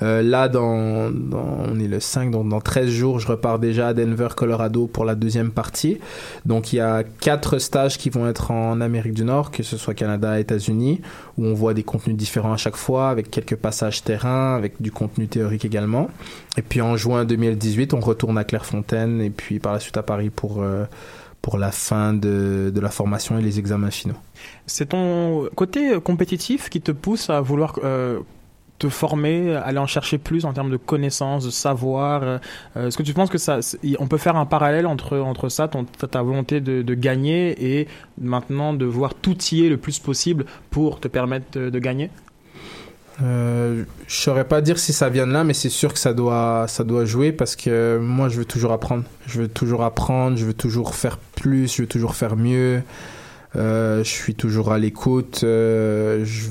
Euh, 0.00 0.20
là, 0.20 0.48
dans, 0.48 1.12
dans- 1.12 1.58
on 1.68 1.78
est 1.78 1.86
le 1.86 2.00
5, 2.00 2.32
donc 2.32 2.48
dans 2.48 2.60
13 2.60 2.88
jours, 2.88 3.20
je 3.20 3.28
repars 3.28 3.60
déjà 3.60 3.88
à 3.88 3.94
Denver, 3.94 4.28
Colorado 4.34 4.88
pour 4.88 5.04
la 5.04 5.14
deuxième 5.14 5.52
partie. 5.52 5.98
Donc 6.44 6.72
il 6.72 6.76
y 6.76 6.80
a 6.80 7.04
quatre 7.04 7.58
stages 7.60 7.98
qui 7.98 8.10
vont 8.10 8.26
être 8.26 8.50
en 8.50 8.80
Amérique 8.80 9.12
du 9.14 9.22
Nord, 9.24 9.52
que 9.52 9.62
ce 9.62 9.76
soit 9.76 9.94
Canada, 9.94 10.40
États-Unis, 10.40 11.02
où 11.38 11.44
on 11.46 11.54
voit 11.54 11.72
des 11.72 11.84
contenus 11.84 12.16
différents 12.16 12.52
à 12.52 12.56
chaque 12.56 12.74
fois, 12.76 13.10
avec 13.10 13.30
quelques 13.30 13.54
passages 13.54 14.02
terrain, 14.02 14.56
avec 14.56 14.82
du 14.82 14.90
contenu 14.90 15.28
théorique 15.28 15.64
également. 15.64 16.08
Et 16.56 16.62
puis 16.62 16.80
en 16.80 16.96
juin 16.96 17.24
2018, 17.24 17.94
on 17.94 18.00
retourne 18.00 18.38
à 18.38 18.44
Clairefontaine 18.44 19.20
et 19.20 19.30
puis 19.30 19.60
par 19.60 19.72
la 19.72 19.78
suite 19.78 19.98
à 19.98 20.02
Paris 20.02 20.30
pour, 20.34 20.62
euh, 20.64 20.84
pour 21.42 21.58
la 21.58 21.72
fin 21.72 22.14
de, 22.14 22.72
de 22.74 22.80
la 22.80 22.90
formation 22.90 23.36
et 23.38 23.42
les 23.42 23.58
examens 23.58 23.90
finaux. 23.90 24.14
C'est 24.66 24.90
ton 24.90 25.48
côté 25.56 26.00
compétitif 26.00 26.70
qui 26.70 26.80
te 26.80 26.92
pousse 26.92 27.30
à 27.30 27.40
vouloir 27.40 27.78
euh, 27.82 28.20
te 28.78 28.88
former, 28.88 29.56
aller 29.56 29.78
en 29.78 29.86
chercher 29.86 30.18
plus 30.18 30.44
en 30.44 30.52
termes 30.52 30.70
de 30.70 30.76
connaissances, 30.76 31.44
de 31.44 31.50
savoir. 31.50 32.22
euh, 32.22 32.38
Est-ce 32.76 32.96
que 32.96 33.02
tu 33.02 33.12
penses 33.12 33.30
que 33.30 33.38
ça, 33.38 33.58
on 33.98 34.06
peut 34.06 34.18
faire 34.18 34.36
un 34.36 34.46
parallèle 34.46 34.86
entre 34.86 35.18
entre 35.18 35.48
ça, 35.48 35.68
ta 35.68 36.22
volonté 36.22 36.60
de, 36.60 36.94
gagner 36.94 37.78
et 37.78 37.88
maintenant 38.20 38.72
de 38.72 38.84
voir 38.84 39.14
tout 39.14 39.36
y 39.52 39.66
est 39.66 39.68
le 39.68 39.76
plus 39.76 39.98
possible 39.98 40.46
pour 40.70 41.00
te 41.00 41.08
permettre 41.08 41.58
de 41.58 41.78
gagner? 41.78 42.10
Euh, 43.20 43.84
je 44.08 44.14
saurais 44.14 44.44
pas 44.44 44.60
dire 44.60 44.78
si 44.78 44.92
ça 44.92 45.08
vient 45.08 45.26
de 45.26 45.32
là, 45.32 45.44
mais 45.44 45.54
c'est 45.54 45.68
sûr 45.68 45.92
que 45.92 45.98
ça 45.98 46.14
doit, 46.14 46.66
ça 46.68 46.84
doit 46.84 47.04
jouer 47.04 47.32
parce 47.32 47.56
que 47.56 47.98
moi, 47.98 48.28
je 48.28 48.38
veux 48.38 48.44
toujours 48.44 48.72
apprendre. 48.72 49.04
Je 49.26 49.42
veux 49.42 49.48
toujours 49.48 49.82
apprendre, 49.82 50.36
je 50.36 50.46
veux 50.46 50.54
toujours 50.54 50.94
faire 50.94 51.18
plus, 51.18 51.76
je 51.76 51.82
veux 51.82 51.88
toujours 51.88 52.14
faire 52.14 52.36
mieux. 52.36 52.82
Euh, 53.56 54.02
je 54.02 54.08
suis 54.08 54.34
toujours 54.34 54.72
à 54.72 54.78
l'écoute. 54.78 55.42
Euh, 55.44 56.24
je, 56.24 56.48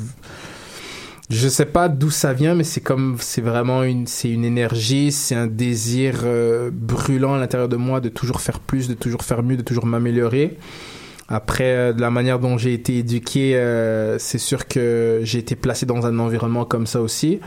je 1.32 1.48
sais 1.48 1.66
pas 1.66 1.88
d'où 1.90 2.12
ça 2.12 2.34
vient, 2.34 2.56
mais 2.56 2.64
c'est 2.64 2.82
comme, 2.82 3.16
c'est 3.20 3.42
vraiment 3.42 3.84
une, 3.84 4.06
c'est 4.06 4.30
une 4.30 4.44
énergie, 4.46 5.12
c'est 5.12 5.36
un 5.36 5.48
désir 5.48 6.22
euh, 6.24 6.70
brûlant 6.74 7.34
à 7.36 7.40
l'intérieur 7.40 7.70
de 7.70 7.78
moi 7.78 8.02
de 8.02 8.10
toujours 8.10 8.42
faire 8.42 8.60
plus, 8.60 8.88
de 8.88 8.94
toujours 8.94 9.24
faire 9.24 9.42
mieux, 9.42 9.58
de 9.58 9.62
toujours 9.62 9.86
m'améliorer. 9.86 10.58
Après, 11.32 11.64
euh, 11.64 11.94
de 11.94 12.02
la 12.02 12.12
manière 12.12 12.40
dont 12.40 12.58
j'ai 12.58 12.74
été 12.74 12.98
éduqué, 12.98 13.56
euh, 13.56 14.20
c'est 14.20 14.38
sûr 14.38 14.68
que 14.68 15.22
j'ai 15.24 15.40
été 15.40 15.56
placé 15.56 15.86
dans 15.86 16.06
un 16.06 16.20
environnement 16.20 16.66
comme 16.66 16.86
ça 16.86 17.00
aussi. 17.02 17.40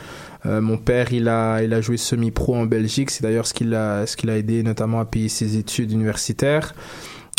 Euh, 0.47 0.59
mon 0.59 0.77
père, 0.77 1.13
il 1.13 1.29
a, 1.29 1.61
il 1.61 1.71
a 1.71 1.81
joué 1.81 1.95
semi-pro 1.97 2.55
en 2.55 2.65
Belgique. 2.65 3.11
C'est 3.11 3.21
d'ailleurs 3.21 3.45
ce 3.45 3.53
qui 3.53 3.63
l'a, 3.63 4.05
aidé 4.27 4.63
notamment 4.63 4.99
à 4.99 5.05
payer 5.05 5.29
ses 5.29 5.57
études 5.57 5.91
universitaires. 5.91 6.73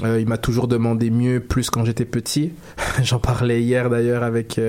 Il 0.04 0.28
m'a 0.28 0.36
toujours 0.36 0.68
demandé 0.68 1.08
mieux, 1.08 1.40
plus 1.40 1.70
quand 1.70 1.84
j'étais 1.84 2.04
petit. 2.04 2.52
J'en 3.02 3.18
parlais 3.18 3.62
hier 3.62 3.88
d'ailleurs 3.88 4.22
avec 4.22 4.60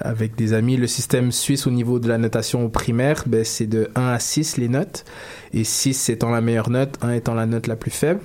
avec 0.00 0.36
des 0.36 0.52
amis. 0.54 0.76
Le 0.76 0.86
système 0.86 1.32
suisse 1.32 1.66
au 1.66 1.70
niveau 1.70 1.98
de 1.98 2.08
la 2.08 2.18
notation 2.18 2.64
au 2.64 2.68
primaire, 2.68 3.24
ben, 3.26 3.44
c'est 3.44 3.66
de 3.66 3.90
1 3.96 4.06
à 4.06 4.18
6 4.20 4.58
les 4.58 4.68
notes. 4.68 5.04
Et 5.52 5.64
6 5.64 6.08
étant 6.08 6.30
la 6.30 6.40
meilleure 6.40 6.70
note, 6.70 6.98
1 7.02 7.10
étant 7.10 7.34
la 7.34 7.46
note 7.46 7.66
la 7.66 7.74
plus 7.74 7.90
faible. 7.90 8.20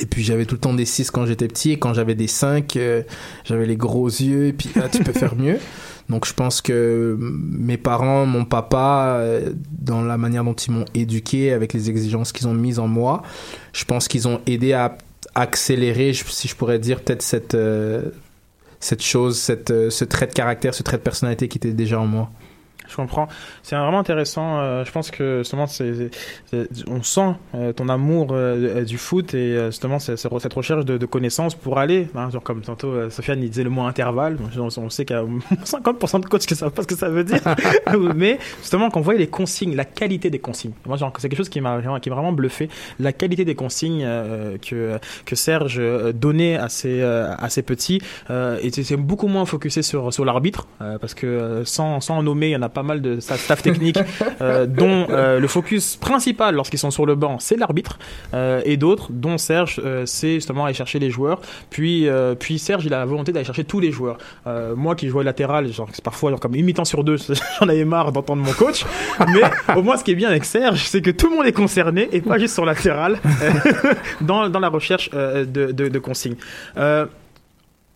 Et 0.00 0.06
puis 0.06 0.22
j'avais 0.22 0.46
tout 0.46 0.54
le 0.54 0.60
temps 0.60 0.72
des 0.72 0.86
6 0.86 1.10
quand 1.10 1.26
j'étais 1.26 1.48
petit, 1.48 1.72
et 1.72 1.78
quand 1.78 1.92
j'avais 1.92 2.14
des 2.14 2.26
5, 2.26 2.76
euh, 2.76 3.02
j'avais 3.44 3.66
les 3.66 3.76
gros 3.76 4.06
yeux, 4.06 4.46
et 4.46 4.52
puis 4.52 4.70
ah, 4.76 4.88
tu 4.88 5.02
peux 5.02 5.12
faire 5.12 5.36
mieux. 5.36 5.58
Donc 6.08 6.26
je 6.26 6.32
pense 6.32 6.60
que 6.60 7.16
mes 7.20 7.76
parents, 7.76 8.26
mon 8.26 8.44
papa, 8.44 9.16
euh, 9.18 9.52
dans 9.70 10.02
la 10.02 10.18
manière 10.18 10.44
dont 10.44 10.54
ils 10.54 10.70
m'ont 10.70 10.84
éduqué, 10.94 11.52
avec 11.52 11.72
les 11.72 11.90
exigences 11.90 12.32
qu'ils 12.32 12.48
ont 12.48 12.54
mises 12.54 12.78
en 12.78 12.88
moi, 12.88 13.22
je 13.72 13.84
pense 13.84 14.08
qu'ils 14.08 14.28
ont 14.28 14.40
aidé 14.46 14.72
à 14.72 14.96
accélérer, 15.34 16.12
si 16.12 16.48
je 16.48 16.56
pourrais 16.56 16.78
dire, 16.78 17.00
peut-être 17.00 17.22
cette, 17.22 17.54
euh, 17.54 18.02
cette 18.80 19.02
chose, 19.02 19.38
cette, 19.38 19.70
euh, 19.70 19.90
ce 19.90 20.04
trait 20.04 20.26
de 20.26 20.32
caractère, 20.32 20.74
ce 20.74 20.82
trait 20.82 20.98
de 20.98 21.02
personnalité 21.02 21.48
qui 21.48 21.58
était 21.58 21.72
déjà 21.72 22.00
en 22.00 22.06
moi. 22.06 22.30
Je 22.88 22.96
comprends. 22.96 23.28
C'est 23.62 23.76
vraiment 23.76 23.98
intéressant. 24.00 24.58
euh, 24.58 24.84
je 24.84 24.90
pense 24.92 25.10
que 25.10 25.38
justement, 25.38 25.66
c'est, 25.66 26.10
on 26.88 27.02
sent 27.02 27.34
euh, 27.54 27.72
ton 27.72 27.88
amour 27.88 28.28
euh, 28.32 28.84
du 28.84 28.98
foot 28.98 29.34
et 29.34 29.56
justement 29.66 29.98
c'est- 29.98 30.16
c'est- 30.16 30.28
cette 30.40 30.52
recherche 30.54 30.84
de, 30.84 30.98
de 30.98 31.06
connaissances 31.06 31.54
pour 31.54 31.78
aller. 31.78 32.08
hein, 32.14 32.28
genre 32.30 32.42
comme 32.42 32.60
tantôt, 32.62 33.08
Sofiane 33.10 33.40
disait 33.40 33.64
le 33.64 33.70
mot 33.70 33.82
intervalle. 33.82 34.36
On, 34.58 34.68
on 34.76 34.90
sait 34.90 35.04
qu'il 35.04 35.16
y 35.16 35.18
a 35.18 35.22
50% 35.64 36.20
de 36.20 36.26
coachs 36.26 36.46
qui 36.46 36.54
savent 36.54 36.72
pas 36.72 36.82
ce 36.82 36.86
que 36.88 36.96
ça 36.96 37.08
veut 37.08 37.24
dire. 37.24 37.40
Mais 38.14 38.38
justement, 38.60 38.90
qu'on 38.90 39.00
voit 39.00 39.14
les 39.14 39.26
consignes, 39.28 39.74
la 39.74 39.84
qualité 39.84 40.28
des 40.30 40.38
consignes. 40.38 40.72
Moi, 40.86 40.96
c'est 41.18 41.28
quelque 41.28 41.36
chose 41.38 41.48
qui 41.48 41.60
m'a 41.60 41.78
vraiment- 41.78 42.00
qui 42.00 42.10
m'a 42.10 42.16
vraiment 42.16 42.32
bluffé. 42.32 42.68
La 42.98 43.12
qualité 43.12 43.44
des 43.44 43.54
consignes 43.54 44.06
que 44.60 44.98
que 45.24 45.36
Serge 45.36 45.80
donnait 46.14 46.56
à 46.56 46.68
ses 46.68 47.02
à 47.02 47.48
ses 47.48 47.62
petits 47.62 48.00
et 48.30 48.70
c'est 48.72 48.82
c'est 48.82 48.96
beaucoup 48.96 49.28
moins 49.28 49.44
focusé 49.46 49.82
sur 49.82 50.12
sur 50.12 50.24
l'arbitre 50.24 50.66
parce 51.00 51.14
que 51.14 51.62
sans 51.64 52.00
sans 52.00 52.16
en 52.18 52.22
nommer, 52.22 52.48
il 52.48 52.52
y 52.52 52.56
en 52.56 52.62
a 52.62 52.68
pas 52.68 52.81
mal 52.82 53.00
de 53.00 53.20
sa 53.20 53.36
staff 53.36 53.62
technique 53.62 53.98
euh, 54.40 54.66
dont 54.66 55.06
euh, 55.10 55.38
le 55.38 55.48
focus 55.48 55.96
principal 55.96 56.54
lorsqu'ils 56.54 56.78
sont 56.78 56.90
sur 56.90 57.06
le 57.06 57.14
banc, 57.14 57.38
c'est 57.38 57.56
l'arbitre 57.56 57.98
euh, 58.34 58.60
et 58.64 58.76
d'autres 58.76 59.08
dont 59.10 59.38
Serge 59.38 59.80
c'est 60.04 60.34
justement 60.34 60.64
aller 60.64 60.74
chercher 60.74 60.98
les 60.98 61.10
joueurs. 61.10 61.40
Puis 61.70 62.08
puis 62.38 62.58
Serge, 62.58 62.84
il 62.84 62.94
a 62.94 62.98
la 62.98 63.04
volonté 63.04 63.32
d'aller 63.32 63.44
chercher 63.44 63.64
tous 63.64 63.80
les 63.80 63.92
joueurs. 63.92 64.18
Moi 64.76 64.94
qui 64.94 65.08
jouais 65.08 65.24
latéral, 65.24 65.72
genre 65.72 65.88
parfois 66.02 66.30
genre, 66.30 66.40
comme 66.40 66.54
imitant 66.54 66.84
sur 66.84 67.04
deux, 67.04 67.16
j'en 67.60 67.68
avais 67.68 67.84
marre 67.84 68.12
d'entendre 68.12 68.42
mon 68.42 68.52
coach. 68.52 68.84
Mais 69.32 69.42
au 69.76 69.82
moins 69.82 69.96
ce 69.96 70.04
qui 70.04 70.12
est 70.12 70.16
bien 70.16 70.28
avec 70.28 70.44
Serge, 70.44 70.84
c'est 70.84 71.02
que 71.02 71.10
tout 71.10 71.28
le 71.28 71.36
monde 71.36 71.46
est 71.46 71.52
concerné 71.52 72.08
et 72.12 72.20
pas 72.20 72.38
juste 72.38 72.54
sur 72.54 72.64
latéral 72.64 73.18
dans 74.20 74.48
dans 74.48 74.60
la 74.60 74.68
recherche 74.68 75.10
de, 75.10 75.44
de 75.44 75.88
de 75.88 75.98
consignes. 75.98 76.36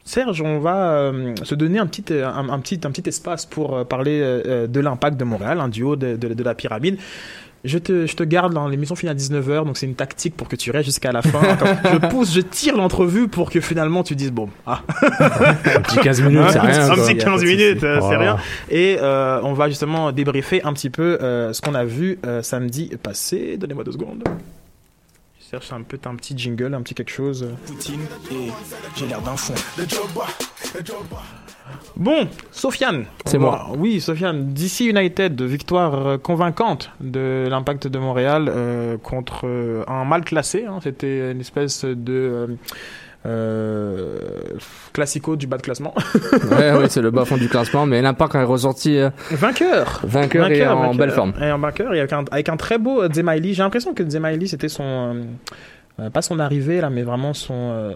Serge, 0.07 0.41
on 0.41 0.61
va 0.61 0.93
euh, 0.93 1.35
se 1.43 1.57
donner 1.57 1.81
un 1.81 1.87
petit, 1.87 2.05
euh, 2.13 2.29
un, 2.29 2.49
un 2.49 2.59
petit, 2.61 2.81
un 2.85 2.91
petit 2.93 3.09
espace 3.09 3.45
pour 3.45 3.77
euh, 3.77 3.85
parler 3.85 4.21
euh, 4.23 4.69
de 4.69 4.81
l'impact 4.81 5.17
de 5.19 5.25
Montréal, 5.25 5.61
un 5.61 5.69
duo 5.69 5.97
de, 5.97 6.15
de, 6.15 6.33
de 6.33 6.43
la 6.45 6.55
pyramide. 6.55 6.97
Je 7.65 7.79
te, 7.79 8.07
je 8.07 8.15
te 8.15 8.23
garde 8.23 8.55
dans 8.55 8.69
l'émission 8.69 8.95
finit 8.95 9.11
à 9.11 9.15
19h, 9.17 9.65
donc 9.65 9.77
c'est 9.77 9.87
une 9.87 9.97
tactique 9.97 10.37
pour 10.37 10.47
que 10.47 10.55
tu 10.55 10.71
restes 10.71 10.85
jusqu'à 10.85 11.11
la 11.11 11.23
fin. 11.23 11.41
Je 11.93 11.99
pousse, 12.07 12.33
je 12.33 12.41
tire 12.41 12.77
l'entrevue 12.77 13.27
pour 13.27 13.51
que 13.51 13.61
finalement 13.61 14.05
tu 14.05 14.15
dises 14.15 14.31
bon, 14.31 14.49
ah. 14.65 14.83
Un 15.03 15.81
petit 15.81 15.99
15 15.99 16.23
minutes, 16.23 16.51
c'est 16.51 16.61
rien. 16.61 16.91
Un 16.93 16.95
petit 16.95 17.17
15 17.17 17.43
minutes, 17.45 17.81
c'est 17.81 18.17
rien. 18.17 18.37
Et 18.71 18.99
euh, 19.01 19.41
on 19.43 19.55
va 19.55 19.69
justement 19.69 20.13
débriefer 20.13 20.63
un 20.63 20.73
petit 20.73 20.91
peu 20.91 21.19
ce 21.21 21.61
qu'on 21.61 21.75
a 21.75 21.85
vu 21.85 22.21
samedi 22.43 22.93
passé. 23.03 23.57
Donnez-moi 23.57 23.83
deux 23.83 23.93
secondes. 23.93 24.23
Cherche 25.51 25.73
un 25.73 25.83
peu 25.83 25.99
un 26.07 26.17
petit 26.17 26.37
jingle, 26.37 26.75
un 26.75 26.83
petit 26.83 26.95
quelque 26.95 27.11
chose. 27.11 27.47
Poutine 27.67 28.01
et 28.33 28.51
j'ai 28.97 29.07
l'air 29.07 29.21
d'un 29.23 29.37
fond. 29.37 29.55
Bon, 31.97 32.29
Sofiane. 32.51 33.07
C'est 33.25 33.39
moi. 33.39 33.69
Oui, 33.79 34.01
Sofiane. 34.01 34.53
DC 34.53 34.81
United, 34.81 35.41
victoire 35.43 36.07
euh, 36.07 36.19
convaincante 36.19 36.91
de 37.01 37.47
l'Impact 37.49 37.87
de 37.87 37.99
Montréal 37.99 38.51
euh, 38.53 38.99
contre 38.99 39.47
euh, 39.47 39.85
un 39.89 40.05
mal 40.05 40.25
classé. 40.25 40.65
hein. 40.67 40.79
C'était 40.83 41.31
une 41.33 41.41
espèce 41.41 41.85
de 41.85 42.13
euh, 42.13 42.47
classico 44.93 45.37
du 45.37 45.47
bas 45.47 45.57
de 45.59 45.62
classement. 45.62 45.95
Ouais, 46.51 46.72
oui, 46.79 46.85
c'est 46.89 47.03
le 47.03 47.11
bas 47.11 47.24
fond 47.24 47.37
du 47.37 47.49
classement, 47.49 47.87
mais 47.87 48.01
l'impact 48.03 48.35
est 48.35 48.43
ressorti 48.45 48.99
euh, 48.99 49.11
vainqueur. 49.33 50.01
vainqueur, 50.05 50.51
et 50.51 50.66
en 50.66 50.95
belle 50.95 51.11
forme. 51.11 51.33
Et 51.41 51.51
en 51.51 51.59
vainqueur, 51.59 51.93
et 51.95 51.99
avec 52.01 52.12
un, 52.12 52.24
avec 52.31 52.49
un 52.49 52.57
très 52.57 52.79
beau 52.79 53.03
euh, 53.03 53.09
Zemaili. 53.12 53.55
J'ai 53.55 53.62
l'impression 53.62 53.95
que 53.95 54.09
Zemaili, 54.09 54.49
c'était 54.49 54.68
son. 54.68 54.85
euh, 54.85 55.22
euh, 56.01 56.11
pas 56.11 56.22
son 56.22 56.39
arrivée, 56.39 56.81
là, 56.81 56.91
mais 56.91 57.03
vraiment 57.03 57.33
son. 57.35 57.55
euh, 57.55 57.93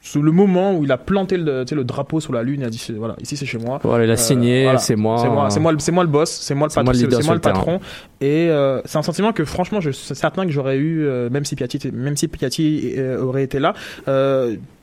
sous 0.00 0.22
le 0.22 0.30
moment 0.32 0.74
où 0.76 0.84
il 0.84 0.92
a 0.92 0.96
planté 0.98 1.36
le, 1.36 1.64
tu 1.64 1.70
sais, 1.70 1.74
le 1.74 1.84
drapeau 1.84 2.20
sur 2.20 2.32
la 2.32 2.42
lune, 2.42 2.60
il 2.60 2.64
a 2.64 2.70
dit 2.70 2.82
voilà, 2.96 3.16
ici 3.20 3.36
c'est 3.36 3.46
chez 3.46 3.58
moi. 3.58 3.80
Voilà, 3.82 4.04
il 4.04 4.10
a 4.10 4.14
Euh, 4.14 4.16
signé, 4.16 4.62
voilà. 4.62 4.78
c'est 4.78 4.96
moi. 4.96 5.18
C'est 5.18 5.28
moi, 5.28 5.50
c'est 5.50 5.60
moi, 5.60 5.72
c'est 5.78 5.92
moi 5.92 6.04
le 6.04 6.10
boss, 6.10 6.30
c'est 6.30 6.54
moi 6.54 6.68
le 6.68 6.74
patron, 6.74 6.92
le 6.92 6.98
c'est 7.10 7.24
moi 7.24 7.34
le 7.34 7.40
patron. 7.40 7.80
Et 8.20 8.48
euh, 8.50 8.80
c'est 8.84 8.98
un 8.98 9.02
sentiment 9.02 9.32
que 9.32 9.44
franchement, 9.44 9.80
je 9.80 9.90
suis 9.90 10.14
certain 10.14 10.44
que 10.46 10.50
j'aurais 10.52 10.76
eu, 10.76 11.04
euh, 11.04 11.28
même 11.30 11.44
si 11.44 11.56
Piatti, 11.56 11.78
même 11.92 12.16
si 12.16 12.28
Piatti 12.28 12.94
aurait 13.20 13.42
été 13.44 13.58
là. 13.58 13.74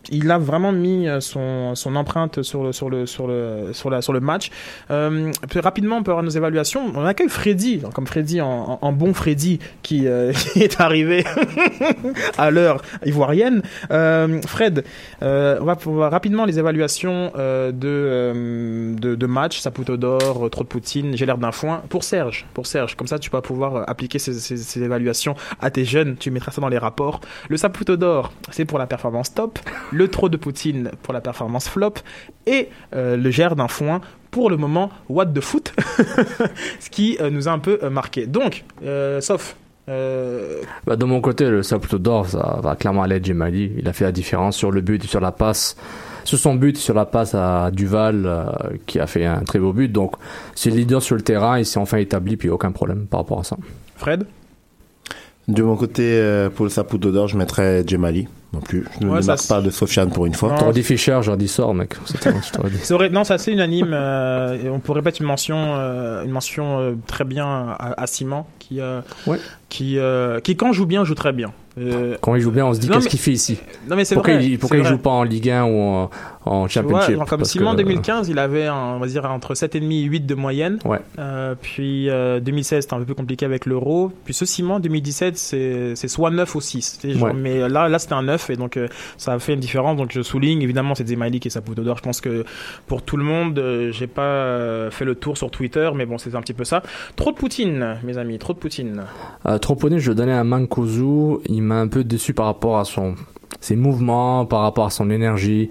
Il 0.10 0.30
a 0.32 0.38
vraiment 0.38 0.72
mis 0.72 1.08
euh, 1.08 1.20
son, 1.20 1.95
empreinte 1.95 2.41
sur 2.43 2.64
le 2.64 2.72
sur 2.72 2.89
le 2.89 3.06
sur 3.06 3.28
le 3.28 3.72
sur 3.74 3.89
la 3.89 4.01
sur 4.01 4.14
le 4.14 4.20
match. 4.20 4.51
Euh, 4.91 5.32
rapidement, 5.56 6.01
on 6.06 6.24
nos 6.24 6.30
évaluations. 6.30 6.91
On 6.95 7.06
accueille 7.06 7.30
Freddy, 7.30 7.82
comme 7.93 8.08
Freddy 8.08 8.41
en, 8.41 8.91
bon 8.93 9.14
Freddy 9.14 9.60
qui, 9.82 10.08
euh, 10.08 10.32
est 10.56 10.80
arrivé 10.80 11.24
à 12.38 12.51
l'heure 12.51 12.82
ivoirienne. 13.06 13.62
Fred, 13.89 14.84
on 15.22 15.66
va 15.66 15.76
pouvoir 15.76 16.12
rapidement 16.12 16.45
les 16.45 16.60
évaluations 16.60 17.32
de, 17.36 18.95
de 18.95 19.26
match. 19.26 19.60
Saputo 19.60 19.97
d'or, 19.97 20.49
trop 20.51 20.64
de 20.64 20.68
Poutine, 20.68 21.16
j'ai 21.18 21.26
l'air 21.26 21.38
d'un 21.38 21.51
foin. 21.51 21.82
Pour 21.89 22.03
Serge, 22.03 22.45
pour 22.53 22.68
Serge, 22.68 22.95
comme 22.95 23.08
ça 23.08 23.20
tu 23.20 23.30
vas 23.30 23.41
pouvoir 23.41 23.89
appliquer 23.89 24.20
ces, 24.20 24.34
ces, 24.34 24.58
ces 24.58 24.84
évaluations 24.84 25.36
à 25.62 25.70
tes 25.72 25.86
jeunes. 25.86 26.16
Tu 26.18 26.32
mettras 26.32 26.51
ça 26.51 26.62
dans 26.62 26.70
les 26.70 26.78
rapports. 26.78 27.22
Le 27.49 27.58
Saputo 27.58 27.95
d'or, 27.97 28.32
c'est 28.51 28.66
pour 28.66 28.80
la 28.80 28.88
performance 28.88 29.34
top. 29.34 29.60
Le 29.96 30.08
trop 30.10 30.30
de 30.30 30.38
Poutine 30.38 30.91
pour 31.04 31.14
la 31.14 31.22
performance 31.22 31.68
flop 31.70 31.93
et 32.46 32.70
euh, 32.93 33.16
le 33.18 33.30
gère 33.32 33.56
d'un 33.56 33.68
foin 33.68 34.02
pour 34.32 34.50
le 34.50 34.58
moment 34.58 34.89
what 35.10 35.28
the 35.28 35.39
foot, 35.41 35.74
ce 36.80 36.89
qui 36.89 37.18
euh, 37.22 37.30
nous 37.30 37.48
a 37.48 37.52
un 37.52 37.60
peu 37.60 37.80
euh, 37.84 37.89
marqué. 37.89 38.28
Donc, 38.28 38.66
sauf. 39.22 39.56
euh, 39.88 40.62
Bah, 40.86 40.96
de 40.96 41.06
mon 41.06 41.22
côté, 41.22 41.50
le 41.50 41.64
Saputo 41.64 41.98
d'or, 42.00 42.28
ça 42.28 42.60
va 42.62 42.76
clairement 42.76 43.04
aller 43.04 43.16
à 43.16 43.22
Jemali. 43.24 43.72
Il 43.78 43.88
a 43.88 43.93
fait 43.93 44.04
la 44.06 44.12
différence 44.12 44.58
sur 44.58 44.72
le 44.72 44.82
but 44.82 45.04
et 45.04 45.08
sur 45.08 45.22
la 45.22 45.32
passe. 45.32 45.78
Sur 46.26 46.39
son 46.39 46.56
but, 46.56 46.76
sur 46.78 46.96
la 46.96 47.06
passe 47.06 47.36
à 47.36 47.70
Duval, 47.72 48.24
euh, 48.26 48.46
qui 48.88 49.00
a 49.00 49.06
fait 49.08 49.26
un 49.26 49.41
très 49.43 49.60
beau 49.60 49.74
but. 49.74 49.91
Donc, 49.91 50.16
c'est 50.56 50.72
le 50.72 50.78
leader 50.78 51.02
sur 51.02 51.16
le 51.16 51.22
terrain, 51.22 51.60
il 51.60 51.66
s'est 51.66 51.80
enfin 51.80 51.98
établi, 52.00 52.36
puis 52.36 52.50
aucun 52.50 52.72
problème 52.72 53.06
par 53.06 53.20
rapport 53.22 53.39
à 53.39 53.43
ça. 53.43 53.58
Fred? 53.96 54.26
De 55.48 55.62
mon 55.62 55.76
côté, 55.76 56.04
euh, 56.04 56.50
pour 56.50 56.66
le 56.66 56.70
Saputo 56.72 57.12
d'or, 57.12 57.28
je 57.28 57.38
mettrais 57.38 57.84
Djemali. 57.86 58.28
Non 58.54 58.62
plus. 58.62 58.86
Je 59.02 59.06
Ouais, 59.08 59.18
ne 59.18 59.22
ça, 59.22 59.34
marque 59.34 59.48
pas 59.48 59.62
de 59.62 59.70
Sofiane 59.70 60.10
pour 60.10 60.26
une 60.26 60.34
fois. 60.34 60.56
T'aurais 60.58 60.72
dit 60.72 60.82
Fischer, 60.82 61.20
j'aurais 61.22 61.38
dit 61.38 61.48
sort, 61.50 61.74
mec. 61.74 61.93
Dit. 62.10 62.93
Non, 63.12 63.24
c'est 63.26 63.34
assez 63.34 63.52
unanime. 63.52 63.91
euh, 63.93 64.58
et 64.64 64.70
on 64.70 64.80
pourrait 64.80 65.02
mettre 65.02 65.20
une 65.22 65.28
mention, 65.28 65.58
euh, 65.76 66.24
une 66.24 66.32
mention 66.32 66.80
euh, 66.80 66.93
très 67.06 67.26
bien 67.26 67.46
à, 67.46 68.02
à 68.02 68.08
Simon, 68.08 68.46
qui, 68.60 68.80
euh, 68.80 69.02
Ouais. 69.28 69.38
qui, 69.70 70.00
euh, 70.00 70.39
qui 70.39 70.56
quand 70.56 70.72
joue 70.72 70.86
bien, 70.86 71.04
joue 71.04 71.16
très 71.16 71.34
bien. 71.34 71.52
Euh, 71.78 72.16
Quand 72.22 72.36
il 72.36 72.41
joue 72.41 72.52
bien, 72.52 72.66
on 72.66 72.74
se 72.74 72.80
dit 72.80 72.88
qu'est-ce 72.88 73.04
mais- 73.04 73.10
qu'il 73.10 73.20
fait 73.20 73.32
ici? 73.34 73.60
non, 73.89 73.98
mais 73.98 74.06
c'est 74.06 74.16
Pourquoi, 74.16 74.36
vrai. 74.36 74.46
il, 74.46 74.58
pourquoi 74.58 74.78
c'est 74.78 74.82
il 74.84 74.86
vrai. 74.86 74.91
joue 74.96 75.02
pas 75.02 75.10
en 75.10 75.24
Ligue 75.24 75.50
1 75.50 75.66
ou 75.66 75.78
en, 75.82 76.10
en 76.46 76.68
Championship 76.68 77.16
genre 77.16 77.26
comme 77.26 77.43
Simon 77.43 77.70
en 77.70 77.72
que- 77.74 77.78
2015, 77.78 78.30
il 78.30 78.38
avait 78.39 78.68
un, 78.68 78.96
on 78.96 79.00
va 79.00 79.08
dire 79.08 79.26
entre 79.26 79.54
7,5 79.56 79.91
et 79.91 80.04
8 80.04 80.26
de 80.26 80.36
moyenne. 80.36 80.80
Ouais. 80.86 81.00
Euh, 81.20 81.56
puis 81.60 82.10
euh, 82.10 82.39
2016, 82.39 82.84
c'était 82.84 82.93
un 82.93 83.00
peu 83.00 83.06
plus 83.06 83.16
compliqué 83.16 83.46
avec 83.46 83.66
l'euro. 83.66 84.12
Puis 84.26 84.34
ce 84.34 84.46
Simon 84.46 84.80
2017, 84.80 85.38
c'est 85.38 86.08
soit 86.08 86.30
9 86.32 86.56
ou 86.56 86.62
6. 86.62 87.00
Tu 87.02 87.08
sais, 87.14 87.18
genre, 87.18 87.30
Ouais. 87.30 87.34
Mais 87.34 87.68
là, 87.68 87.89
là 87.89 87.98
c'était 88.00 88.14
un 88.14 88.24
9 88.24 88.50
et 88.52 88.56
donc 88.56 88.78
euh, 88.78 88.88
ça 89.18 89.34
a 89.34 89.39
fait 89.39 89.54
une 89.56 89.60
différence. 89.60 89.98
Donc 89.98 90.12
je 90.14 90.22
souligne, 90.22 90.62
évidemment, 90.62 90.93
c'est 90.96 91.08
Zemali 91.08 91.39
qui 91.39 91.48
est 91.48 91.52
sa 91.52 91.62
poudre 91.62 91.84
d'or. 91.84 91.98
Je 91.98 92.04
pense 92.04 92.22
que 92.22 92.46
pour 92.88 93.02
tout 93.02 93.18
le 93.18 93.24
monde, 93.24 93.58
euh, 93.58 93.91
j'ai 93.91 94.08
pas 94.08 94.89
fait 94.91 95.06
le 95.06 95.16
tour 95.16 95.38
sur 95.38 95.50
Twitter, 95.52 95.89
mais 95.96 96.06
bon, 96.06 96.18
c'est 96.18 96.36
un 96.36 96.41
petit 96.41 96.54
peu 96.54 96.64
ça. 96.64 96.84
Trop 97.16 97.32
de 97.32 97.36
Poutine, 97.38 97.98
mes 98.04 98.18
amis, 98.18 98.38
trop 98.38 98.54
de 98.54 98.60
Poutine. 98.60 99.04
Euh, 99.48 99.58
Troponin, 99.58 99.98
je 99.98 100.10
le 100.10 100.16
donnais 100.16 100.34
à 100.34 100.43
Mankozu. 100.43 101.39
Il 101.48 101.62
m'a 101.64 101.76
un 101.80 101.88
peu 101.88 102.04
déçu 102.04 102.34
par 102.34 102.46
rapport 102.46 102.78
à 102.78 102.86
son, 102.86 103.16
ses 103.60 103.76
mouvements, 103.76 104.46
par 104.46 104.62
rapport 104.62 104.86
à 104.86 104.89
son 104.89 105.10
énergie. 105.10 105.70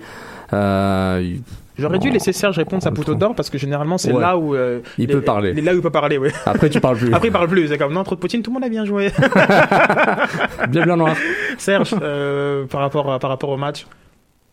Euh, 0.55 1.35
J'aurais 1.77 1.99
dû 1.99 2.09
laisser 2.11 2.33
Serge 2.33 2.57
répondre 2.57 2.83
sa 2.85 2.93
trouve. 2.93 3.17
d'or 3.19 3.35
parce 3.35 3.51
que 3.51 3.59
généralement 3.59 3.99
c'est 3.99 4.13
Ouais. 4.13 4.21
là 4.21 4.37
où 4.39 4.55
euh, 4.55 4.79
Il 4.97 5.09
les- 5.09 5.13
peut 5.15 5.21
parler. 5.23 5.53
les- 5.53 5.61
Là 5.61 5.73
où 5.73 5.77
il 5.77 5.83
peut 5.83 5.91
parler, 5.91 6.19
oui. 6.19 6.29
Après, 6.47 6.71
tu 6.71 6.81
parles 6.81 6.97
plus. 6.99 7.13
Après 7.13 7.29
il 7.29 7.33
parle 7.33 7.49
plus. 7.49 7.67
C'est 7.67 7.79
comme 7.79 7.93
non, 7.93 8.05
trop 8.05 8.15
de 8.15 8.21
Poutine, 8.21 8.43
tout 8.43 8.51
le 8.51 8.55
monde 8.55 8.65
a 8.65 8.69
bien 8.69 8.85
joué. 8.85 9.11
Bien 10.69 10.85
blanc 10.85 10.97
noir. 10.97 11.17
Serge, 11.59 11.95
euh, 12.01 12.65
par 12.67 12.81
rapport 12.81 13.19
par 13.19 13.29
rapport 13.31 13.51
au 13.51 13.57
match. 13.57 13.87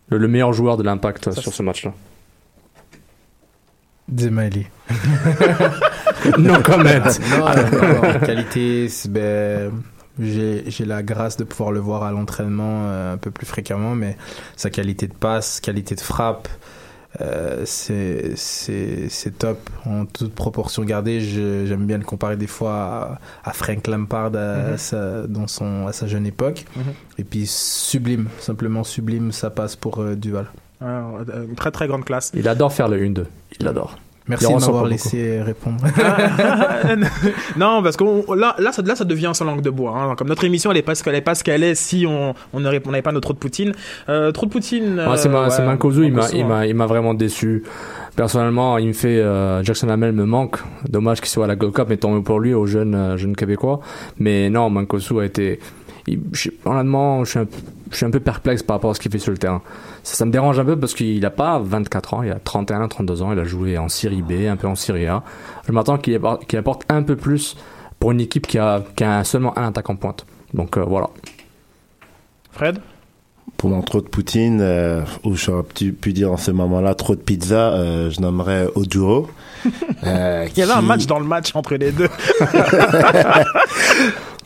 Le, 0.10 0.18
le 0.18 0.28
meilleur 0.28 0.52
joueur 0.52 0.78
de 0.78 0.84
l'impact 0.84 1.32
sur 1.32 1.54
ce 1.54 1.62
match-là. 1.64 1.94
Demaili. 4.08 4.66
non 6.38 6.56
comment. 6.64 6.84
non, 6.84 7.40
non, 7.40 8.14
non, 8.14 8.20
qualité, 8.26 8.90
c'est- 8.90 9.10
ben, 9.10 9.72
j'ai 10.22 10.86
la 10.86 11.04
grâce 11.04 11.38
de 11.38 11.44
pouvoir 11.44 11.72
le 11.72 11.80
voir 11.80 12.04
à 12.04 12.12
l'entraînement 12.12 12.84
euh, 12.86 13.14
un 13.14 13.18
peu 13.18 13.32
plus 13.32 13.46
fréquemment, 13.46 13.96
mais 13.96 14.16
sa 14.56 14.70
qualité 14.70 15.08
de 15.08 15.14
passe, 15.14 15.60
qualité 15.60 15.96
de 15.96 16.02
frappe, 16.02 16.48
euh, 17.20 17.64
c'est 17.66 19.38
top 19.38 19.70
en 19.86 20.06
toute 20.06 20.34
proportion 20.34 20.84
gardée. 20.84 21.20
J'aime 21.20 21.86
bien 21.86 21.98
le 21.98 22.04
comparer 22.06 22.38
des 22.38 22.48
fois 22.48 23.20
à, 23.44 23.50
à 23.50 23.54
Frank 23.54 23.86
Lampard 23.88 24.28
à, 24.36 24.72
Mhm. 24.72 24.78
sa, 24.78 25.28
dans 25.28 25.48
son, 25.48 25.88
à 25.88 25.94
sa 25.94 26.08
jeune 26.08 26.26
époque. 26.26 26.66
Mhm. 26.76 26.84
Et 27.18 27.24
puis 27.24 27.46
sublime, 27.48 28.28
simplement 28.40 28.84
sublime, 28.84 29.32
ça 29.32 29.50
passe 29.50 29.76
pour 29.76 30.00
euh, 30.02 30.16
Duval. 30.16 30.48
Euh, 30.82 31.46
une 31.48 31.56
très 31.56 31.72
très 31.72 31.88
grande 31.88 32.06
classe. 32.06 32.32
Il 32.34 32.48
adore 32.48 32.74
faire 32.74 32.88
le 32.88 32.98
1-2. 33.00 33.26
Il 33.60 33.66
l'adore. 33.66 33.98
Merci 34.32 34.48
de 34.54 34.60
m'avoir 34.60 34.86
laissé 34.86 35.42
répondre. 35.42 35.78
non, 37.58 37.82
parce 37.84 37.98
que 37.98 38.04
là, 38.36 38.56
là, 38.58 38.72
ça, 38.72 38.82
là, 38.82 38.96
ça 38.96 39.04
devient 39.06 39.32
sans 39.34 39.46
langue 39.46 39.62
de 39.62 39.70
bois. 39.70 39.94
hein. 39.98 40.16
Comme 40.16 40.28
notre 40.28 40.44
émission, 40.44 40.72
elle 40.72 40.78
est 40.78 40.82
pas 40.82 40.96
ce 40.96 41.04
qu'elle 41.04 41.16
est, 41.16 41.22
pas 41.22 41.36
ce 41.36 41.44
qu'elle 41.44 41.64
est 41.64 41.76
si 41.76 42.06
on 42.08 42.34
on 42.54 42.60
n'avait 42.60 42.82
on 42.86 42.92
n'avait 42.92 43.02
pas 43.02 43.12
notre 43.12 43.22
trop 43.28 43.34
de 43.34 43.40
Poutine. 43.40 43.74
Euh, 44.10 44.32
trop 44.32 44.46
de 44.46 44.52
Poutine. 44.52 45.00
Ouais, 45.08 45.18
c'est 45.18 45.28
euh, 45.30 45.32
ma- 45.32 45.50
c'est 45.50 45.62
ouais, 45.62 45.68
Mankozu, 45.68 46.06
il 46.06 46.12
m'a, 46.14 46.22
Mankozu, 46.22 46.38
il 46.38 46.44
hein. 46.44 46.48
m'a, 46.48 46.66
il 46.66 46.76
m'a 46.76 46.86
vraiment 46.86 47.14
déçu. 47.14 47.64
Personnellement, 48.16 48.78
il 48.78 48.88
me 48.90 48.94
fait, 48.94 49.20
euh, 49.20 49.64
Jackson 49.64 49.88
Hamel 49.90 50.12
me 50.12 50.26
manque. 50.26 50.58
Dommage 50.90 51.22
qu'il 51.22 51.30
soit 51.30 51.46
à 51.46 51.48
la 51.48 51.56
Gold 51.56 51.74
Cup, 51.74 51.86
mais 51.90 51.98
tant 51.98 52.12
mieux 52.12 52.22
pour 52.24 52.40
lui, 52.40 52.54
aux 52.54 52.66
jeunes, 52.66 52.94
euh, 52.96 53.18
jeunes 53.18 53.36
québécois. 53.36 53.80
Mais 54.20 54.50
non, 54.50 54.70
Mankosu 54.70 55.20
a 55.22 55.26
été, 55.26 55.60
il- 56.08 56.22
je- 56.32 56.50
honnêtement, 56.66 57.24
je 57.24 57.30
suis, 57.92 58.06
un, 58.06 58.12
peu 58.12 58.20
perplexe 58.20 58.64
par 58.64 58.78
rapport 58.78 58.92
à 58.92 58.94
ce 58.94 59.00
qu'il 59.00 59.12
fait 59.12 59.20
sur 59.20 59.32
le 59.32 59.38
terrain. 59.38 59.62
Ça, 60.04 60.26
me 60.26 60.32
dérange 60.32 60.60
un 60.60 60.66
peu 60.66 60.78
parce 60.80 60.94
qu'il 60.94 61.24
a 61.26 61.30
pas 61.30 61.60
24 61.60 62.14
ans, 62.14 62.24
il 62.24 62.32
a 62.32 62.40
31, 62.40 62.88
32 62.88 63.22
ans, 63.22 63.32
il 63.32 63.40
a 63.40 63.44
joué 63.44 63.78
en 63.78 63.90
Série 63.90 64.22
B, 64.22 64.48
un 64.48 64.56
peu 64.56 64.68
en 64.68 64.76
Série 64.76 65.08
A. 65.08 65.24
Je 65.68 65.72
m'attends 65.72 65.98
qu'il 65.98 66.16
apporte, 66.16 66.86
un 66.90 67.04
peu 67.04 67.16
plus 67.16 67.56
pour 68.00 68.12
une 68.12 68.22
équipe 68.22 68.48
qui 68.48 68.58
a, 68.58 68.84
qui 68.96 69.04
a 69.04 69.24
seulement 69.24 69.58
un 69.58 69.68
attaquant 69.68 69.96
pointe. 69.96 70.26
Donc 70.54 70.78
euh, 70.78 70.84
voilà. 70.84 71.10
Fred? 72.52 72.80
Pour 73.58 73.70
mon 73.70 73.82
trop 73.84 74.02
de 74.02 74.08
Poutine, 74.08 74.60
euh, 74.62 75.02
ou 75.24 75.36
j'aurais 75.36 75.62
pu, 75.64 76.14
dire 76.14 76.32
en 76.32 76.38
ce 76.38 76.50
moment-là 76.50 76.96
trop 76.96 77.16
de 77.16 77.22
pizza, 77.22 77.74
euh, 77.74 78.10
je 78.10 78.20
nommerais 78.20 78.68
Oduro. 78.74 79.30
euh, 80.04 80.48
Il 80.56 80.60
y 80.60 80.64
avait 80.64 80.72
un 80.72 80.80
qui- 80.80 80.86
match 80.86 81.06
dans 81.06 81.20
le 81.20 81.26
match 81.26 81.52
entre 81.54 81.76
les 81.76 81.92
deux. 81.92 82.10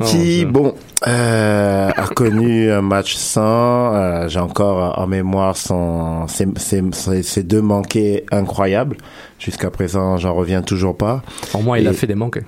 qui, 0.06 0.44
Oh, 0.46 0.52
bon, 0.52 0.74
euh, 1.08 1.90
a 1.96 2.08
connu 2.08 2.70
un 2.70 2.82
match 2.82 3.16
sans. 3.16 3.96
euh, 3.96 4.28
J'ai 4.28 4.40
encore 4.40 5.00
en 5.00 5.08
mémoire 5.08 5.56
son, 5.56 6.28
ses, 6.28 6.48
ses, 6.58 6.84
ses- 6.92 7.24
ses 7.24 7.44
deux 7.44 7.62
manqués 7.62 8.26
incroyables. 8.32 8.98
Jusqu'à 9.40 9.70
présent, 9.70 10.18
j'en 10.18 10.34
reviens 10.34 10.62
toujours 10.62 10.98
pas. 10.98 11.22
Au 11.54 11.60
moins, 11.60 11.78
il 11.78 11.88
a 11.88 11.94
fait 11.94 12.08
des 12.08 12.16
manqués. 12.16 12.44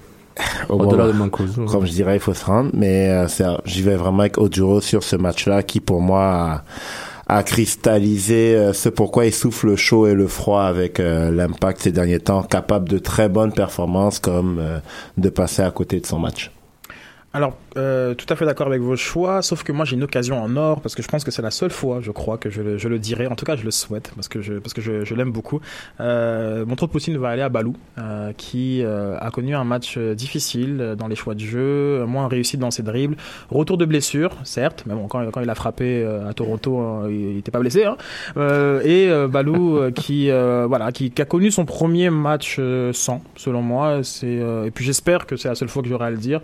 Au 0.70 0.76
Au-delà 0.80 1.08
de 1.08 1.12
Mankosu. 1.14 1.66
comme 1.66 1.86
je 1.86 1.92
dirais, 1.92 2.16
il 2.18 2.20
faut 2.20 2.34
se 2.34 2.46
rendre. 2.46 2.70
Mais 2.74 3.10
euh, 3.10 3.28
c'est- 3.28 3.46
j'y 3.66 3.82
vais 3.82 3.96
vraiment 3.96 4.20
avec 4.22 4.38
Oduro 4.38 4.82
sur 4.82 5.04
ce 5.04 5.16
match-là 5.16 5.64
qui, 5.64 5.80
pour 5.80 6.02
moi, 6.02 6.64
a, 7.30 7.38
a 7.40 7.44
cristallisé 7.44 8.56
euh, 8.56 8.74
ce 8.74 8.90
pourquoi 8.90 9.26
il 9.26 9.34
souffle 9.34 9.68
le 9.68 9.76
chaud 9.76 10.08
et 10.08 10.14
le 10.14 10.28
froid 10.28 10.64
avec 10.64 11.00
euh, 11.00 11.32
l'impact 11.32 11.82
ces 11.82 11.92
derniers 11.92 12.20
temps, 12.20 12.44
capable 12.44 12.88
de 12.90 12.98
très 13.00 13.30
bonnes 13.30 13.52
performances 13.54 14.20
comme 14.20 14.58
euh, 14.60 14.80
de 15.18 15.30
passer 15.30 15.62
à 15.62 15.72
côté 15.72 16.00
de 16.00 16.06
son 16.06 16.20
match. 16.20 16.52
Alors, 17.34 17.54
euh, 17.78 18.14
tout 18.14 18.26
à 18.30 18.36
fait 18.36 18.46
d'accord 18.46 18.68
avec 18.68 18.82
vos 18.82 18.96
choix, 18.96 19.42
sauf 19.42 19.64
que 19.64 19.72
moi 19.72 19.86
j'ai 19.86 19.96
une 19.96 20.04
occasion 20.04 20.42
en 20.42 20.56
or, 20.56 20.82
parce 20.82 20.96
que 20.96 21.04
je 21.04 21.08
pense 21.08 21.24
que 21.24 21.32
c'est 21.32 21.42
la 21.42 21.52
seule 21.52 21.70
fois, 21.70 22.00
je 22.02 22.12
crois, 22.12 22.38
que 22.38 22.50
je 22.50 22.78
je 22.78 22.88
le 22.88 23.00
dirai. 23.00 23.28
En 23.28 23.36
tout 23.36 23.46
cas, 23.46 23.56
je 23.56 23.64
le 23.64 23.72
souhaite, 23.72 24.12
parce 24.16 24.28
que 24.28 24.42
je, 24.42 24.56
parce 24.56 24.74
que 24.74 24.82
je, 24.82 25.06
je 25.06 25.16
l'aime 25.16 25.32
beaucoup. 25.32 25.62
Euh, 26.00 26.66
mon 26.66 26.76
trop 26.76 26.88
Poutine 26.88 27.18
va 27.18 27.30
aller 27.30 27.42
à 27.42 27.50
Balou, 27.50 27.76
euh, 27.98 28.34
qui 28.36 28.84
a 28.84 29.30
connu 29.32 29.56
un 29.56 29.64
match 29.64 29.98
difficile 29.98 30.96
dans 30.98 31.08
les 31.08 31.16
choix 31.16 31.36
de 31.36 31.40
jeu, 31.40 32.06
moins 32.06 32.28
réussi 32.28 32.58
dans 32.58 32.72
ses 32.72 32.84
dribbles. 32.84 33.16
Retour 33.50 33.78
de 33.78 33.86
blessure, 33.86 34.32
certes, 34.44 34.84
mais 34.86 34.94
bon, 34.94 35.08
quand, 35.08 35.30
quand 35.32 35.42
il 35.42 35.50
a 35.50 35.56
frappé 35.56 36.04
à 36.06 36.34
Toronto, 36.34 37.08
il 37.10 37.36
n'était 37.36 37.52
pas 37.52 37.60
blessé. 37.60 37.86
Hein. 37.86 37.98
Et 38.84 39.10
Balou, 39.30 39.92
qui, 39.92 40.30
voilà, 40.30 40.92
qui, 40.92 41.12
qui 41.12 41.22
a 41.22 41.26
connu 41.26 41.52
son 41.52 41.66
premier 41.66 42.10
match 42.10 42.60
sans, 42.94 43.22
selon 43.36 43.62
moi. 43.62 44.00
C'est, 44.04 44.40
et 44.66 44.72
puis 44.72 44.86
j'espère 44.86 45.26
que 45.26 45.36
c'est 45.36 45.50
la 45.50 45.56
seule 45.56 45.70
fois 45.70 45.84
que 45.84 45.90
j'aurai 45.90 46.08
à 46.08 46.12
le 46.12 46.18
dire. 46.18 46.42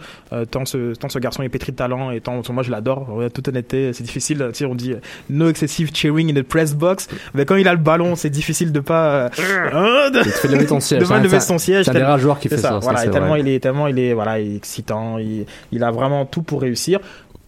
Tant, 0.51 0.65
ce, 0.65 0.93
tant 0.95 1.09
ce 1.09 1.19
garçon 1.23 1.43
est 1.43 1.49
pétri 1.49 1.71
de 1.71 1.77
talent 1.77 2.11
et 2.11 2.21
tant, 2.21 2.41
moi 2.51 2.63
je 2.63 2.71
l'adore. 2.71 3.09
En 3.09 3.29
toute 3.29 3.47
honnêteté, 3.47 3.93
c'est 3.93 4.03
difficile. 4.03 4.49
Tu 4.49 4.59
sais, 4.59 4.65
on 4.65 4.75
dit 4.75 4.93
euh, 4.93 4.99
no 5.29 5.49
excessive 5.49 5.91
cheering 5.93 6.29
in 6.31 6.39
the 6.39 6.43
press 6.43 6.75
box. 6.75 7.07
Mais 7.33 7.45
quand 7.45 7.55
il 7.55 7.67
a 7.67 7.73
le 7.73 7.79
ballon, 7.79 8.15
c'est 8.15 8.29
difficile 8.29 8.71
de 8.71 8.79
pas. 8.79 9.29
Euh, 9.39 10.09
de, 10.09 10.23
te 10.23 10.29
fait 10.29 10.47
lever 10.47 10.65
ton 10.65 10.79
siège. 10.79 11.07
de 11.07 11.23
lever 11.23 11.39
son 11.39 11.57
siège. 11.57 11.85
C'est 11.85 11.91
un 11.91 11.95
des 11.95 12.03
rares 12.03 12.19
joueurs 12.19 12.39
qui 12.39 12.49
fait 12.49 12.57
ça. 12.57 12.79
voilà, 12.79 13.07
tellement 13.07 13.29
vrai. 13.29 13.39
il 13.41 13.47
est 13.47 13.59
tellement 13.59 13.87
il 13.87 13.99
est 13.99 14.13
voilà, 14.13 14.39
il 14.39 14.53
est 14.53 14.55
excitant, 14.57 15.17
il, 15.17 15.45
il 15.71 15.83
a 15.83 15.91
vraiment 15.91 16.25
tout 16.25 16.43
pour 16.43 16.61
réussir. 16.61 16.99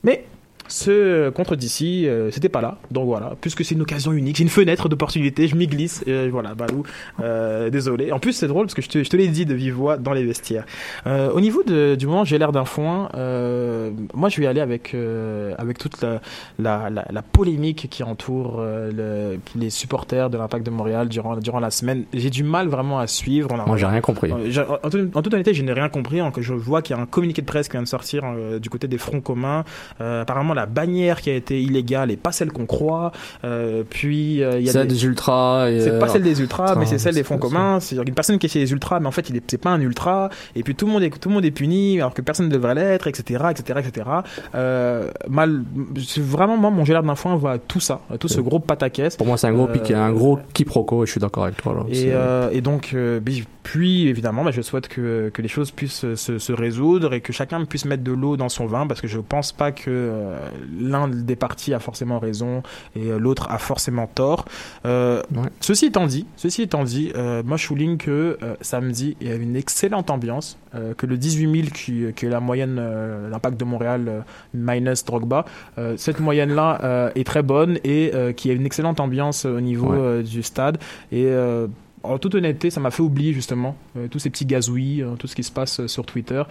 Mais 0.03 0.25
ce 0.67 0.89
euh, 0.91 1.31
contre 1.31 1.55
d'ici, 1.55 2.07
euh, 2.07 2.31
c'était 2.31 2.49
pas 2.49 2.61
là. 2.61 2.77
Donc 2.91 3.05
voilà, 3.05 3.33
puisque 3.41 3.63
c'est 3.63 3.75
une 3.75 3.81
occasion 3.81 4.11
unique, 4.13 4.37
j'ai 4.37 4.43
une 4.43 4.49
fenêtre 4.49 4.89
d'opportunité, 4.89 5.47
je 5.47 5.55
m'y 5.55 5.67
glisse. 5.67 6.03
Et 6.07 6.29
voilà, 6.29 6.55
Balou, 6.55 6.83
euh, 7.21 7.69
désolé. 7.69 8.11
En 8.11 8.19
plus, 8.19 8.33
c'est 8.33 8.47
drôle 8.47 8.65
parce 8.65 8.73
que 8.73 8.81
je 8.81 8.89
te, 8.89 9.03
je 9.03 9.09
te 9.09 9.15
l'ai 9.17 9.27
dit 9.27 9.45
de 9.45 9.53
vive 9.53 9.73
voix 9.75 9.97
dans 9.97 10.13
les 10.13 10.23
vestiaires. 10.23 10.65
Euh, 11.07 11.29
au 11.31 11.39
niveau 11.41 11.63
de, 11.63 11.95
du 11.95 12.07
moment, 12.07 12.23
j'ai 12.25 12.37
l'air 12.37 12.51
d'un 12.51 12.65
foin. 12.65 13.09
Euh, 13.15 13.91
moi, 14.13 14.29
je 14.29 14.39
vais 14.41 14.47
aller 14.47 14.61
avec 14.61 14.93
euh, 14.93 15.53
avec 15.57 15.77
toute 15.77 16.01
la, 16.01 16.19
la, 16.59 16.89
la, 16.89 17.05
la 17.11 17.21
polémique 17.21 17.87
qui 17.89 18.03
entoure 18.03 18.57
euh, 18.59 18.91
le- 19.35 19.39
les 19.59 19.69
supporters 19.69 20.29
de 20.29 20.37
l'Impact 20.37 20.65
de 20.65 20.71
Montréal 20.71 21.09
durant 21.09 21.37
durant 21.37 21.59
la 21.59 21.69
semaine. 21.71 22.05
J'ai 22.13 22.29
du 22.29 22.43
mal 22.43 22.67
vraiment 22.67 22.99
à 22.99 23.07
suivre. 23.07 23.49
On 23.51 23.59
a- 23.59 23.65
Moi, 23.65 23.77
j'ai 23.77 23.85
rien 23.85 24.01
compris. 24.01 24.31
euh, 24.31 24.63
En, 24.83 24.89
toute- 24.89 25.15
en 25.15 25.21
toute 25.21 25.33
honnêteté, 25.33 25.53
je 25.53 25.61
n'ai 25.63 25.73
rien 25.73 25.89
compris. 25.89 26.21
En- 26.21 26.31
Je 26.35 26.53
vois 26.53 26.81
qu'il 26.81 26.95
y 26.95 26.99
a 26.99 27.01
un 27.01 27.05
communiqué 27.05 27.41
de 27.41 27.47
presse 27.47 27.67
qui 27.67 27.73
vient 27.73 27.83
de 27.83 27.87
sortir 27.87 28.23
euh, 28.25 28.57
du 28.59 28.69
côté 28.69 28.87
des 28.87 28.97
fronts 28.97 29.21
communs. 29.21 29.63
Euh, 30.01 30.21
apparemment, 30.23 30.53
la 30.55 30.65
bannière 30.65 31.21
qui 31.21 31.29
a 31.29 31.35
été 31.35 31.61
illégale 31.61 32.11
et 32.11 32.17
pas 32.17 32.31
celle 32.31 32.51
qu'on 32.51 32.65
croit. 32.65 33.11
Euh, 33.43 33.83
puis 33.89 34.43
euh, 34.43 34.59
il 34.59 34.65
y 34.65 34.69
a 34.69 34.73
Celle 34.73 34.87
des- 34.87 34.95
des 34.95 35.05
ultras. 35.05 35.69
et, 35.69 35.81
c'est 35.81 35.99
pas 35.99 36.05
euh, 36.07 36.09
celle 36.13 36.23
des 36.23 36.41
ultras, 36.41 36.75
mais 36.75 36.85
c'est 36.85 36.97
celle 36.97 37.13
des 37.15 37.23
fonds 37.23 37.37
communs. 37.37 37.79
C'est 37.79 37.95
une 37.95 38.13
personne 38.13 38.39
qui 38.39 38.45
est 38.47 38.49
chez 38.49 38.59
les 38.59 38.71
ultras, 38.71 38.99
mais 38.99 39.07
en 39.07 39.11
fait, 39.11 39.29
il 39.29 39.35
est, 39.37 39.43
c'est 39.49 39.57
pas 39.57 39.69
un 39.71 39.81
ultra. 39.81 40.29
Et 40.55 40.63
puis 40.63 40.75
tout 40.75 40.85
le 40.85 40.91
monde 40.93 41.03
est, 41.03 41.09
tout 41.19 41.29
le 41.29 41.35
monde 41.35 41.45
est 41.45 41.51
puni, 41.51 41.99
alors 41.99 42.13
que 42.13 42.21
personne 42.21 42.47
ne 42.47 42.51
devrait 42.53 42.75
l'être, 42.75 43.07
etc., 43.07 43.45
etc., 43.51 43.79
etc. 43.85 44.09
Euh, 44.55 45.09
mal, 45.29 45.63
c'est 46.05 46.21
vraiment 46.23 46.57
moi, 46.57 46.69
mon 46.71 46.85
gélard 46.85 47.03
d'un 47.03 47.15
foin 47.15 47.35
voit 47.35 47.57
tout 47.57 47.79
ça, 47.79 48.01
tout 48.19 48.27
ce 48.27 48.41
gros 48.41 48.59
pataquès. 48.59 49.15
Pour 49.17 49.27
moi, 49.27 49.37
c'est 49.37 49.47
un 49.47 49.53
gros 49.53 49.67
Euh, 49.67 49.73
pic, 49.73 49.91
un 49.91 50.11
gros 50.11 50.39
quiproquo, 50.53 51.03
et 51.03 51.05
je 51.07 51.11
suis 51.11 51.19
d'accord 51.21 51.43
avec 51.45 51.57
toi. 51.57 51.73
Là. 51.73 51.83
Et, 51.91 52.11
euh, 52.13 52.61
donc, 52.61 52.91
euh, 52.93 53.19
puis 53.63 54.07
évidemment, 54.07 54.43
bah, 54.43 54.51
je 54.51 54.61
souhaite 54.61 54.87
que, 54.87 55.29
que 55.33 55.41
les 55.41 55.47
choses 55.47 55.71
puissent 55.71 56.13
se, 56.15 56.37
se 56.37 56.53
résoudre 56.53 57.13
et 57.13 57.21
que 57.21 57.33
chacun 57.33 57.63
puisse 57.65 57.85
mettre 57.85 58.03
de 58.03 58.11
l'eau 58.11 58.37
dans 58.37 58.49
son 58.49 58.65
vin 58.67 58.85
parce 58.87 59.01
que 59.01 59.07
je 59.07 59.19
pense 59.19 59.51
pas 59.51 59.71
que 59.71 59.83
euh, 59.89 60.37
l'un 60.79 61.07
des 61.07 61.35
partis 61.35 61.73
a 61.73 61.79
forcément 61.79 62.19
raison 62.19 62.63
et 62.95 63.07
euh, 63.11 63.17
l'autre 63.17 63.47
a 63.51 63.57
forcément 63.57 64.07
tort. 64.07 64.45
Euh, 64.85 65.21
Ouais. 65.35 65.49
Ceci 65.59 65.87
étant 65.87 66.05
dit, 66.07 66.25
ceci 66.35 66.61
étant 66.61 66.83
dit, 66.83 67.11
euh, 67.15 67.41
moi 67.43 67.57
je 67.57 67.65
souligne 67.65 67.97
que 67.97 68.37
euh, 68.41 68.55
samedi 68.61 69.17
il 69.21 69.27
y 69.27 69.31
avait 69.31 69.43
une 69.43 69.55
excellente 69.55 70.09
ambiance, 70.09 70.57
euh, 70.75 70.93
que 70.93 71.05
le 71.05 71.17
18 71.17 71.51
000 71.61 71.67
qui, 71.73 72.05
qui 72.15 72.25
est 72.25 72.29
la 72.29 72.39
moyenne 72.39 72.77
euh, 72.79 73.29
l'impact 73.29 73.59
de 73.59 73.65
Montréal 73.65 74.05
euh, 74.07 74.19
minus 74.53 75.03
Drogba, 75.05 75.45
euh, 75.77 75.95
cette 75.97 76.19
moyenne 76.19 76.53
là 76.53 77.11
est 77.15 77.25
très 77.25 77.43
bonne 77.43 77.79
et 77.83 78.11
euh, 78.13 78.33
qu'il 78.33 78.51
y 78.51 78.53
a 78.53 78.57
une 78.57 78.65
excellente 78.65 78.99
ambiance 78.99 79.45
au 79.45 79.59
niveau 79.61 79.89
Ouais. 79.91 79.97
euh, 79.99 80.23
du 80.23 80.43
stade 80.43 80.77
et 81.11 81.25
euh, 81.27 81.67
en 82.09 82.17
toute 82.17 82.35
honnêteté, 82.35 82.69
ça 82.69 82.79
m'a 82.79 82.91
fait 82.91 83.01
oublier 83.01 83.33
justement 83.33 83.75
euh, 83.97 84.07
tous 84.07 84.19
ces 84.19 84.29
petits 84.29 84.45
gazouillis, 84.45 85.01
euh, 85.01 85.15
tout 85.15 85.27
ce 85.27 85.35
qui 85.35 85.43
se 85.43 85.51
passe 85.51 85.79
euh, 85.79 85.87
sur 85.87 86.05
Twitter, 86.05 86.43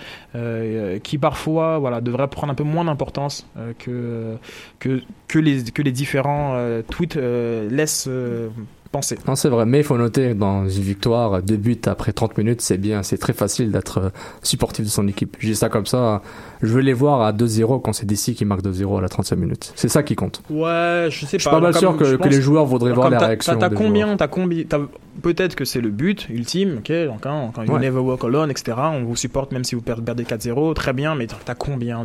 qui 1.02 1.18
parfois 1.18 1.78
voilà 1.78 2.00
devraient 2.00 2.28
prendre 2.28 2.52
un 2.52 2.54
peu 2.54 2.64
moins 2.64 2.84
d'importance 2.84 3.46
que, 3.78 4.36
que 4.78 5.38
les 5.38 5.64
que 5.64 5.82
les 5.82 5.92
différents 5.92 6.56
tweets 6.90 7.16
laissent 7.16 8.08
penser. 8.94 9.18
Non, 9.28 9.34
c'est 9.34 9.48
vrai, 9.48 9.66
mais 9.66 9.78
il 9.78 9.84
faut 9.84 9.98
noter, 9.98 10.34
dans 10.34 10.68
une 10.68 10.82
victoire, 10.82 11.42
deux 11.42 11.56
buts 11.56 11.80
après 11.86 12.12
30 12.12 12.38
minutes, 12.38 12.60
c'est 12.60 12.78
bien, 12.78 13.02
c'est 13.02 13.18
très 13.18 13.32
facile 13.32 13.70
d'être 13.72 13.98
euh, 13.98 14.08
supportif 14.42 14.84
de 14.84 14.90
son 14.90 15.06
équipe. 15.08 15.36
Je 15.40 15.48
dis 15.48 15.54
ça 15.56 15.68
comme 15.68 15.86
ça, 15.86 16.22
je 16.62 16.68
veux 16.68 16.80
les 16.80 16.92
voir 16.92 17.20
à 17.22 17.32
2-0 17.32 17.82
quand 17.82 17.92
c'est 17.92 18.06
DC 18.06 18.34
qui 18.34 18.44
marque 18.44 18.62
2-0 18.62 18.98
à 18.98 19.00
la 19.02 19.08
35 19.08 19.36
minutes. 19.36 19.72
C'est 19.74 19.88
ça 19.88 20.02
qui 20.02 20.14
compte. 20.14 20.40
Ouais, 20.48 21.08
je 21.10 21.26
sais 21.26 21.36
pas. 21.36 21.38
Je 21.38 21.42
suis 21.42 21.50
pas 21.50 21.60
mal 21.60 21.72
Comme- 21.72 21.80
sûr 21.80 21.96
que, 22.18 22.28
les 22.28 22.40
joueurs 22.40 22.64
voudraient 22.66 22.92
voir 22.92 23.10
la 23.10 23.18
réaction. 23.18 23.56
T'as 23.58 23.68
combien, 23.70 24.16
t'as 24.16 24.28
peut-être 25.22 25.54
que 25.54 25.64
c'est 25.64 25.80
le 25.80 25.90
but 25.90 26.26
ultime, 26.28 26.78
ok, 26.78 26.92
donc 27.06 27.24
hein, 27.26 27.50
quand 27.54 27.62
you 27.62 27.72
Ouais. 27.74 27.80
never 27.80 27.98
walk 28.00 28.24
alone, 28.24 28.50
etc. 28.50 28.76
On 28.92 29.04
vous 29.04 29.16
supporte 29.16 29.52
même 29.52 29.64
si 29.64 29.74
vous 29.74 29.80
perdez 29.80 30.24
4-0, 30.24 30.74
très 30.74 30.92
bien, 30.92 31.14
mais 31.14 31.26
t'as- 31.26 31.54
combien 31.54 32.04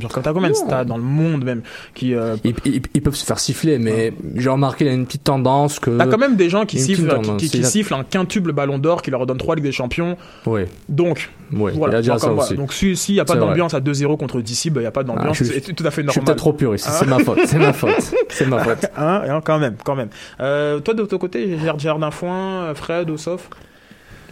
genre 0.00 0.10
t'as 0.22 0.32
combien 0.32 0.48
de 0.50 0.54
stades 0.54 0.88
dans 0.88 0.96
le 0.96 1.02
monde 1.02 1.44
même 1.44 1.62
qui, 1.94 2.14
euh, 2.14 2.36
Ils, 2.44 2.54
ils- 2.64 2.82
ils 2.94 3.02
peuvent 3.02 3.14
se 3.14 3.24
faire 3.24 3.38
siffler, 3.38 3.78
mais 3.78 4.12
j'ai 4.36 4.48
remarqué 4.48 4.84
il 4.84 4.88
y 4.88 4.90
a 4.90 4.94
une 4.94 5.06
petite 5.06 5.24
tendance 5.24 5.78
que. 5.78 5.90
T'as 5.98 6.06
quand 6.06 6.18
même 6.18 6.36
des 6.36 6.48
gens 6.50 6.64
qui 6.66 6.78
sifflent, 6.80 7.02
qui, 7.02 7.08
tendance. 7.08 7.40
qui- 7.42 7.50
qui 7.50 7.64
sifflent 7.64 7.94
un 7.94 8.04
quintuple 8.04 8.52
ballon 8.52 8.78
d'or 8.78 9.02
qui 9.02 9.10
leur 9.10 9.20
redonne 9.20 9.38
3 9.38 9.54
Ligues 9.56 9.64
des 9.64 9.72
Champions. 9.72 10.16
Oui, 10.46 10.62
Donc, 10.88 11.30
voilà. 11.50 11.76
il 11.76 11.96
a 11.96 12.00
déjà 12.00 12.12
Donc, 12.12 12.20
ça 12.20 12.26
voilà. 12.28 12.42
aussi. 12.42 12.54
Donc, 12.54 12.72
si- 12.72 12.96
s'il 12.96 13.14
n'y 13.14 13.20
a 13.20 13.24
pas 13.24 13.36
d'ambiance 13.36 13.74
à 13.74 13.80
2-0 13.80 14.16
contre 14.16 14.40
DC, 14.40 14.66
il 14.66 14.72
n'y 14.80 14.86
a 14.86 14.90
pas 14.90 15.02
d'ambiance. 15.04 15.26
Ah, 15.30 15.34
suis- 15.34 15.46
c'est 15.46 15.74
tout 15.74 15.84
à 15.86 15.90
fait 15.90 16.02
Je 16.02 16.10
suis 16.10 16.18
normal. 16.20 16.24
peut-être 16.24 16.38
trop 16.38 16.52
puriste, 16.52 16.86
Hein 16.88 16.92
c'est 16.98 17.06
ma 17.06 17.18
faute, 17.24 17.38
c'est 17.46 17.58
ma 17.58 17.72
faute, 17.72 17.90
c'est 18.30 18.46
ma 18.46 18.58
faute. 18.64 18.86
Hein, 18.96 19.22
hein, 19.28 19.40
quand 19.44 19.58
même, 19.58 19.76
quand 19.84 19.94
même. 19.94 20.08
Euh, 20.40 20.80
toi, 20.80 20.94
de 20.94 21.04
ton 21.04 21.18
côté, 21.18 21.58
Gérard, 21.58 21.78
Gérard 21.78 22.14
Foin, 22.14 22.72
Fred, 22.74 23.10
Ossoff 23.10 23.48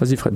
Vas-y, 0.00 0.16
Fred. 0.16 0.34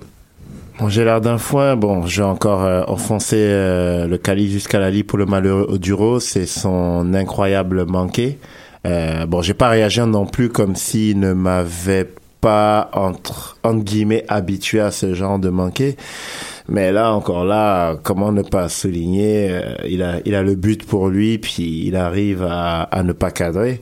Bon, 0.79 0.89
j'ai 0.91 1.05
l'air 1.05 1.22
d'un 1.22 1.39
foin. 1.39 1.74
Bon, 1.74 2.07
je 2.07 2.20
vais 2.20 2.27
encore 2.29 2.62
euh, 2.62 2.83
enfoncer 2.87 3.37
euh, 3.39 4.07
le 4.07 4.18
calice 4.18 4.53
jusqu'à 4.53 4.79
la 4.79 4.91
lit 4.91 5.05
pour 5.05 5.16
le 5.18 5.24
malheureux 5.24 5.66
Oduro. 5.70 6.20
C'est 6.20 6.45
son 6.45 7.14
incroyable 7.14 7.87
manqué. 7.87 8.39
Euh, 8.87 9.26
bon, 9.26 9.43
j'ai 9.43 9.55
pas 9.55 9.68
réagi 9.68 10.01
non 10.01 10.26
plus 10.26 10.49
comme 10.49 10.76
s'il 10.76 11.18
ne 11.18 11.32
m'avait 11.32 12.09
pas 12.41 12.91
entre, 12.93 13.59
entre 13.64 13.82
guillemets 13.82 14.24
habitué 14.28 14.80
à 14.80 14.91
ce 14.91 15.14
genre 15.14 15.39
de 15.39 15.49
manqué. 15.49 15.97
Mais 16.68 16.93
là, 16.93 17.12
encore 17.12 17.45
là, 17.45 17.97
comment 18.03 18.32
ne 18.32 18.43
pas 18.43 18.68
souligner, 18.68 19.49
euh, 19.51 19.74
il 19.89 20.03
a, 20.03 20.16
il 20.24 20.34
a 20.34 20.43
le 20.43 20.55
but 20.55 20.84
pour 20.84 21.09
lui, 21.09 21.39
puis 21.39 21.84
il 21.87 21.97
arrive 21.97 22.43
à, 22.43 22.82
à 22.82 23.03
ne 23.03 23.12
pas 23.12 23.30
cadrer. 23.30 23.80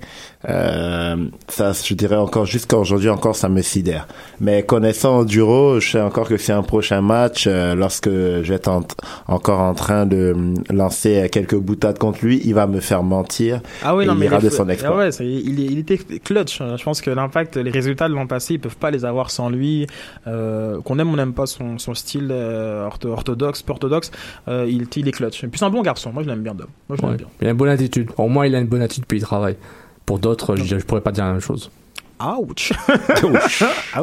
Euh, 0.49 1.17
ça, 1.49 1.73
je 1.73 1.95
dirais 1.95 2.17
encore, 2.17 2.45
jusqu'à 2.47 2.77
aujourd'hui 2.77 3.09
encore, 3.09 3.35
ça 3.37 3.49
me 3.49 3.63
sidère. 3.63 4.07
Mais 4.41 4.63
connaissant 4.63 5.25
Duro, 5.25 5.81
je 5.81 5.91
sais 5.93 6.01
encore 6.01 6.29
que 6.29 6.37
c'est 6.37 6.53
un 6.53 6.63
prochain 6.63 7.01
match, 7.01 7.47
euh, 7.47 7.75
lorsque 7.75 8.09
je 8.11 8.43
vais 8.43 8.55
être 8.57 8.69
en- 8.69 8.83
encore 9.29 9.61
en 9.61 9.75
train 9.75 10.07
de 10.07 10.33
hum, 10.35 10.55
lancer 10.71 11.29
quelques 11.31 11.57
boutades 11.57 11.99
contre 11.99 12.25
lui, 12.25 12.41
il 12.45 12.55
va 12.55 12.67
me 12.67 12.81
faire 12.81 13.03
mentir. 13.03 13.61
Ah 13.83 13.97
oui, 13.97 14.07
non, 14.07 14.15
il 14.15 14.19
mais 14.21 14.27
ira 14.27 14.39
de 14.39 14.51
son 14.51 14.69
exploit. 14.69 14.95
Ah 14.95 14.99
ouais, 14.99 15.11
il, 15.21 15.61
il 15.61 15.79
était 15.79 15.99
clutch. 15.99 16.59
Je 16.59 16.83
pense 16.85 17.01
que 17.01 17.11
l'impact, 17.11 17.57
les 17.57 17.71
résultats 17.71 18.09
de 18.09 18.15
l'an 18.15 18.27
passé, 18.27 18.55
ils 18.55 18.61
peuvent 18.61 18.77
pas 18.77 18.91
les 18.91 19.05
avoir 19.05 19.31
sans 19.31 19.49
lui. 19.49 19.87
Euh, 20.27 20.81
qu'on 20.83 20.99
aime 20.99 21.13
ou 21.13 21.17
n'aime 21.17 21.33
pas 21.33 21.47
son, 21.47 21.79
son 21.79 21.95
style 21.95 22.29
euh, 22.31 22.87
ortho- 22.89 23.09
orthodoxe, 23.09 23.63
peu 23.63 23.73
orthodoxe, 23.73 24.11
euh, 24.49 24.67
il, 24.69 24.87
il 24.97 25.09
est 25.09 25.13
clutch. 25.13 25.43
Et 25.45 25.49
puis 25.49 25.59
c'est 25.59 25.65
un 25.65 25.71
bon 25.71 25.83
garçon. 25.83 26.13
Moi, 26.13 26.23
je 26.23 26.29
l'aime 26.29 26.43
bien, 26.43 26.55
Dom. 26.55 26.67
Moi, 26.89 26.97
je 26.97 27.03
l'aime 27.03 27.11
Ouais. 27.13 27.17
bien. 27.17 27.27
Il 27.41 27.47
a 27.47 27.51
une 27.51 27.57
bonne 27.57 27.69
attitude. 27.69 28.11
Au 28.19 28.29
moins, 28.29 28.47
il 28.47 28.55
a 28.55 28.59
une 28.59 28.67
bonne 28.67 28.83
attitude 28.83 29.05
puis 29.07 29.19
il 29.19 29.23
travaille. 29.23 29.57
Pour 30.07 30.19
d'autres, 30.19 30.57
je, 30.57 30.79
je 30.79 30.85
pourrais 30.85 31.01
pas 31.01 31.13
dire 31.13 31.25
la 31.25 31.33
même 31.33 31.41
chose. 31.41 31.71
Ouch. 32.39 32.73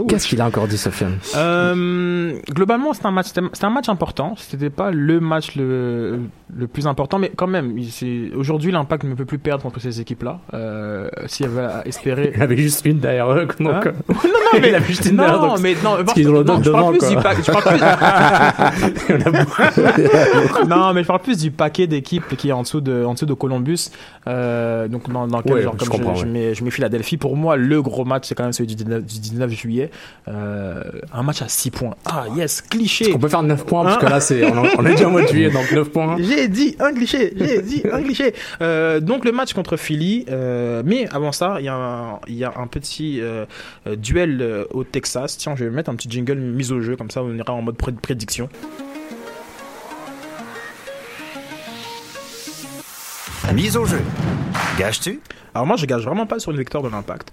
Qu'est-ce 0.08 0.28
qu'il 0.28 0.42
a 0.42 0.46
encore 0.46 0.68
dit, 0.68 0.78
Sofiane 0.78 1.18
Euh, 1.36 2.34
globalement, 2.52 2.94
c'était 2.94 3.08
un 3.08 3.12
match, 3.12 3.28
c'était 3.28 3.66
un 3.66 3.70
match 3.70 3.90
important. 3.90 4.36
C'était 4.38 4.70
pas 4.70 4.92
le 4.92 5.20
match 5.20 5.56
le, 5.56 6.20
le 6.56 6.68
plus 6.68 6.86
important, 6.88 7.18
mais 7.20 7.32
quand 7.36 7.48
même, 7.48 7.76
c'est- 7.90 8.32
aujourd'hui, 8.36 8.72
l'impact 8.72 9.04
ne 9.06 9.14
peut 9.16 9.26
plus 9.26 9.40
perdre 9.40 9.64
contre 9.64 9.80
ces 9.80 10.00
équipes-là. 10.02 10.40
Euh, 10.54 11.10
si 11.28 11.44
elle 11.44 11.50
va 11.52 11.82
espérer. 11.86 12.32
Il 12.36 12.42
avait 12.42 12.58
juste 12.58 12.86
une 12.86 13.00
derrière 13.00 13.32
eux. 13.32 13.48
Donc, 13.60 13.72
Hein? 13.74 13.82
euh, 13.86 13.92
non, 14.10 14.16
non, 14.16 14.22
mais, 14.62 14.70
il 14.70 14.76
avait 14.76 14.86
juste 14.86 15.06
une 15.06 15.18
derrière, 15.18 15.42
non, 15.42 15.48
donc 15.50 15.60
mais 15.62 15.74
non, 15.84 15.96
parce 15.98 16.14
qu'ils 16.14 16.30
ont 16.30 16.34
le 16.34 16.44
non, 16.44 16.58
dos 16.60 16.64
je 16.64 16.70
parle 16.72 16.94
devant, 16.94 16.98
plus 17.00 17.10
du 17.10 17.16
paquet. 17.16 17.42
Je 17.46 17.52
parle 17.52 17.64
plus, 17.64 17.80
non, 20.68 20.94
mais 20.94 21.02
je 21.04 21.08
parle 21.08 21.22
plus 21.22 21.38
du 21.38 21.52
paquet 21.52 21.88
d'équipes 21.88 22.36
qui 22.38 22.50
est 22.50 22.54
en 22.54 22.62
dessous 22.64 22.82
de, 22.82 23.04
en 23.06 23.14
dessous 23.14 23.26
de 23.26 23.34
Columbus. 23.34 23.90
Euh, 24.28 24.88
donc, 24.88 25.10
dans, 25.12 25.28
Ouais, 25.32 25.62
genre, 25.64 25.76
je 25.80 25.86
comme 25.90 26.02
je, 26.16 26.22
je 26.22 26.26
ouais. 26.26 26.32
mets, 26.32 26.54
je 26.54 26.64
mets 26.64 26.70
Philadelphie. 26.72 27.18
Pour 27.18 27.36
moi, 27.38 27.56
le 27.56 27.82
gros 27.82 28.01
match, 28.06 28.28
c'est 28.28 28.36
quand 28.36 28.44
même 28.44 28.54
celui 28.54 28.68
du 28.68 28.76
19, 28.76 29.04
du 29.04 29.20
19 29.20 29.50
juillet. 29.52 29.92
Euh, 30.28 30.84
un 31.14 31.24
match 31.24 31.42
à 31.42 31.48
6 31.48 31.72
points. 31.72 31.96
Ah, 32.06 32.26
yes, 32.36 32.62
cliché. 32.62 33.12
On 33.14 33.20
peut 33.20 33.28
faire 33.30 33.44
9 33.44 33.66
points 33.66 33.84
parce 33.84 33.98
que 33.98 34.06
Hein 34.06 34.10
là, 34.10 34.20
c'est, 34.20 34.46
on, 34.46 34.64
on 34.78 34.86
est 34.86 34.92
déjà 34.92 35.08
au 35.08 35.12
mois 35.12 35.22
de 35.24 35.28
juillet, 35.28 35.50
donc 35.50 35.72
9 35.72 35.90
points. 35.90 36.18
J'ai 36.20 36.48
dit 36.48 36.76
un 36.80 36.94
cliché, 36.94 37.34
j'ai 37.38 37.62
dit 37.62 37.84
un 37.92 38.02
cliché. 38.02 38.34
Euh, 38.62 39.00
donc 39.00 39.26
le 39.26 39.32
match 39.32 39.54
contre 39.54 39.78
Philly, 39.78 40.26
euh, 40.30 40.82
mais 40.86 41.08
avant 41.14 41.32
ça, 41.32 41.58
il 41.60 41.66
y 41.66 41.70
a 41.70 41.76
un, 41.76 42.20
il 42.28 42.36
y 42.36 42.44
a 42.44 42.54
un 42.58 42.68
petit 42.68 43.22
duel 43.98 44.40
euh, 44.42 44.66
au 44.72 44.84
Texas. 44.84 45.38
Tiens, 45.38 45.56
je 45.56 45.64
vais 45.66 45.70
mettre 45.70 45.90
un 45.90 45.96
petit 45.96 46.10
jingle 46.10 46.36
mise 46.36 46.72
au 46.72 46.82
jeu, 46.82 46.96
comme 46.96 47.10
ça 47.12 47.24
on 47.24 47.34
ira 47.36 47.54
en 47.54 47.62
mode 47.62 47.76
pré- 47.78 47.92
prédiction. 47.92 48.50
Mise 53.54 53.76
au 53.76 53.86
jeu. 53.86 54.02
Gages-tu? 54.80 55.20
Alors 55.54 55.68
moi, 55.68 55.76
je 55.76 55.86
gage 55.86 56.06
vraiment 56.06 56.26
pas 56.26 56.40
sur 56.40 56.52
une 56.52 56.58
victoire 56.58 56.84
de 56.84 56.90
l'impact. 56.90 57.32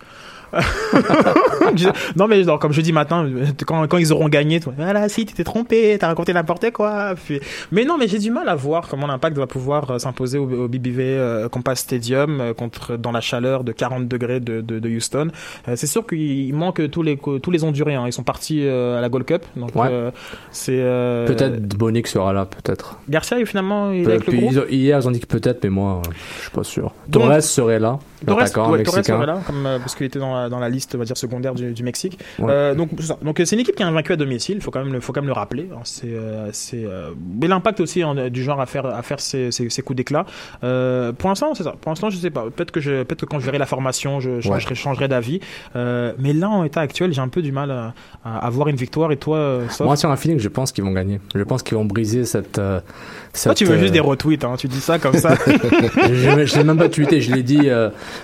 non 2.16 2.26
mais 2.28 2.42
genre, 2.44 2.58
comme 2.58 2.72
jeudi 2.72 2.92
matin 2.92 3.24
euh, 3.26 3.46
quand, 3.66 3.86
quand 3.88 3.98
ils 3.98 4.12
auront 4.12 4.28
gagné 4.28 4.60
toi, 4.60 4.72
voilà 4.76 5.08
si 5.08 5.26
tu 5.26 5.34
t'es 5.34 5.44
trompé 5.44 5.96
t'as 6.00 6.08
raconté 6.08 6.32
n'importe 6.32 6.70
quoi 6.72 7.14
Puis- 7.22 7.40
mais 7.72 7.84
non 7.84 7.96
mais 7.98 8.08
j'ai 8.08 8.18
du 8.18 8.30
mal 8.30 8.48
à 8.48 8.54
voir 8.54 8.88
comment 8.88 9.06
l'impact 9.06 9.36
va 9.36 9.46
pouvoir 9.46 9.90
euh, 9.90 9.98
s'imposer 9.98 10.38
au, 10.38 10.44
au 10.64 10.68
BBV 10.68 11.02
euh, 11.04 11.48
Compass 11.48 11.80
Stadium 11.80 12.40
euh, 12.40 12.54
contre 12.54 12.96
dans 12.96 13.12
la 13.12 13.20
chaleur 13.20 13.64
de 13.64 13.72
40 13.72 14.08
degrés 14.08 14.40
de, 14.40 14.60
de, 14.60 14.78
de 14.78 14.88
Houston 14.88 15.28
Euh, 15.68 15.74
c'est 15.76 15.86
sûr 15.86 16.06
qu'il 16.06 16.54
manque 16.54 16.90
tous 16.90 17.02
les 17.02 17.18
tous 17.42 17.50
les 17.50 17.64
Honduriens 17.64 18.06
ils 18.06 18.12
sont 18.12 18.22
partis 18.22 18.66
à 18.66 19.00
la 19.00 19.08
Gold 19.08 19.24
Cup 19.26 19.44
donc 19.56 19.74
Ouais. 19.76 20.10
c'est 20.50 20.78
Peut-être 21.26 21.60
Bonic 21.76 22.06
sera 22.06 22.32
là, 22.32 22.46
peut-être. 22.46 22.98
Garcia 23.08 23.36
finalement 23.46 23.92
il 23.92 24.02
est 24.02 24.06
avec 24.06 24.26
le 24.26 24.32
Puis 24.32 24.40
groupe 24.40 24.52
ils 24.52 24.58
ont- 24.60 24.64
hier, 24.68 24.98
ils 24.98 25.06
ont 25.08 25.10
dit 25.10 25.20
que 25.20 25.26
peut-être, 25.26 25.62
mais 25.64 25.70
moi, 25.70 26.02
je 26.36 26.42
suis 26.42 26.50
pas 26.50 26.64
sûr. 26.64 26.92
Torres 27.10 27.42
serait 27.42 27.78
là, 27.78 27.98
Torres, 28.26 29.26
là, 29.26 29.40
comme, 29.46 29.66
euh, 29.66 29.78
parce 29.78 29.94
qu'il 29.94 30.06
était 30.06 30.18
dans 30.18 30.34
la, 30.34 30.48
dans 30.48 30.58
la 30.58 30.68
liste, 30.68 30.94
on 30.94 30.98
va 30.98 31.04
dire, 31.04 31.16
secondaire 31.16 31.54
du, 31.54 31.72
du 31.72 31.82
Mexique. 31.82 32.18
Ouais. 32.38 32.46
Euh, 32.50 32.74
donc, 32.74 32.90
donc, 33.22 33.40
c'est 33.44 33.52
une 33.54 33.60
équipe 33.60 33.76
qui 33.76 33.82
est 33.82 33.86
invaincue 33.86 34.12
à 34.12 34.16
domicile, 34.16 34.56
il 34.56 34.62
faut 34.62 34.70
quand 34.70 34.82
même 34.84 34.92
le, 34.92 35.00
faut 35.00 35.12
quand 35.12 35.20
même 35.20 35.28
le 35.28 35.32
rappeler. 35.34 35.68
hein. 35.72 35.80
C'est, 35.84 36.06
euh, 36.08 36.48
c'est, 36.52 36.84
euh, 36.84 37.10
mais 37.40 37.46
l'impact 37.48 37.80
aussi 37.80 38.02
hein, 38.02 38.28
du 38.30 38.42
genre 38.42 38.60
à 38.60 38.66
faire, 38.66 38.86
à 38.86 39.02
faire 39.02 39.20
ses, 39.20 39.50
ses 39.50 39.82
coups 39.82 39.96
d'éclat. 39.96 40.26
Euh, 40.64 41.12
pour 41.12 41.28
l'instant, 41.28 41.54
c'est 41.54 41.62
ça. 41.64 41.74
Pour 41.80 41.90
l'instant, 41.90 42.10
je 42.10 42.16
sais 42.16 42.30
pas. 42.30 42.44
Peut-être 42.54 42.70
que 42.70 42.80
je, 42.80 43.02
peut-être 43.02 43.20
que 43.20 43.26
quand 43.26 43.38
je 43.40 43.44
verrai 43.44 43.58
la 43.58 43.66
formation, 43.66 44.20
je 44.20 44.40
changerai, 44.40 44.74
changerai 44.74 45.08
d'avis. 45.08 45.40
Euh, 45.76 46.12
mais 46.18 46.32
là, 46.32 46.48
en 46.48 46.64
état 46.64 46.80
actuel, 46.80 47.12
j'ai 47.12 47.20
un 47.20 47.28
peu 47.28 47.42
du 47.42 47.52
mal 47.52 47.70
à, 47.70 47.94
à 48.24 48.38
avoir 48.46 48.68
une 48.68 48.76
victoire. 48.76 49.12
Et 49.12 49.16
toi, 49.16 49.60
Sof? 49.70 49.86
Moi, 49.86 49.96
sur 49.96 50.10
un 50.10 50.16
feeling, 50.16 50.38
je 50.38 50.48
pense 50.48 50.72
qu'ils 50.72 50.84
vont 50.84 50.92
gagner. 50.92 51.20
Je 51.34 51.42
pense 51.42 51.62
qu'ils 51.62 51.76
vont 51.76 51.84
briser 51.84 52.24
cette. 52.24 52.58
euh, 52.58 52.80
toi, 52.80 52.86
cette, 53.32 53.54
tu 53.56 53.64
veux 53.64 53.78
juste 53.78 53.92
des 53.92 54.00
retweets, 54.00 54.44
hein. 54.44 54.54
Tu 54.58 54.68
dis 54.68 54.80
ça 54.80 54.98
comme 54.98 55.14
ça. 55.16 55.34
je 55.46 56.44
je 56.46 56.56
l'ai 56.56 56.64
même 56.64 56.78
pas 56.78 56.88
tweeté, 56.88 57.20
je 57.20 57.34
l'ai 57.34 57.42
dit. 57.42 57.68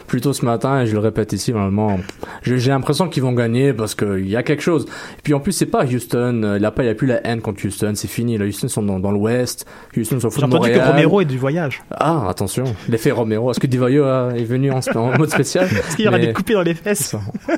Plus 0.07 0.21
tôt 0.21 0.33
ce 0.33 0.45
matin 0.45 0.81
et 0.83 0.87
je 0.87 0.93
le 0.93 0.99
répète 0.99 1.33
ici, 1.33 1.53
normalement, 1.53 1.99
j'ai 2.43 2.59
j'ai 2.59 2.71
l'impression 2.71 3.09
qu'ils 3.09 3.23
vont 3.23 3.33
gagner 3.33 3.73
parce 3.73 3.95
qu'il 3.95 4.29
y 4.29 4.37
a 4.37 4.43
quelque 4.43 4.63
chose. 4.63 4.87
Et 5.19 5.23
puis 5.23 5.35
en 5.35 5.41
plus, 5.41 5.53
c'est 5.53 5.67
pas 5.67 5.85
Houston, 5.85 6.43
euh, 6.45 6.57
il 6.59 6.65
a 6.65 6.71
pas, 6.71 6.83
il 6.83 6.87
y 6.87 6.91
a 6.91 6.95
plus 6.95 7.07
la 7.07 7.27
haine 7.27 7.41
contre 7.41 7.65
Houston, 7.67 7.93
c'est 7.95 8.09
fini. 8.09 8.39
Là, 8.39 8.45
Houston 8.47 8.69
sont 8.69 8.83
dans, 8.83 8.99
dans 9.01 9.11
l'Ouest, 9.13 9.67
Houston 9.97 10.21
sont 10.21 10.27
au 10.29 10.31
foot 10.31 10.41
J'ai 10.45 10.47
de 10.51 10.55
entendu 10.55 10.71
que 10.71 10.75
Montréal. 10.77 10.91
Romero 10.95 11.21
est 11.21 11.25
du 11.25 11.39
voyage. 11.39 11.83
Ah, 11.91 12.27
attention, 12.29 12.65
l'effet 12.89 13.11
Romero. 13.11 13.51
Est-ce 13.51 13.61
que 13.61 13.67
Divayo 13.67 14.05
euh, 14.05 14.31
est 14.33 14.45
venu 14.45 14.71
en, 14.71 14.81
en 14.97 15.19
mode 15.19 15.31
spécial? 15.31 15.65
Est-ce 15.71 15.97
qu'il 15.97 16.05
y 16.05 16.09
aura 16.09 16.19
Mais- 16.19 16.27
des 16.29 16.33
coupés 16.33 16.55
dans 16.55 16.63
les 16.63 16.75
fesses? 16.75 17.15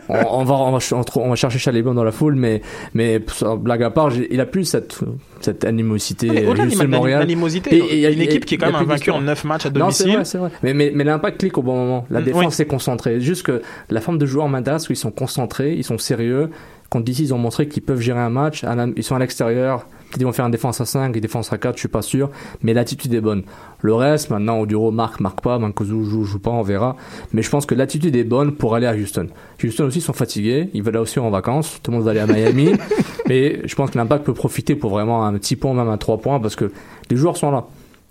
on, 0.08 0.14
on 0.40 0.44
va, 0.44 0.54
on 0.54 0.76
va, 0.76 0.78
on 1.16 1.28
va 1.30 1.36
chercher 1.36 1.58
Chalébon 1.58 1.94
dans 1.94 2.04
la 2.04 2.12
foule, 2.12 2.34
mais, 2.36 2.62
mais 2.94 3.20
blague 3.58 3.82
à 3.82 3.90
part, 3.90 4.10
j'ai- 4.10 4.28
il 4.32 4.40
a 4.40 4.46
plus 4.46 4.64
cette, 4.64 4.98
cette 5.40 5.64
animosité. 5.64 6.28
Ah, 6.30 6.32
mais 6.34 6.46
au-delà 6.46 6.64
de 6.64 6.68
Houston, 6.70 6.78
l'animosité, 6.82 6.86
Montréal. 6.96 7.18
l'animosité, 7.20 7.76
Et- 7.76 7.78
et 7.78 7.94
il 7.94 8.00
y 8.00 8.06
a 8.06 8.10
une 8.10 8.20
équipe 8.20 8.44
qui 8.44 8.54
est 8.54 8.58
quand 8.58 8.66
même 8.66 8.74
invaincue 8.76 9.10
en 9.10 9.18
d'histoire. 9.18 9.20
9 9.22 9.44
matchs 9.44 9.66
à 9.66 9.70
Non, 9.70 9.90
c'est 9.90 10.04
domicile. 10.04 10.12
vrai, 10.14 10.24
c'est 10.24 10.38
vrai. 10.38 10.50
Mais, 10.62 10.74
mais, 10.74 10.92
mais 10.94 11.04
l'impact 11.04 11.38
clique 11.40 11.58
au 11.58 11.62
bon 11.62 11.76
moment. 11.76 12.06
La 12.18 12.24
défense 12.24 12.46
oui. 12.46 12.52
s'est 12.52 12.66
concentrée. 12.66 13.20
Juste 13.20 13.44
que 13.44 13.62
la 13.90 14.00
forme 14.00 14.18
de 14.18 14.26
joueurs 14.26 14.48
m'intéresse, 14.48 14.88
où 14.88 14.92
ils 14.92 14.96
sont 14.96 15.10
concentrés, 15.10 15.74
ils 15.74 15.84
sont 15.84 15.98
sérieux. 15.98 16.50
Contre 16.88 17.04
DC, 17.04 17.20
ils 17.20 17.34
ont 17.34 17.38
montré 17.38 17.66
qu'ils 17.68 17.82
peuvent 17.82 18.00
gérer 18.00 18.20
un 18.20 18.30
match. 18.30 18.64
Ils 18.96 19.02
sont 19.02 19.16
à 19.16 19.18
l'extérieur. 19.18 19.86
Ils 20.16 20.24
vont 20.24 20.32
faire 20.32 20.46
une 20.46 20.52
défense 20.52 20.80
à 20.80 20.86
5, 20.86 21.14
une 21.14 21.20
défense 21.20 21.52
à 21.52 21.58
4, 21.58 21.74
je 21.74 21.80
suis 21.80 21.88
pas 21.88 22.02
sûr. 22.02 22.30
Mais 22.62 22.74
l'attitude 22.74 23.12
est 23.12 23.20
bonne. 23.20 23.42
Le 23.80 23.92
reste, 23.94 24.30
maintenant, 24.30 24.60
Oduro 24.60 24.92
marque, 24.92 25.20
marque 25.20 25.40
pas. 25.40 25.58
Mankozu 25.58 26.04
joue, 26.04 26.24
joue 26.24 26.38
pas, 26.38 26.50
on 26.50 26.62
verra. 26.62 26.96
Mais 27.32 27.42
je 27.42 27.50
pense 27.50 27.66
que 27.66 27.74
l'attitude 27.74 28.14
est 28.14 28.24
bonne 28.24 28.52
pour 28.52 28.74
aller 28.76 28.86
à 28.86 28.94
Houston. 28.94 29.26
Houston 29.62 29.84
aussi 29.84 30.00
sont 30.00 30.12
fatigués. 30.12 30.70
Ils 30.74 30.82
veulent 30.82 30.94
là 30.94 31.00
aussi 31.00 31.18
en 31.18 31.28
vacances. 31.30 31.80
Tout 31.82 31.90
le 31.90 31.96
monde 31.96 32.06
va 32.06 32.12
aller 32.12 32.20
à 32.20 32.26
Miami. 32.26 32.72
mais 33.28 33.66
je 33.66 33.74
pense 33.74 33.90
que 33.90 33.98
l'impact 33.98 34.24
peut 34.24 34.34
profiter 34.34 34.76
pour 34.76 34.90
vraiment 34.90 35.26
un 35.26 35.32
petit 35.34 35.56
point, 35.56 35.74
même 35.74 35.88
un 35.88 35.98
3 35.98 36.18
points, 36.18 36.38
parce 36.38 36.56
que 36.56 36.70
les 37.10 37.16
joueurs 37.16 37.36
sont 37.36 37.50
là. 37.50 37.66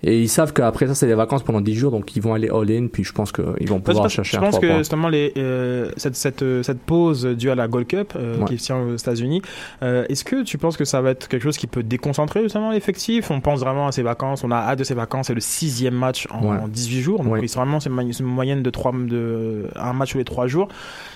Et 0.07 0.21
ils 0.21 0.29
savent 0.29 0.53
qu'après 0.53 0.85
ça, 0.85 0.93
c'est 0.93 1.07
les 1.07 1.15
vacances 1.15 1.41
pendant 1.41 1.61
10 1.61 1.73
jours, 1.73 1.89
donc 1.91 2.15
ils 2.15 2.21
vont 2.21 2.35
aller 2.35 2.47
all-in, 2.49 2.85
puis 2.93 3.03
je 3.03 3.11
pense 3.11 3.31
qu'ils 3.31 3.67
vont 3.67 3.79
pouvoir 3.81 4.07
chercher 4.07 4.33
je 4.33 4.37
un 4.37 4.41
pense 4.45 4.51
3 4.51 4.61
que 4.61 4.67
points. 4.67 4.77
justement 4.77 5.09
les, 5.09 5.33
euh, 5.35 5.89
cette, 5.97 6.15
cette, 6.15 6.43
euh, 6.43 6.61
cette 6.61 6.79
pause 6.79 7.25
due 7.25 7.49
à 7.49 7.55
la 7.55 7.67
Gold 7.67 7.87
Cup 7.87 8.13
euh, 8.15 8.37
Ouais. 8.37 8.45
qui 8.45 8.59
se 8.59 8.65
tient 8.65 8.77
aux 8.77 8.95
États-Unis, 8.95 9.41
est-ce 9.81 10.23
que 10.23 10.43
tu 10.43 10.59
penses 10.59 10.77
que 10.77 10.85
ça 10.85 11.01
va 11.01 11.09
être 11.09 11.27
quelque 11.27 11.41
chose 11.41 11.57
qui 11.57 11.65
peut 11.65 11.81
déconcentrer 11.81 12.43
justement 12.43 12.69
l'effectif? 12.71 13.31
On 13.31 13.41
pense 13.41 13.61
vraiment 13.61 13.87
à 13.87 13.91
ces 13.91 14.03
vacances, 14.03 14.43
on 14.43 14.51
a 14.51 14.57
hâte 14.57 14.77
de 14.79 14.83
ces 14.83 14.93
vacances, 14.93 15.27
c'est 15.27 15.33
le 15.33 15.41
sixième 15.41 15.95
match 15.95 16.27
en, 16.29 16.45
Ouais. 16.45 16.57
18 16.69 17.01
jours, 17.01 17.23
donc 17.23 17.33
Ouais. 17.33 17.39
ils 17.41 17.49
sont 17.49 17.59
vraiment 17.61 17.79
c'est 17.79 17.89
une 17.89 18.25
moyenne 18.25 18.61
de, 18.61 18.69
trois, 18.69 18.91
de 18.93 19.65
un 19.75 19.93
match 19.93 20.11
tous 20.11 20.19
les 20.19 20.23
3 20.23 20.45
jours. 20.45 20.67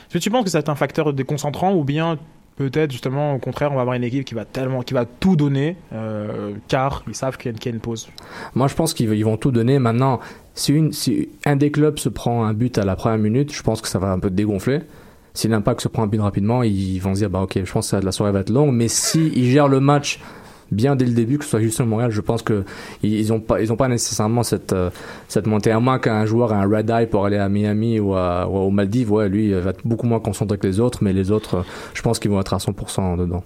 Est-ce 0.07 0.13
que 0.17 0.23
tu 0.23 0.31
penses 0.31 0.45
que 0.45 0.49
ça 0.49 0.57
va 0.57 0.61
être 0.61 0.69
un 0.69 0.75
facteur 0.75 1.13
déconcentrant 1.13 1.75
ou 1.75 1.83
bien 1.83 2.17
peut-être 2.59 2.91
justement 2.91 3.33
au 3.33 3.39
contraire 3.39 3.71
on 3.71 3.75
va 3.75 3.81
avoir 3.81 3.95
une 3.95 4.03
équipe 4.03 4.25
qui 4.25 4.35
va 4.35 4.43
tellement 4.45 4.81
qui 4.83 4.93
va 4.93 5.05
tout 5.05 5.35
donner 5.37 5.77
euh, 5.93 6.51
car 6.67 7.03
ils 7.07 7.15
savent 7.15 7.37
qu'il 7.37 7.51
y, 7.51 7.67
a- 7.67 7.71
une 7.71 7.79
pause 7.79 8.09
Moi, 8.53 8.67
je 8.67 8.75
pense 8.75 8.93
qu'ils 8.93 9.11
ils 9.13 9.23
vont 9.23 9.37
tout 9.37 9.51
donner. 9.51 9.79
Maintenant, 9.79 10.19
si, 10.53 10.73
une, 10.73 10.91
si 10.91 11.29
un 11.45 11.55
des 11.55 11.71
clubs 11.71 11.97
se 11.97 12.09
prend 12.09 12.43
un 12.45 12.53
but 12.53 12.77
à 12.77 12.83
la 12.85 12.95
première 12.95 13.17
minute, 13.17 13.53
je 13.53 13.63
pense 13.63 13.81
que 13.81 13.87
ça 13.87 13.97
va 13.97 14.11
un 14.11 14.19
peu 14.19 14.29
dégonfler. 14.29 14.81
Si 15.33 15.47
l'impact 15.47 15.79
se 15.81 15.87
prend 15.87 16.03
un 16.03 16.07
but 16.07 16.19
rapidement, 16.19 16.63
ils 16.63 16.99
vont 16.99 17.13
se 17.15 17.19
dire, 17.19 17.29
bah 17.29 17.41
ok, 17.41 17.59
je 17.63 17.71
pense 17.71 17.91
que 17.91 17.95
la 17.95 18.11
soirée 18.11 18.33
va 18.33 18.41
être 18.41 18.49
longue. 18.49 18.73
Mais 18.73 18.87
si 18.89 19.31
ils 19.35 19.45
gèrent 19.49 19.67
le 19.69 19.79
match 19.79 20.19
bien 20.71 20.95
dès 20.95 21.05
le 21.05 21.13
début, 21.13 21.37
que 21.37 21.43
ce 21.43 21.51
soit 21.51 21.59
Houston 21.59 21.83
ou 21.83 21.87
Montréal, 21.87 22.11
je 22.11 22.21
pense 22.21 22.41
que 22.41 22.63
ils 23.03 23.19
ils 23.19 23.33
ont 23.33 23.39
pas, 23.39 23.61
ils 23.61 23.75
pas 23.75 23.87
nécessairement 23.87 24.43
cette, 24.43 24.73
euh, 24.73 24.89
cette 25.27 25.47
montée. 25.47 25.71
À 25.71 25.79
moins 25.79 25.99
qu'un 25.99 26.25
joueur 26.25 26.51
ait 26.51 26.55
un 26.55 26.67
red 26.67 26.89
eye 26.89 27.07
pour 27.07 27.25
aller 27.25 27.37
à 27.37 27.49
Miami 27.49 27.99
ou, 27.99 28.15
aux 28.15 28.69
Maldives, 28.69 29.11
ouais, 29.11 29.29
lui, 29.29 29.49
il 29.49 29.55
va 29.55 29.71
être 29.71 29.85
beaucoup 29.85 30.07
moins 30.07 30.19
concentré 30.19 30.57
que 30.57 30.67
les 30.67 30.79
autres. 30.79 30.99
Mais 31.03 31.13
les 31.13 31.31
autres, 31.31 31.55
euh, 31.55 31.63
je 31.93 32.01
pense 32.01 32.19
qu'ils 32.19 32.31
vont 32.31 32.39
être 32.39 32.53
à 32.53 32.57
100% 32.57 33.17
dedans. 33.17 33.43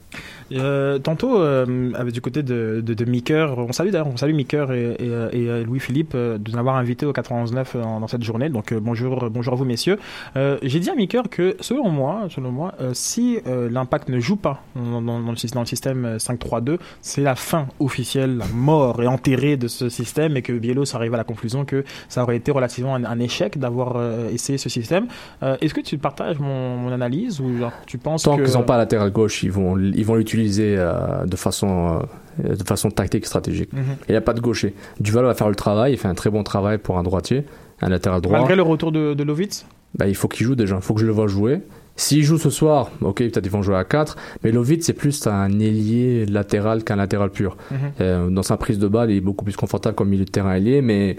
Euh, 0.52 1.00
tantôt, 1.00 1.42
euh, 1.42 2.12
du 2.12 2.22
côté 2.22 2.44
de, 2.44 2.82
de, 2.86 3.06
Meeker, 3.06 3.58
on 3.58 3.72
salue 3.72 3.90
d'ailleurs, 3.90 4.08
on 4.08 4.18
salue 4.18 4.34
Meeker 4.34 4.72
et, 4.72 4.96
et, 5.00 5.10
euh, 5.10 5.30
euh, 5.34 5.64
Louis-Philippe 5.64 6.14
euh, 6.16 6.38
de 6.38 6.52
nous 6.52 6.58
avoir 6.58 6.76
invités 6.76 7.06
au 7.06 7.14
91.9 7.14 7.82
dans, 7.82 8.08
cette 8.08 8.24
journée. 8.24 8.50
Donc 8.50 8.72
euh, 8.72 8.80
bonjour, 8.80 9.30
bonjour 9.30 9.54
à 9.54 9.56
vous 9.56 9.66
messieurs. 9.66 9.98
Euh, 10.36 10.58
J'ai 10.62 10.80
dit 10.80 10.90
à 10.90 10.96
Meeker 10.96 11.30
que 11.30 11.56
selon 11.60 11.90
moi, 11.90 12.28
selon 12.30 12.52
moi, 12.52 12.74
euh, 12.82 12.92
si 12.94 13.40
euh, 13.48 13.70
l'Impact 13.70 14.10
ne 14.10 14.20
joue 14.20 14.36
pas 14.36 14.64
dans, 14.76 15.02
dans, 15.02 15.20
dans 15.20 15.32
le, 15.32 15.66
système 15.66 16.06
euh, 16.06 16.18
5-3-2, 16.18 16.78
c'est 17.14 17.22
la 17.22 17.36
fin 17.36 17.68
officielle, 17.80 18.38
la 18.38 18.48
mort 18.56 19.00
et 19.04 19.06
enterrée 19.08 19.56
de 19.56 19.68
ce 19.68 19.88
système 19.88 20.36
et 20.36 20.42
que 20.42 20.52
Bielos 20.52 20.96
arrive 20.96 21.14
à 21.14 21.18
la 21.18 21.24
conclusion 21.24 21.64
que 21.64 21.84
ça 22.10 22.24
aurait 22.24 22.38
été 22.38 22.52
relativement 22.52 22.96
un, 22.96 23.04
un 23.04 23.20
échec 23.20 23.60
d'avoir 23.60 23.98
euh, 23.98 24.32
essayé 24.32 24.58
ce 24.58 24.68
système. 24.68 25.06
Euh, 25.44 25.56
Est-ce 25.62 25.76
que 25.76 25.82
tu 25.82 26.00
partages 26.00 26.40
mon, 26.40 26.76
mon 26.76 26.92
analyse 26.92 27.40
ou 27.40 27.56
genre, 27.60 27.72
tu 27.86 28.00
penses 28.00 28.24
Tant 28.24 28.36
qu'ils 28.38 28.54
n'ont 28.54 28.64
pas 28.64 28.78
latéral 28.78 29.12
gauche, 29.12 29.44
ils 29.44 29.52
vont 29.52 29.78
ils 29.78 30.04
vont 30.06 30.16
l'utiliser 30.16 30.76
euh, 30.76 31.26
de 31.26 31.36
façon 31.36 32.02
de 32.44 32.64
façon 32.64 32.90
tactique 32.90 33.28
stratégique. 33.28 33.72
Mhm. 33.74 33.84
Il 34.10 34.14
n'y 34.14 34.18
a 34.18 34.22
pas 34.22 34.34
de 34.34 34.42
gaucher. 34.42 34.74
Duval 35.00 35.26
va 35.26 35.36
faire 35.36 35.50
le 35.50 35.56
travail, 35.56 35.94
il 35.94 35.98
fait 36.00 36.08
un 36.08 36.16
très 36.16 36.32
bon 36.32 36.42
travail 36.42 36.80
pour 36.80 36.98
un 36.98 37.04
droitier, 37.04 37.44
un 37.84 37.90
latéral 37.90 38.22
droit. 38.22 38.40
malgré 38.40 38.56
le 38.56 38.64
retour 38.64 38.92
de, 38.92 39.14
de 39.14 39.24
Lovitz? 39.24 39.68
Bah, 39.96 40.08
il 40.08 40.16
faut 40.16 40.28
qu'il 40.28 40.48
joue 40.48 40.56
déjà, 40.56 40.78
il 40.78 40.82
faut 40.82 40.96
que 40.96 41.02
je 41.02 41.06
le 41.06 41.12
vois 41.12 41.28
jouer. 41.28 41.62
S'il 41.96 42.24
joue 42.24 42.40
ce 42.40 42.50
soir, 42.50 42.90
ok, 43.02 43.18
peut-être 43.18 43.46
ils 43.46 43.52
vont 43.52 43.62
jouer 43.62 43.76
à 43.76 43.84
4, 43.84 44.18
mais 44.44 44.52
Lovitz 44.52 44.86
c'est 44.86 44.94
plus 44.94 45.28
un 45.28 45.60
ailier 45.60 46.26
latéral 46.26 46.84
qu'un 46.84 46.96
latéral 46.96 47.30
pur. 47.30 47.56
Mhm. 47.70 47.78
Euh, 48.02 48.30
dans 48.30 48.42
sa 48.42 48.58
prise 48.58 48.80
de 48.80 48.88
balle, 48.88 49.12
il 49.12 49.18
est 49.18 49.22
beaucoup 49.22 49.46
plus 49.46 49.56
confortable 49.56 49.96
comme 49.96 50.10
milieu 50.10 50.26
de 50.26 50.32
terrain 50.32 50.56
ailier, 50.56 50.82
mais, 50.82 51.18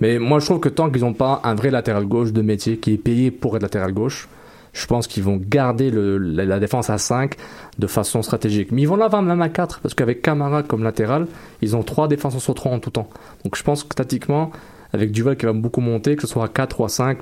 mais 0.00 0.18
moi 0.18 0.40
je 0.40 0.46
trouve 0.46 0.58
que 0.58 0.68
tant 0.68 0.90
qu'ils 0.90 1.02
n'ont 1.02 1.12
pas 1.12 1.40
un 1.44 1.54
vrai 1.54 1.70
latéral 1.70 2.06
gauche 2.06 2.32
de 2.32 2.42
métier 2.42 2.78
qui 2.78 2.94
est 2.94 2.98
payé 2.98 3.30
pour 3.30 3.54
être 3.56 3.62
latéral 3.62 3.92
gauche, 3.92 4.28
je 4.72 4.86
pense 4.86 5.06
qu'ils 5.06 5.22
vont 5.22 5.36
garder 5.36 5.90
le, 5.90 6.18
la, 6.18 6.44
la 6.44 6.58
défense 6.58 6.90
à 6.90 6.98
5 6.98 7.34
de 7.78 7.86
façon 7.86 8.22
stratégique. 8.22 8.72
Mais 8.72 8.82
ils 8.82 8.88
vont 8.88 8.96
l'avoir 8.96 9.22
même 9.22 9.42
à 9.42 9.48
4, 9.48 9.80
parce 9.80 9.94
qu'avec 9.94 10.22
Camara 10.22 10.62
comme 10.62 10.82
latéral, 10.82 11.26
ils 11.62 11.76
ont 11.76 11.82
3 11.82 12.08
défenseurs 12.08 12.40
sur 12.40 12.54
3 12.54 12.72
en 12.72 12.78
tout 12.80 12.90
temps. 12.90 13.08
Donc 13.44 13.56
je 13.56 13.62
pense 13.62 13.84
que 13.84 13.94
tactiquement, 13.94 14.50
avec 14.92 15.12
Duval 15.12 15.36
qui 15.36 15.46
va 15.46 15.52
beaucoup 15.52 15.80
monter, 15.80 16.16
que 16.16 16.22
ce 16.22 16.28
soit 16.28 16.44
à 16.44 16.48
4 16.48 16.80
ou 16.80 16.84
à 16.84 16.88
5, 16.88 17.18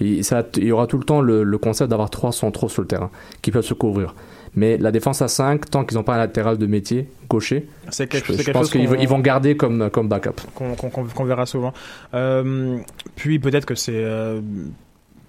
il, 0.00 0.24
ça, 0.24 0.42
il 0.56 0.64
y 0.64 0.72
aura 0.72 0.86
tout 0.86 0.98
le 0.98 1.04
temps 1.04 1.20
le, 1.20 1.42
le 1.44 1.58
concept 1.58 1.90
d'avoir 1.90 2.10
3 2.10 2.32
centraux 2.32 2.68
sur 2.68 2.82
le 2.82 2.88
terrain 2.88 3.10
qui 3.42 3.50
peuvent 3.50 3.64
se 3.64 3.74
couvrir. 3.74 4.14
Mais 4.56 4.78
la 4.78 4.90
défense 4.90 5.22
à 5.22 5.28
5, 5.28 5.70
tant 5.70 5.84
qu'ils 5.84 5.96
n'ont 5.96 6.02
pas 6.02 6.14
un 6.14 6.18
latéral 6.18 6.58
de 6.58 6.66
métier 6.66 7.06
gaucher, 7.28 7.68
C'est 7.90 8.08
quelque, 8.08 8.26
je, 8.26 8.32
c'est 8.32 8.38
je 8.40 8.44
quelque 8.46 8.52
pense 8.54 8.72
chose 8.72 8.72
qu'ils 8.98 9.08
vont- 9.08 9.20
garder 9.20 9.56
comme, 9.56 9.90
comme 9.90 10.08
backup. 10.08 10.32
qu'on 10.54 11.24
verra 11.24 11.46
souvent. 11.46 11.72
Euh, 12.14 12.78
puis 13.14 13.38
peut-être 13.38 13.64
que 13.66 13.76
c'est 13.76 13.92
euh, 13.94 14.40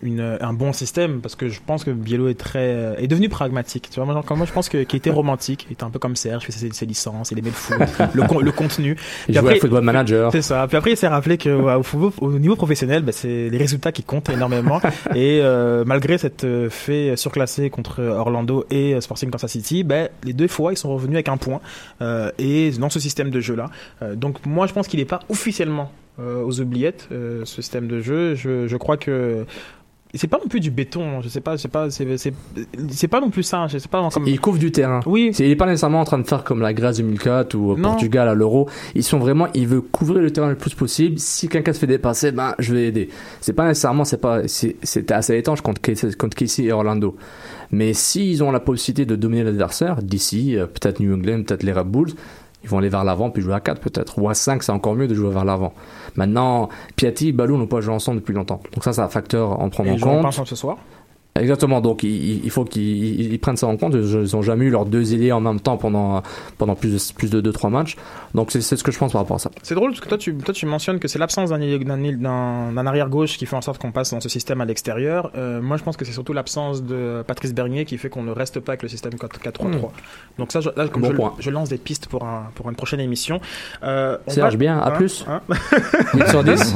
une, 0.03 0.37
un 0.41 0.53
bon 0.53 0.73
système 0.73 1.21
parce 1.21 1.35
que 1.35 1.49
je 1.49 1.59
pense 1.65 1.83
que 1.83 1.91
Biello 1.91 2.27
est 2.27 2.39
très 2.39 2.59
euh, 2.73 2.95
est 2.97 3.07
devenu 3.07 3.29
pragmatique. 3.29 3.89
Tu 3.89 3.95
vois, 3.95 4.05
moi, 4.05 4.13
genre, 4.13 4.25
comme 4.25 4.37
moi 4.37 4.47
je 4.47 4.53
pense 4.53 4.69
que 4.69 4.83
qu'il 4.83 4.97
était 4.97 5.09
romantique, 5.09 5.65
il 5.69 5.73
était 5.73 5.83
un 5.83 5.89
peu 5.89 5.99
comme 5.99 6.15
Serge, 6.15 6.43
il 6.47 6.51
fait 6.53 6.71
ses, 6.73 6.85
licences, 6.85 7.31
il 7.31 7.39
aimait 7.39 7.49
le 7.49 7.55
foot, 7.55 7.77
le, 8.13 8.23
con- 8.27 8.39
le 8.39 8.51
contenu. 8.51 8.97
Il 9.27 9.37
jouait 9.37 9.57
à 9.57 9.59
Football 9.59 9.83
Manager. 9.83 10.31
C'est 10.31 10.41
ça. 10.41 10.65
Puis 10.67 10.77
après 10.77 10.91
il 10.91 10.97
s'est 10.97 11.07
rappelé 11.07 11.37
que 11.37 11.49
ouais, 11.49 11.73
au, 11.75 11.83
football- 11.83 12.13
au 12.21 12.31
niveau 12.39 12.55
professionnel, 12.55 13.03
bah, 13.03 13.11
c'est 13.11 13.49
les 13.49 13.57
résultats 13.57 13.91
qui 13.91 14.03
comptent 14.03 14.29
énormément. 14.29 14.79
et 15.15 15.39
euh, 15.41 15.83
malgré 15.85 16.17
cette 16.17 16.43
euh, 16.43 16.69
fait 16.69 17.15
surclassé 17.15 17.69
contre 17.69 18.01
Orlando 18.01 18.65
et 18.71 18.99
Sporting 19.01 19.29
Kansas 19.29 19.51
City, 19.51 19.83
bah, 19.83 20.09
les 20.23 20.33
deux 20.33 20.47
fois 20.47 20.73
ils 20.73 20.77
sont 20.77 20.93
revenus 20.93 21.15
avec 21.15 21.29
un 21.29 21.37
point 21.37 21.61
et 22.39 22.71
dans 22.79 22.89
ce 22.89 22.99
système 22.99 23.29
de 23.29 23.39
jeu 23.39 23.55
là. 23.55 23.69
Donc 24.15 24.45
moi 24.45 24.67
je 24.67 24.73
pense 24.73 24.87
qu'il 24.87 24.99
n'est 24.99 25.05
pas 25.05 25.19
officiellement 25.29 25.91
aux 26.19 26.59
oubliettes 26.59 27.07
ce 27.09 27.61
système 27.61 27.87
de 27.87 27.99
jeu. 28.01 28.35
Je, 28.35 28.67
je 28.67 28.77
crois 28.77 28.97
que 28.97 29.45
c'est 30.13 30.27
pas 30.27 30.37
non 30.41 30.47
plus 30.47 30.59
du 30.59 30.71
béton. 30.71 31.21
Je 31.21 31.29
sais 31.29 31.41
pas, 31.41 31.55
je 31.55 31.61
sais 31.61 31.67
pas, 31.67 31.89
c'est 31.89 32.17
c'est 32.17 32.33
c'est 32.89 33.07
pas 33.07 33.21
non 33.21 33.29
plus 33.29 33.43
ça. 33.43 33.67
Je 33.67 33.77
sais 33.77 33.87
pas 33.87 34.07
comme. 34.13 34.27
Il 34.27 34.39
couvre 34.39 34.57
du 34.59 34.71
terrain. 34.71 34.99
Oui. 35.05 35.31
C'est- 35.33 35.43
Il 35.45 35.49
n'est 35.49 35.55
pas 35.55 35.65
nécessairement 35.65 36.01
en 36.01 36.05
train 36.05 36.19
de 36.19 36.27
faire 36.27 36.43
comme 36.43 36.61
la 36.61 36.73
Grèce 36.73 36.97
2004 36.97 37.55
ou 37.55 37.71
au 37.71 37.77
Non. 37.77 37.89
Portugal 37.89 38.27
à 38.27 38.33
l'Euro. 38.33 38.69
Ils 38.95 39.03
sont 39.03 39.19
vraiment, 39.19 39.47
il 39.53 39.67
veut 39.67 39.81
couvrir 39.81 40.21
le 40.21 40.31
terrain 40.31 40.49
le 40.49 40.55
plus 40.55 40.73
possible. 40.75 41.17
Si 41.19 41.47
quelqu'un 41.47 41.73
se 41.73 41.79
fait 41.79 41.87
dépasser, 41.87 42.31
ben 42.31 42.55
je 42.59 42.73
vais 42.73 42.87
aider. 42.87 43.09
C'est 43.39 43.53
pas 43.53 43.67
nécessairement, 43.67 44.03
c'est 44.05 44.21
pas, 44.21 44.47
c'est- 44.47 44.75
c'était 44.83 45.13
assez 45.13 45.37
étanche 45.37 45.61
contre 45.61 45.81
Casey, 45.81 46.09
contre 46.17 46.35
Casey 46.35 46.63
et 46.63 46.71
Orlando. 46.71 47.15
Mais 47.71 47.93
s'ils 47.93 48.43
ont 48.43 48.51
la 48.51 48.59
possibilité 48.59 49.05
de 49.05 49.15
dominer 49.15 49.43
l'adversaire, 49.43 50.01
d'ici, 50.03 50.57
euh, 50.57 50.65
peut-être 50.65 50.99
New 50.99 51.13
England, 51.15 51.43
peut-être 51.43 51.63
les 51.63 51.71
Red 51.71 51.87
Bulls, 51.87 52.11
ils 52.63 52.69
vont 52.69 52.77
aller 52.77 52.89
vers 52.89 53.03
l'avant 53.03 53.29
puis 53.29 53.41
jouer 53.41 53.53
à 53.53 53.59
4 53.59 53.81
peut-être. 53.81 54.19
Ou 54.19 54.29
à 54.29 54.33
5, 54.33 54.63
c'est 54.63 54.71
encore 54.71 54.95
mieux 54.95 55.07
de 55.07 55.15
jouer 55.15 55.31
vers 55.31 55.45
l'avant. 55.45 55.73
Maintenant, 56.15 56.69
Piatti 56.95 57.29
et 57.29 57.31
Balou 57.31 57.57
n'ont 57.57 57.67
pas 57.67 57.81
joué 57.81 57.93
ensemble 57.93 58.19
depuis 58.19 58.33
longtemps. 58.33 58.61
Donc 58.73 58.83
ça, 58.83 58.93
c'est 58.93 59.01
un 59.01 59.09
facteur 59.09 59.53
à 59.53 59.59
en 59.59 59.69
prendre 59.69 59.89
en 59.91 59.95
ils 59.95 60.01
compte. 60.01 60.25
ensemble 60.25 60.47
ce 60.47 60.55
soir. 60.55 60.77
Exactement, 61.39 61.79
donc 61.79 62.03
il, 62.03 62.43
il 62.43 62.49
faut 62.51 62.65
qu'ils 62.65 63.31
ils 63.31 63.39
prennent 63.39 63.55
ça 63.55 63.65
en 63.67 63.77
compte. 63.77 63.93
Ils 63.95 64.35
n'ont 64.35 64.41
jamais 64.41 64.65
eu 64.65 64.69
leurs 64.69 64.85
deux 64.85 65.13
ailiers 65.13 65.31
en 65.31 65.39
même 65.39 65.61
temps 65.61 65.77
pendant, 65.77 66.21
pendant 66.57 66.75
plus 66.75 66.91
de, 66.93 67.13
plus 67.13 67.29
de 67.31 67.41
2-3 67.51 67.69
matchs. 67.69 67.95
Donc 68.35 68.51
c'est 68.51 68.61
ce 68.61 68.83
que 68.83 68.91
je 68.91 68.97
pense 68.97 69.13
par 69.13 69.21
rapport 69.21 69.37
à 69.37 69.39
ça. 69.39 69.49
C'est 69.63 69.73
drôle 69.75 69.91
parce 69.91 70.01
que 70.01 70.09
toi 70.09 70.17
tu, 70.17 70.35
toi, 70.35 70.53
tu 70.53 70.65
mentionnes 70.65 70.99
que 70.99 71.07
c'est 71.07 71.19
l'absence 71.19 71.51
d'un 71.51 71.59
ailier- 71.61 71.79
d'un 71.79 71.99
ailier- 72.03 72.17
d'un- 72.17 72.73
d'un 72.73 72.85
arrière 72.85 73.07
gauche 73.09 73.37
qui 73.37 73.45
fait 73.45 73.55
en 73.55 73.61
sorte 73.61 73.81
qu'on 73.81 73.91
passe 73.93 74.11
dans 74.11 74.19
ce 74.19 74.27
système 74.27 74.59
à 74.59 74.65
l'extérieur. 74.65 75.31
Euh, 75.37 75.61
moi 75.61 75.77
je 75.77 75.83
pense 75.83 75.95
que 75.95 76.03
c'est 76.03 76.11
surtout 76.11 76.33
l'absence 76.33 76.83
de 76.83 77.23
Patrice 77.25 77.53
Bernier 77.53 77.85
qui 77.85 77.97
fait 77.97 78.09
qu'on 78.09 78.23
ne 78.23 78.31
reste 78.31 78.59
pas 78.59 78.73
avec 78.73 78.83
le 78.83 78.89
système 78.89 79.13
4-3-3. 79.13 79.67
Hmm. 79.67 79.79
Donc 80.37 80.51
ça, 80.51 80.59
je, 80.59 80.69
là, 80.75 80.89
comme 80.89 81.01
Bon 81.13 81.31
je, 81.39 81.49
lance 81.49 81.69
des 81.69 81.77
pistes 81.77 82.07
pour, 82.07 82.23
un, 82.25 82.49
pour 82.55 82.69
une 82.69 82.75
prochaine 82.75 82.99
émission. 82.99 83.39
Euh, 83.83 84.17
Serge, 84.27 84.53
va- 84.53 84.57
bien, 84.57 84.77
à 84.79 84.89
hein, 84.89 84.91
plus. 84.91 85.25
hein 85.29 85.41
8 86.13 86.27
sur 86.27 86.43
10. 86.43 86.75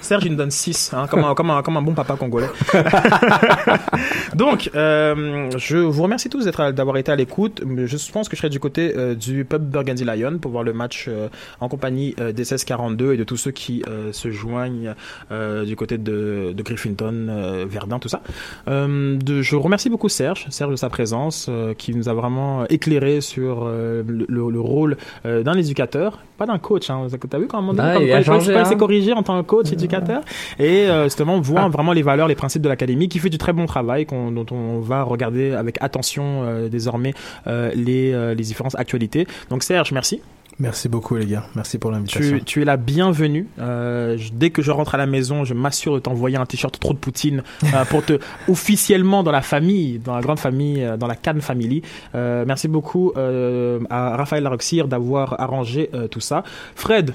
Serge, 0.00 0.24
il 0.24 0.32
nous 0.32 0.36
donne 0.36 0.50
6, 0.50 0.92
hein, 0.94 1.06
comme, 1.10 1.24
un, 1.24 1.34
comme, 1.34 1.50
un, 1.50 1.62
comme 1.62 1.76
un 1.78 1.82
bon 1.82 1.92
papa 1.94 2.16
congolais. 2.16 2.48
Donc, 4.34 4.70
euh, 4.74 5.48
je 5.56 5.76
vous 5.76 6.02
remercie 6.02 6.28
tous 6.28 6.44
d'avoir 6.46 6.96
été 6.96 7.12
à 7.12 7.16
l'écoute. 7.16 7.62
Je 7.86 8.12
pense 8.12 8.28
que 8.28 8.36
je 8.36 8.38
serai 8.40 8.50
du 8.50 8.60
côté 8.60 8.92
euh, 8.96 9.14
du 9.14 9.44
pub 9.44 9.62
Burgundy 9.62 10.04
Lion 10.04 10.38
pour 10.38 10.50
voir 10.50 10.64
le 10.64 10.72
match 10.72 11.06
euh, 11.08 11.28
en 11.60 11.68
compagnie 11.68 12.14
euh, 12.20 12.32
des 12.32 12.42
1642 12.42 13.14
et 13.14 13.16
de 13.16 13.24
tous 13.24 13.36
ceux 13.36 13.50
qui 13.50 13.82
euh, 13.88 14.12
se 14.12 14.30
joignent 14.30 14.94
euh, 15.30 15.64
du 15.64 15.76
côté 15.76 15.98
de, 15.98 16.52
de 16.56 16.62
Griffinton, 16.62 17.64
Verdun, 17.68 17.98
tout 17.98 18.08
ça. 18.08 18.20
De, 18.66 19.42
je 19.42 19.56
remercie 19.56 19.90
beaucoup 19.90 20.08
Serge, 20.08 20.46
Serge 20.50 20.70
de 20.72 20.76
sa 20.76 20.88
présence, 20.88 21.48
qui 21.78 21.94
nous 21.94 22.08
a 22.08 22.14
vraiment 22.14 22.66
éclairé 22.68 23.20
sur 23.20 23.64
le, 23.66 24.02
le- 24.28 24.50
le 24.50 24.60
rôle 24.60 24.96
d'un 25.24 25.54
éducateur, 25.54 26.18
pas 26.38 26.46
d'un 26.46 26.58
coach. 26.58 26.90
Hein. 26.90 27.06
T'as 27.30 27.38
vu 27.38 27.46
quand 27.46 27.62
Bah, 27.72 27.94
comme 27.94 28.02
il 28.02 28.08
il 28.08 28.12
pas 28.52 28.60
hein. 28.74 28.78
corriger 28.78 29.12
en 29.12 29.22
tant 29.22 29.40
que 29.42 29.46
coach, 29.46 29.72
éducateur, 29.72 30.20
et 30.58 30.86
justement 31.04 31.40
voir 31.40 31.70
vraiment 31.70 31.92
les 31.92 32.02
valeurs, 32.02 32.28
les 32.28 32.34
principes 32.34 32.62
de 32.62 32.68
l'académie, 32.68 33.08
qui 33.08 33.18
fait 33.24 33.30
du 33.30 33.38
très 33.38 33.52
bon 33.52 33.66
travail, 33.66 34.06
dont 34.06 34.46
on 34.52 34.78
va 34.78 35.02
regarder 35.02 35.52
avec 35.52 35.78
attention 35.80 36.44
euh, 36.44 36.68
désormais 36.68 37.12
euh, 37.48 37.72
les, 37.74 38.12
euh, 38.12 38.34
les 38.34 38.44
différentes 38.44 38.76
actualités. 38.76 39.26
Donc 39.50 39.62
Serge, 39.64 39.90
merci. 39.92 40.20
Merci 40.60 40.88
beaucoup, 40.88 41.16
les 41.16 41.26
gars. 41.26 41.46
Merci 41.56 41.78
pour 41.78 41.90
l'invitation. 41.90 42.38
Tu, 42.38 42.44
tu 42.44 42.62
es 42.62 42.64
la 42.64 42.76
bienvenue. 42.76 43.48
Je- 43.58 44.30
dès 44.32 44.50
que 44.50 44.62
je 44.62 44.70
rentre 44.70 44.94
à 44.94 44.98
la 44.98 45.06
maison, 45.06 45.42
je 45.44 45.52
m'assure 45.52 45.94
de 45.94 45.98
t'envoyer 45.98 46.36
un 46.36 46.46
t-shirt 46.46 46.78
trop 46.78 46.92
de 46.92 46.98
Poutine 46.98 47.42
pour 47.90 48.04
te 48.04 48.20
officiellement 48.48 49.24
dans 49.24 49.32
la 49.32 49.42
famille, 49.42 49.98
dans 49.98 50.14
la 50.14 50.20
grande 50.20 50.38
famille, 50.38 50.86
dans 50.96 51.08
la 51.08 51.16
Cannes 51.16 51.40
Family. 51.40 51.82
Merci 52.14 52.68
beaucoup 52.68 53.12
à 53.16 54.16
Raphaël 54.16 54.44
Laroxir 54.44 54.86
d'avoir 54.86 55.40
arrangé 55.40 55.90
tout 56.12 56.20
ça. 56.20 56.44
Fred, 56.76 57.14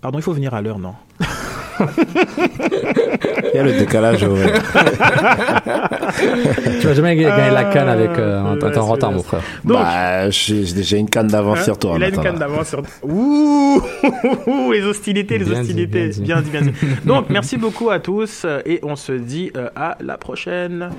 pardon, 0.00 0.18
il 0.18 0.22
faut 0.22 0.32
venir 0.32 0.54
à 0.54 0.62
l'heure, 0.62 0.78
non? 0.78 0.94
Il 3.52 3.56
y 3.56 3.58
a 3.58 3.62
le 3.62 3.72
décalage 3.72 4.22
horaire. 4.24 4.62
Tu 6.80 6.86
vas 6.86 6.94
jamais 6.94 7.16
gagner 7.16 7.50
la 7.50 7.64
canne 7.64 7.88
avec 7.88 8.10
euh, 8.18 8.40
en 8.40 8.86
retard, 8.86 9.12
mon 9.12 9.22
frère. 9.22 9.40
Donc- 9.64 9.78
bah, 9.78 10.30
j'ai 10.30 10.62
déjà 10.72 10.96
une 10.96 11.08
canne 11.08 11.26
d'avance 11.28 11.58
Hein 11.60 11.64
sur 11.64 11.78
toi. 11.78 11.94
Il 11.96 12.04
a 12.04 12.08
une 12.08 12.16
canne 12.20 12.38
d'avance 12.38 12.68
sur. 12.68 12.82
Ouh, 13.02 13.80
les 14.72 14.82
hostilités, 14.84 15.38
les 15.38 15.44
Bien 15.44 15.54
dit, 15.54 15.60
hostilités. 15.60 16.08
bien 16.08 16.08
dit. 16.08 16.20
bien 16.20 16.40
dit, 16.40 16.50
bien 16.50 16.60
dit. 16.62 16.72
Donc, 17.04 17.26
merci 17.30 17.56
beaucoup 17.56 17.90
à 17.90 17.98
tous 17.98 18.46
et 18.66 18.80
on 18.82 18.96
se 18.96 19.12
dit 19.12 19.50
euh, 19.56 19.68
à 19.76 19.96
la 20.00 20.16
prochaine. 20.18 20.90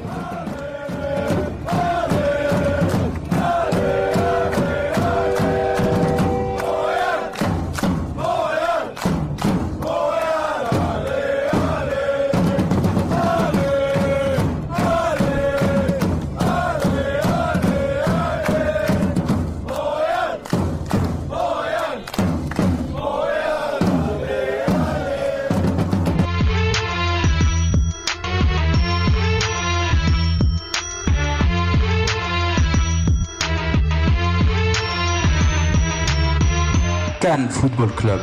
Cannes 37.26 37.50
Football 37.50 37.92
Club. 37.96 38.22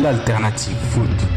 L'alternative 0.00 0.76
foot. 0.92 1.31